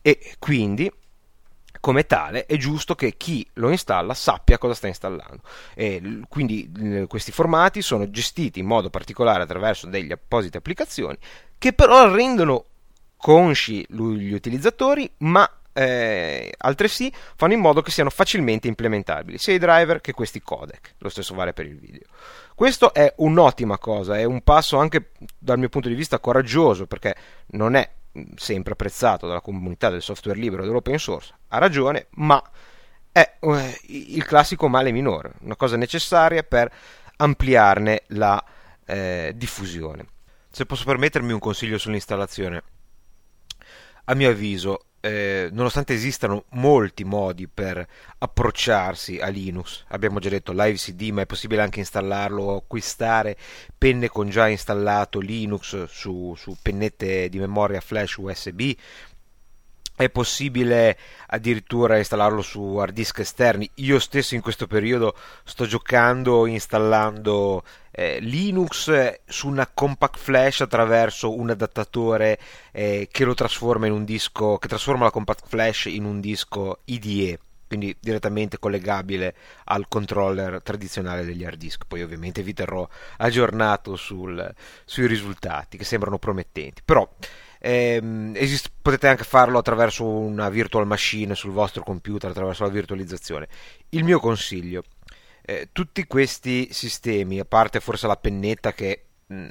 [0.03, 0.91] e quindi
[1.79, 5.43] come tale è giusto che chi lo installa sappia cosa sta installando.
[5.75, 11.17] E quindi questi formati sono gestiti in modo particolare attraverso delle apposite applicazioni
[11.59, 12.65] che però rendono
[13.17, 19.59] consci gli utilizzatori, ma eh, altresì fanno in modo che siano facilmente implementabili sia i
[19.59, 20.95] driver che questi codec.
[20.99, 22.07] Lo stesso vale per il video.
[22.55, 27.15] Questo è un'ottima cosa, è un passo anche dal mio punto di vista coraggioso perché
[27.49, 27.91] non è
[28.37, 32.43] sempre apprezzato dalla comunità del software libero e dell'open source, ha ragione, ma
[33.13, 36.73] è eh, il classico male minore, una cosa necessaria per
[37.17, 38.43] ampliarne la
[38.87, 40.07] eh, diffusione.
[40.51, 42.63] Se posso permettermi un consiglio sull'installazione,
[44.05, 47.87] a mio avviso eh, nonostante esistano molti modi per
[48.19, 53.37] approcciarsi a Linux, abbiamo già detto live CD, ma è possibile anche installarlo o acquistare
[53.79, 58.73] penne con già installato Linux su, su pennette di memoria flash USB,
[59.97, 60.97] è possibile
[61.29, 63.69] addirittura installarlo su hard disk esterni.
[63.77, 71.35] Io stesso in questo periodo sto giocando installando eh, Linux su una compact flash attraverso
[71.35, 72.39] un adattatore
[72.73, 76.81] eh, che lo trasforma in un disco che trasforma la compact flash in un disco
[76.85, 81.85] IDE quindi direttamente collegabile al controller tradizionale degli hard disk.
[81.87, 84.55] Poi ovviamente vi terrò aggiornato sul,
[84.85, 86.83] sui risultati che sembrano promettenti.
[86.85, 87.09] Però
[87.67, 93.49] ehm, esist- potete anche farlo attraverso una virtual machine sul vostro computer, attraverso la virtualizzazione.
[93.89, 94.85] Il mio consiglio,
[95.43, 99.03] eh, tutti questi sistemi, a parte forse la pennetta che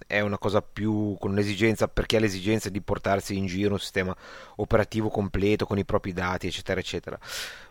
[0.08, 3.80] è una cosa più con un'esigenza per chi ha l'esigenza di portarsi in giro un
[3.80, 4.16] sistema
[4.56, 7.20] operativo completo con i propri dati eccetera eccetera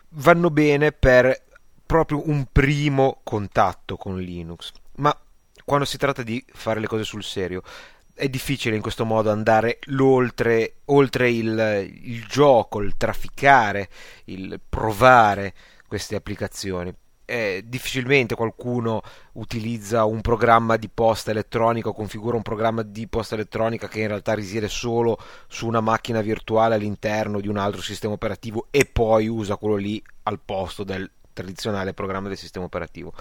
[0.09, 1.45] vanno bene per
[1.83, 5.19] proprio un primo contatto con Linux ma
[5.63, 7.63] quando si tratta di fare le cose sul serio
[8.15, 9.79] è difficile in questo modo andare
[10.85, 13.89] oltre, il, il gioco, il trafficare,
[14.25, 15.53] il provare
[15.85, 16.93] queste applicazioni.
[17.27, 19.01] Eh, difficilmente qualcuno
[19.33, 24.07] utilizza un programma di posta elettronica o configura un programma di posta elettronica che in
[24.07, 25.17] realtà risiede solo
[25.47, 30.01] su una macchina virtuale all'interno di un altro sistema operativo e poi usa quello lì
[30.23, 33.11] al posto del tradizionale programma del sistema operativo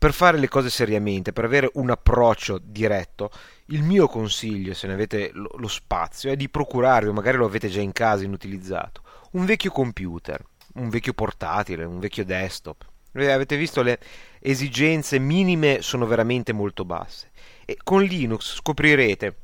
[0.00, 3.30] per fare le cose seriamente, per avere un approccio diretto,
[3.66, 7.82] il mio consiglio, se ne avete lo, spazio, è di procurarvi, magari lo avete già
[7.82, 9.02] in casa inutilizzato,
[9.32, 10.42] un vecchio computer,
[10.76, 12.82] un vecchio portatile, un vecchio desktop.
[13.12, 13.98] Avete visto le
[14.38, 17.30] esigenze minime sono veramente molto basse.
[17.66, 19.36] E con Linux scoprirete,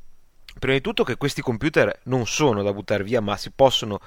[0.59, 4.01] prima di tutto, che questi computer non sono da buttare via, ma si possono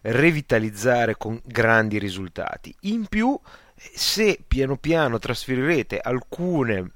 [0.00, 2.74] revitalizzare con grandi risultati.
[2.80, 3.38] In più
[3.92, 6.92] se piano piano trasferirete alcune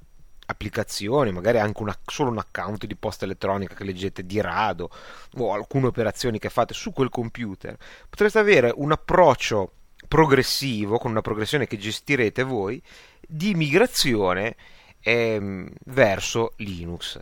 [0.47, 4.91] applicazioni, magari anche una, solo un account di posta elettronica che leggete di rado
[5.37, 7.77] o alcune operazioni che fate su quel computer,
[8.09, 9.73] potreste avere un approccio
[10.09, 12.83] progressivo, con una progressione che gestirete voi,
[13.21, 14.57] di migrazione
[15.01, 17.21] ehm, verso Linux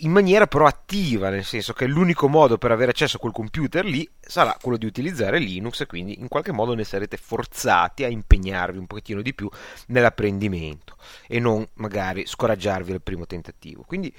[0.00, 4.08] in maniera proattiva, nel senso che l'unico modo per avere accesso a quel computer lì
[4.20, 8.78] sarà quello di utilizzare Linux e quindi in qualche modo ne sarete forzati a impegnarvi
[8.78, 9.48] un pochettino di più
[9.88, 10.96] nell'apprendimento
[11.26, 13.84] e non magari scoraggiarvi al primo tentativo.
[13.86, 14.12] Quindi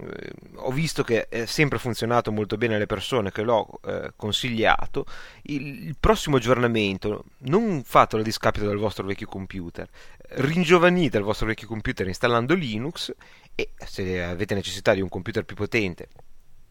[0.00, 5.04] eh, ho visto che è sempre funzionato molto bene alle persone che l'ho eh, consigliato.
[5.42, 9.88] Il, il, prossimo aggiornamento non fatelo a discapito del vostro vecchio computer,
[10.30, 13.12] ringiovanite il vostro vecchio computer installando Linux
[13.60, 16.10] e se avete necessità di un computer più potente,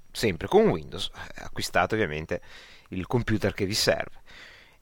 [0.10, 2.42] sempre con Windows, eh, acquistate ovviamente
[2.90, 4.22] il computer che vi serve.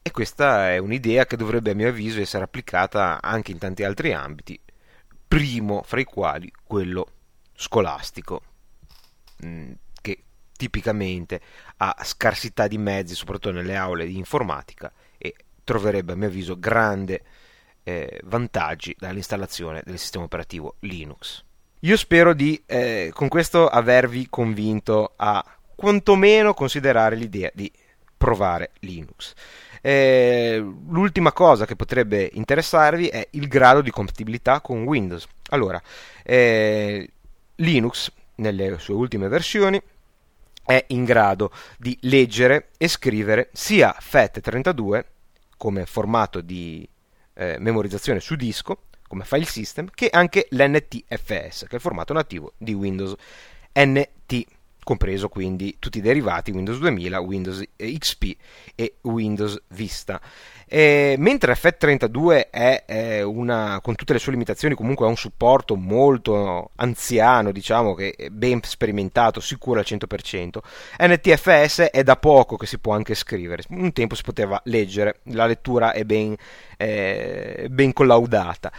[0.03, 4.13] E questa è un'idea che dovrebbe a mio avviso essere applicata anche in tanti altri
[4.13, 4.59] ambiti,
[5.27, 7.07] primo fra i quali quello
[7.55, 8.43] scolastico,
[9.43, 10.23] mm, che
[10.55, 11.41] tipicamente
[11.77, 15.33] ha scarsità di mezzi, soprattutto nelle aule di informatica, e
[15.63, 17.23] troverebbe a mio avviso grande
[17.81, 21.43] eh, vantaggi dall'installazione del sistema operativo Linux.
[21.85, 25.45] Io spero di eh, con questo avervi convinto a
[25.75, 27.71] quantomeno considerare l'idea di
[28.17, 29.33] provare Linux.
[29.81, 30.57] Eh,
[30.89, 35.27] l'ultima cosa che potrebbe interessarvi è il grado di compatibilità con Windows.
[35.49, 35.79] Allora,
[36.23, 37.07] eh,
[37.57, 39.79] Linux nelle sue ultime versioni
[40.65, 45.03] è in grado di leggere e scrivere sia FAT32
[45.55, 46.89] come formato di
[47.35, 52.53] eh, memorizzazione su disco, come file system, che anche l'NTFS, che è il formato nativo
[52.57, 53.13] di Windows.
[53.77, 54.14] NT
[54.85, 58.37] compreso quindi tutti i derivati Windows 2000, Windows XP
[58.75, 60.21] e Windows Vista.
[60.67, 65.75] E, mentre FAT32 è, è una, con tutte le sue limitazioni, comunque ha un supporto
[65.75, 70.57] molto anziano, diciamo che è ben sperimentato, sicuro al 100%,
[70.99, 73.63] NTFS è da poco che si può anche scrivere.
[73.69, 76.35] Un tempo si poteva leggere, la lettura è ben,
[76.77, 78.71] eh, ben collaudata.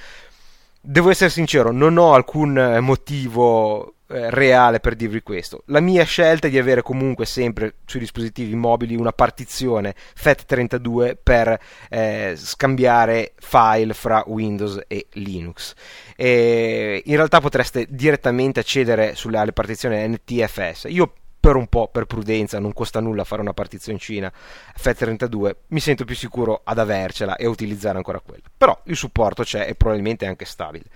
[0.81, 5.63] Devo essere sincero, non ho alcun motivo eh, reale per dirvi questo.
[5.67, 11.59] La mia scelta è di avere comunque sempre sui dispositivi mobili una partizione FAT32 per
[11.91, 15.75] eh, scambiare file fra Windows e Linux.
[16.15, 20.87] E in realtà potreste direttamente accedere sulle partizioni NTFS.
[20.89, 21.13] Io
[21.47, 24.33] per un po', per prudenza, non costa nulla fare una partizioncina
[24.77, 28.43] FAT32, mi sento più sicuro ad avercela e a utilizzare ancora quella.
[28.57, 30.87] Però il supporto c'è e probabilmente è anche stabile.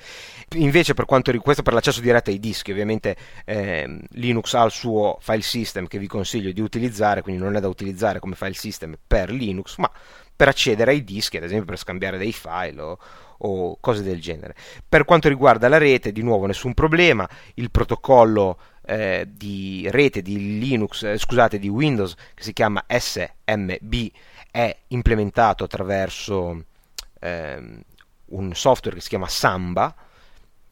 [0.56, 4.72] Invece per quanto riguarda questo per l'accesso diretto ai dischi, ovviamente eh, Linux ha il
[4.72, 8.54] suo file system che vi consiglio di utilizzare, quindi non è da utilizzare come file
[8.54, 9.88] system per Linux, ma
[10.34, 12.98] per accedere ai dischi, ad esempio per scambiare dei file o,
[13.42, 14.54] o cose del genere.
[14.88, 20.58] Per quanto riguarda la rete, di nuovo nessun problema, il protocollo eh, di rete di
[20.58, 23.94] Linux, eh, scusate, di Windows che si chiama SMB
[24.50, 26.64] è implementato attraverso
[27.20, 27.82] ehm,
[28.26, 29.94] un software che si chiama Samba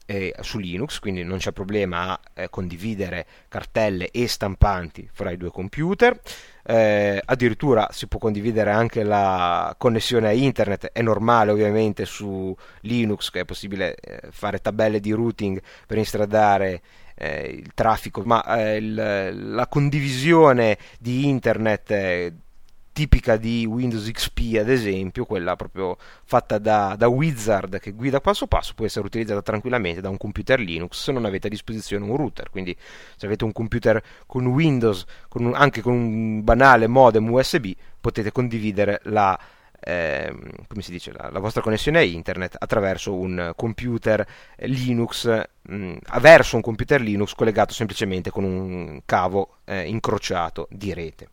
[0.05, 5.37] eh, su Linux, quindi non c'è problema a eh, condividere cartelle e stampanti fra i
[5.37, 6.19] due computer.
[6.69, 13.31] Eh, addirittura si può condividere anche la connessione a internet, è normale ovviamente su Linux
[13.31, 16.81] che è possibile eh, fare tabelle di routing per instradare
[17.15, 21.91] eh, il traffico, ma eh, il, la condivisione di internet
[22.91, 28.47] tipica di Windows XP ad esempio, quella proprio fatta da, da, Wizard che guida passo
[28.47, 32.15] passo, può essere utilizzata tranquillamente da un computer Linux se non avete a disposizione un
[32.15, 32.75] router, quindi
[33.15, 38.31] se avete un computer con Windows, con un, anche con un banale modem USB, potete
[38.31, 39.37] condividere la
[39.81, 40.33] eh,
[40.87, 44.25] dice, la, la, vostra connessione a internet attraverso un computer
[44.57, 45.25] Linux,
[45.61, 51.29] mh, mm, verso un computer Linux collegato semplicemente con un cavo eh, incrociato di rete.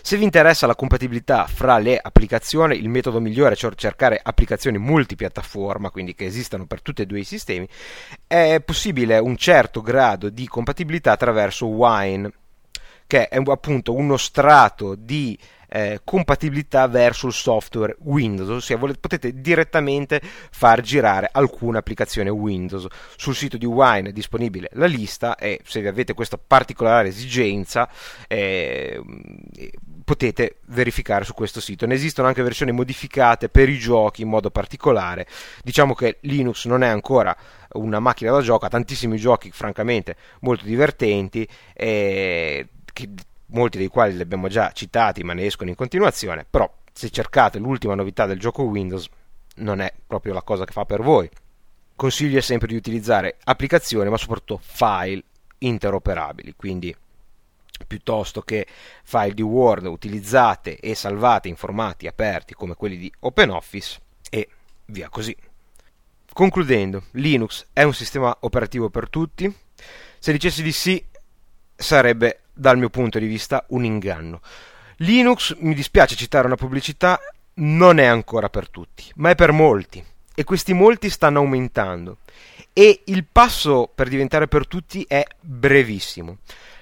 [0.00, 5.90] Se vi interessa la compatibilità fra le applicazioni, il metodo migliore è cercare applicazioni multipiattaforma,
[5.90, 7.68] quindi che esistano per tutti e due i sistemi.
[8.26, 12.30] È possibile un certo grado di compatibilità attraverso Wine,
[13.06, 15.38] che è appunto uno strato di
[15.68, 22.86] eh, compatibilità verso il software Windows, ossia volete, potete direttamente far girare alcune applicazioni Windows.
[23.16, 27.88] Sul sito di Wine è disponibile la lista e se avete questa particolare esigenza
[28.26, 29.00] eh,
[30.04, 31.86] potete verificare su questo sito.
[31.86, 35.26] Ne esistono anche versioni modificate per i giochi in modo particolare.
[35.62, 37.36] Diciamo che Linux non è ancora
[37.72, 43.10] una macchina da gioco, ha tantissimi giochi francamente molto divertenti e che
[43.48, 47.58] molti dei quali li abbiamo già citati ma ne escono in continuazione, però se cercate
[47.58, 49.08] l'ultima novità del gioco Windows
[49.56, 51.28] non è proprio la cosa che fa per voi.
[51.94, 55.22] Consiglio sempre di utilizzare applicazioni ma soprattutto file
[55.58, 56.94] interoperabili, quindi
[57.86, 58.66] piuttosto che
[59.02, 64.00] file di Word utilizzate e salvate in formati aperti come quelli di OpenOffice
[64.30, 64.48] e
[64.86, 65.36] via così.
[66.32, 69.52] Concludendo, Linux è un sistema operativo per tutti?
[70.18, 71.04] Se dicessi di sì,
[71.74, 74.40] sarebbe dal mio punto di vista un inganno.
[74.96, 77.18] Linux, mi dispiace citare una pubblicità,
[77.54, 80.04] non è ancora per tutti, ma è per molti
[80.34, 82.18] e questi molti stanno aumentando
[82.72, 86.38] e il passo per diventare per tutti è brevissimo.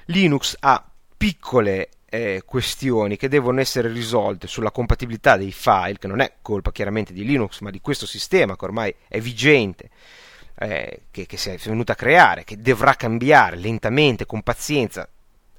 [0.06, 0.84] Linux ha
[1.16, 6.72] piccole eh, questioni che devono essere risolte sulla compatibilità dei file, che non è colpa
[6.72, 9.90] chiaramente di Linux, ma di questo sistema che ormai è vigente
[10.58, 15.08] eh, che, che si è venuta a creare, che dovrà cambiare lentamente, con pazienza,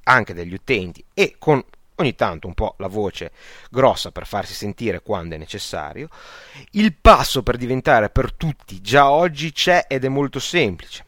[0.08, 1.64] anche degli utenti e con
[1.96, 3.32] ogni tanto un po' la voce
[3.70, 6.10] grossa per farsi sentire quando è necessario,
[6.72, 11.06] il passo per diventare per tutti già oggi c'è ed è molto semplice.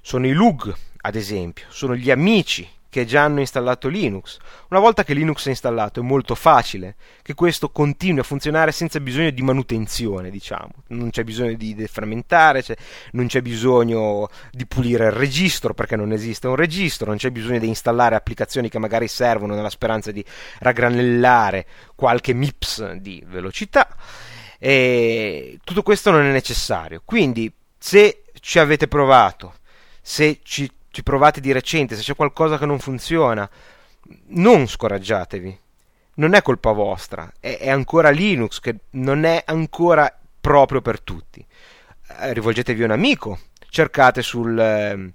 [0.00, 4.36] Sono i LUG, ad esempio, sono gli amici che già hanno installato Linux.
[4.68, 8.98] Una volta che Linux è installato è molto facile che questo continui a funzionare senza
[9.00, 10.70] bisogno di manutenzione, diciamo.
[10.88, 12.76] Non c'è bisogno di defragmentare, c'è,
[13.12, 17.60] non c'è bisogno di pulire il registro perché non esiste un registro, non c'è bisogno
[17.60, 20.22] di installare applicazioni che magari servono nella speranza di
[20.58, 23.88] raggranellare qualche MIPS di velocità.
[24.58, 27.02] E tutto questo non è necessario.
[27.04, 29.54] Quindi, se ci avete provato,
[30.02, 30.68] se ci
[31.00, 33.48] ci provate di recente, se c'è qualcosa che non funziona,
[34.28, 35.58] non scoraggiatevi.
[36.16, 41.44] Non è colpa vostra, è, è ancora Linux che non è ancora proprio per tutti.
[42.20, 43.38] Eh, rivolgetevi a un amico,
[43.70, 45.12] cercate sul, eh,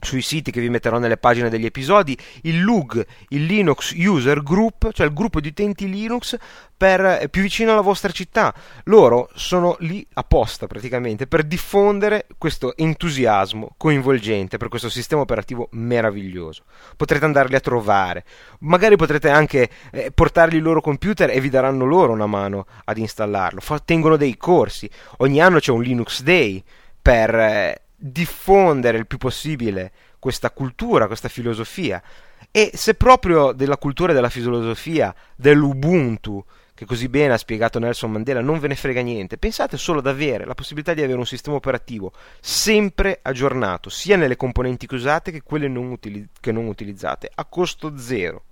[0.00, 4.92] sui siti che vi metterò nelle pagine degli episodi il LUG, il Linux User Group,
[4.92, 6.36] cioè il gruppo di utenti Linux
[6.76, 8.54] per, eh, più vicino alla vostra città.
[8.84, 16.62] Loro sono lì apposta praticamente per diffondere questo entusiasmo coinvolgente per questo sistema operativo meraviglioso.
[16.96, 18.24] Potrete andarli a trovare,
[18.60, 22.96] magari potrete anche eh, portargli il loro computer e vi daranno loro una mano ad
[22.96, 23.60] installarlo.
[23.60, 26.62] Fa, tengono dei corsi, ogni anno c'è un Linux Day
[27.02, 27.34] per...
[27.34, 32.02] Eh, diffondere il più possibile questa cultura, questa filosofia.
[32.50, 36.42] E se proprio della cultura e della filosofia dell'Ubuntu,
[36.74, 40.06] che così bene ha spiegato Nelson Mandela, non ve ne frega niente, pensate solo ad
[40.06, 45.30] avere la possibilità di avere un sistema operativo sempre aggiornato, sia nelle componenti che usate
[45.30, 48.44] che quelle non, utili- che non utilizzate, a costo zero.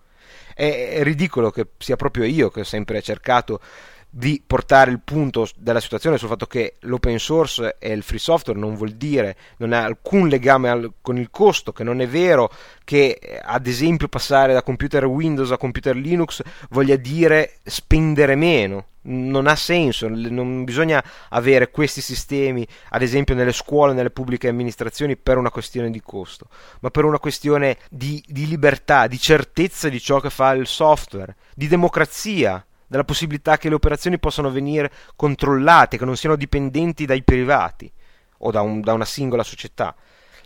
[0.55, 3.61] È, ridicolo che sia proprio io che ho sempre cercato
[4.10, 8.59] di portare il punto della situazione sul fatto che l'open source e il free software
[8.59, 12.51] non vuol dire, non ha alcun legame al, con il costo, che non è vero
[12.85, 18.86] che ad esempio passare da computer Windows a computer Linux voglia dire spendere meno.
[19.01, 25.16] Non ha senso, non bisogna avere questi sistemi, ad esempio nelle scuole, nelle pubbliche amministrazioni,
[25.16, 26.48] per una questione di costo,
[26.80, 31.36] ma per una questione di, di libertà, di certezza di ciò che fa il software,
[31.55, 37.23] di democrazia della possibilità che le operazioni possano venire controllate, che non siano dipendenti dai
[37.23, 37.90] privati
[38.39, 39.94] o da, un, da una singola società.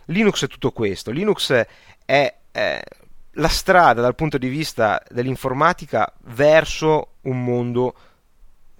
[0.05, 1.09] Linux è tutto questo.
[1.09, 1.51] Linux
[2.05, 2.83] è, è
[3.31, 7.95] la strada dal punto di vista dell'informatica verso un mondo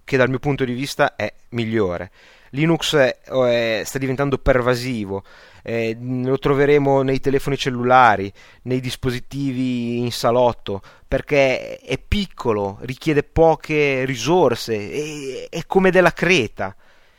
[0.03, 2.11] che dal mio punto di vista è migliore.
[2.53, 5.23] Linux è, sta diventando pervasivo,
[5.63, 8.31] eh, lo troveremo nei telefoni cellulari,
[8.63, 16.75] nei dispositivi in salotto, perché è piccolo, richiede poche risorse, è, è come della creta.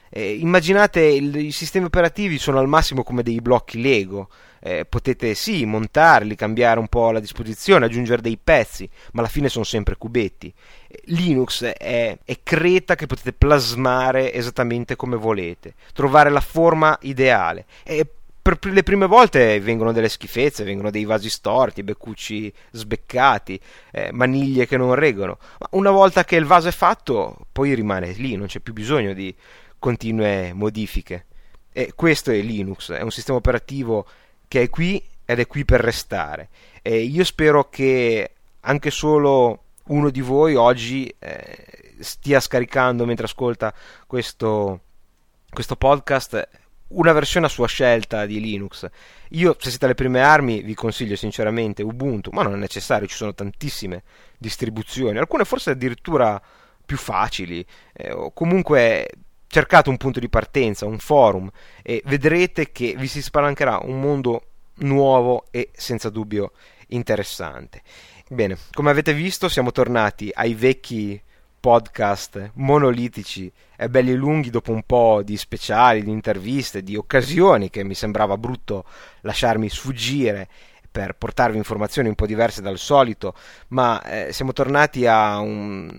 [0.09, 4.29] Eh, immaginate il, i sistemi operativi sono al massimo come dei blocchi Lego.
[4.67, 9.51] Eh, potete sì montarli, cambiare un po' la disposizione, aggiungere dei pezzi, ma alla fine
[9.51, 10.51] sono sempre cubetti.
[10.89, 17.67] Eh, Linux è, è creta che potete plasmare esattamente come volete, trovare la forma ideale.
[17.83, 18.07] E
[18.41, 23.61] per le prime volte vengono delle schifezze, vengono dei vasi storti, beccucci sbeccati,
[23.91, 28.13] eh, maniglie che non reggono, ma una volta che il vaso è fatto, poi rimane
[28.13, 29.35] lì, non c'è più bisogno di
[29.79, 31.27] continue modifiche.
[31.71, 34.07] E questo è Linux, è un sistema operativo
[34.55, 36.49] che è qui ed è qui per restare.
[36.81, 43.75] E io spero che anche solo uno di voi oggi eh, stia scaricando mentre ascolta
[44.07, 44.81] questo,
[45.51, 46.49] questo podcast
[46.87, 48.89] una versione a sua scelta di Linux.
[49.31, 53.17] Io, se siete alle prime armi, vi consiglio sinceramente Ubuntu, ma non è necessario, ci
[53.17, 54.05] sono tantissime
[54.39, 56.41] distribuzioni, alcune forse addirittura
[56.87, 59.09] più facili, eh, o comunque
[59.55, 61.49] cercate un punto di partenza, un forum
[61.81, 64.47] e vedrete che vi si spalancherà un mondo
[64.79, 66.51] nuovo e senza dubbio
[66.89, 67.83] interessante.
[68.29, 71.23] Bene, come avete visto siamo tornati ai vecchi
[71.61, 77.85] podcast monolitici e belli lunghi dopo un po' di speciali, di interviste, di occasioni che
[77.85, 78.85] mi sembrava brutto
[79.21, 80.49] lasciarmi sfuggire
[80.91, 83.37] per portarvi informazioni un po' diverse dal solito,
[83.69, 85.97] ma eh, siamo tornati a un,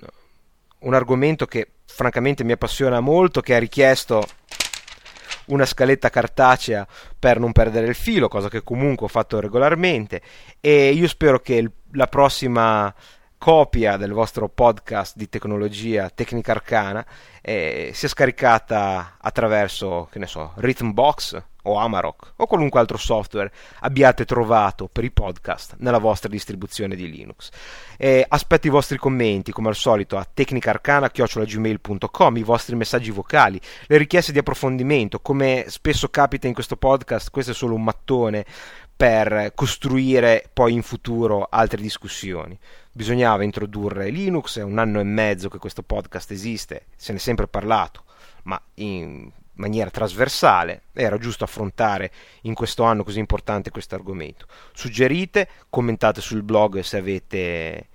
[0.86, 4.24] un argomento che francamente mi appassiona molto, che ha richiesto
[5.48, 6.88] una scaletta cartacea
[7.20, 10.22] per non perdere il filo, cosa che comunque ho fatto regolarmente.
[10.60, 12.94] E io spero che il, la prossima
[13.38, 17.06] copia del vostro podcast di tecnologia tecnica arcana
[17.42, 24.26] eh, sia scaricata attraverso, che ne so, Rhythmbox o Amarok o qualunque altro software abbiate
[24.26, 27.50] trovato per i podcast nella vostra distribuzione di Linux.
[27.98, 33.98] Eh, aspetto i vostri commenti come al solito a tecnicarcana.gmail.com, i vostri messaggi vocali, le
[33.98, 38.46] richieste di approfondimento, come spesso capita in questo podcast, questo è solo un mattone
[38.96, 42.58] per costruire poi in futuro altre discussioni.
[42.92, 47.22] Bisognava introdurre Linux, è un anno e mezzo che questo podcast esiste, se ne è
[47.22, 48.04] sempre parlato,
[48.44, 52.12] ma in maniera trasversale, era giusto affrontare
[52.42, 54.48] in questo anno così importante questo argomento.
[54.74, 57.90] Suggerite, commentate sul blog se avete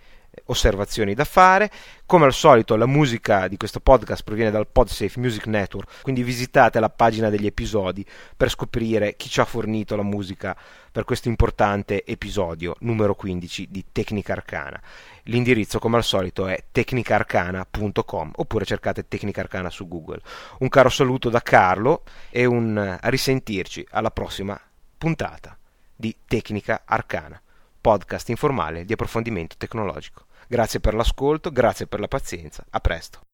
[0.47, 1.71] osservazioni da fare.
[2.07, 6.81] Come al solito la musica di questo podcast proviene dal PodSafe Music Network, quindi visitate
[6.81, 8.05] la pagina degli episodi
[8.37, 10.57] per scoprire chi ci ha fornito la musica
[10.91, 14.81] per questo importante episodio numero 15 di Tecnica Arcana.
[15.25, 20.21] L'indirizzo come al solito è tecnicaarcana.com oppure cercate Tecnica Arcana su Google.
[20.59, 24.61] Un caro saluto da Carlo e un a risentirci alla prossima
[24.99, 25.57] puntata
[25.95, 27.41] di Tecnica Arcana,
[27.81, 30.25] podcast informale di approfondimento tecnologico.
[30.51, 33.30] Grazie per l'ascolto, grazie per la pazienza, a presto.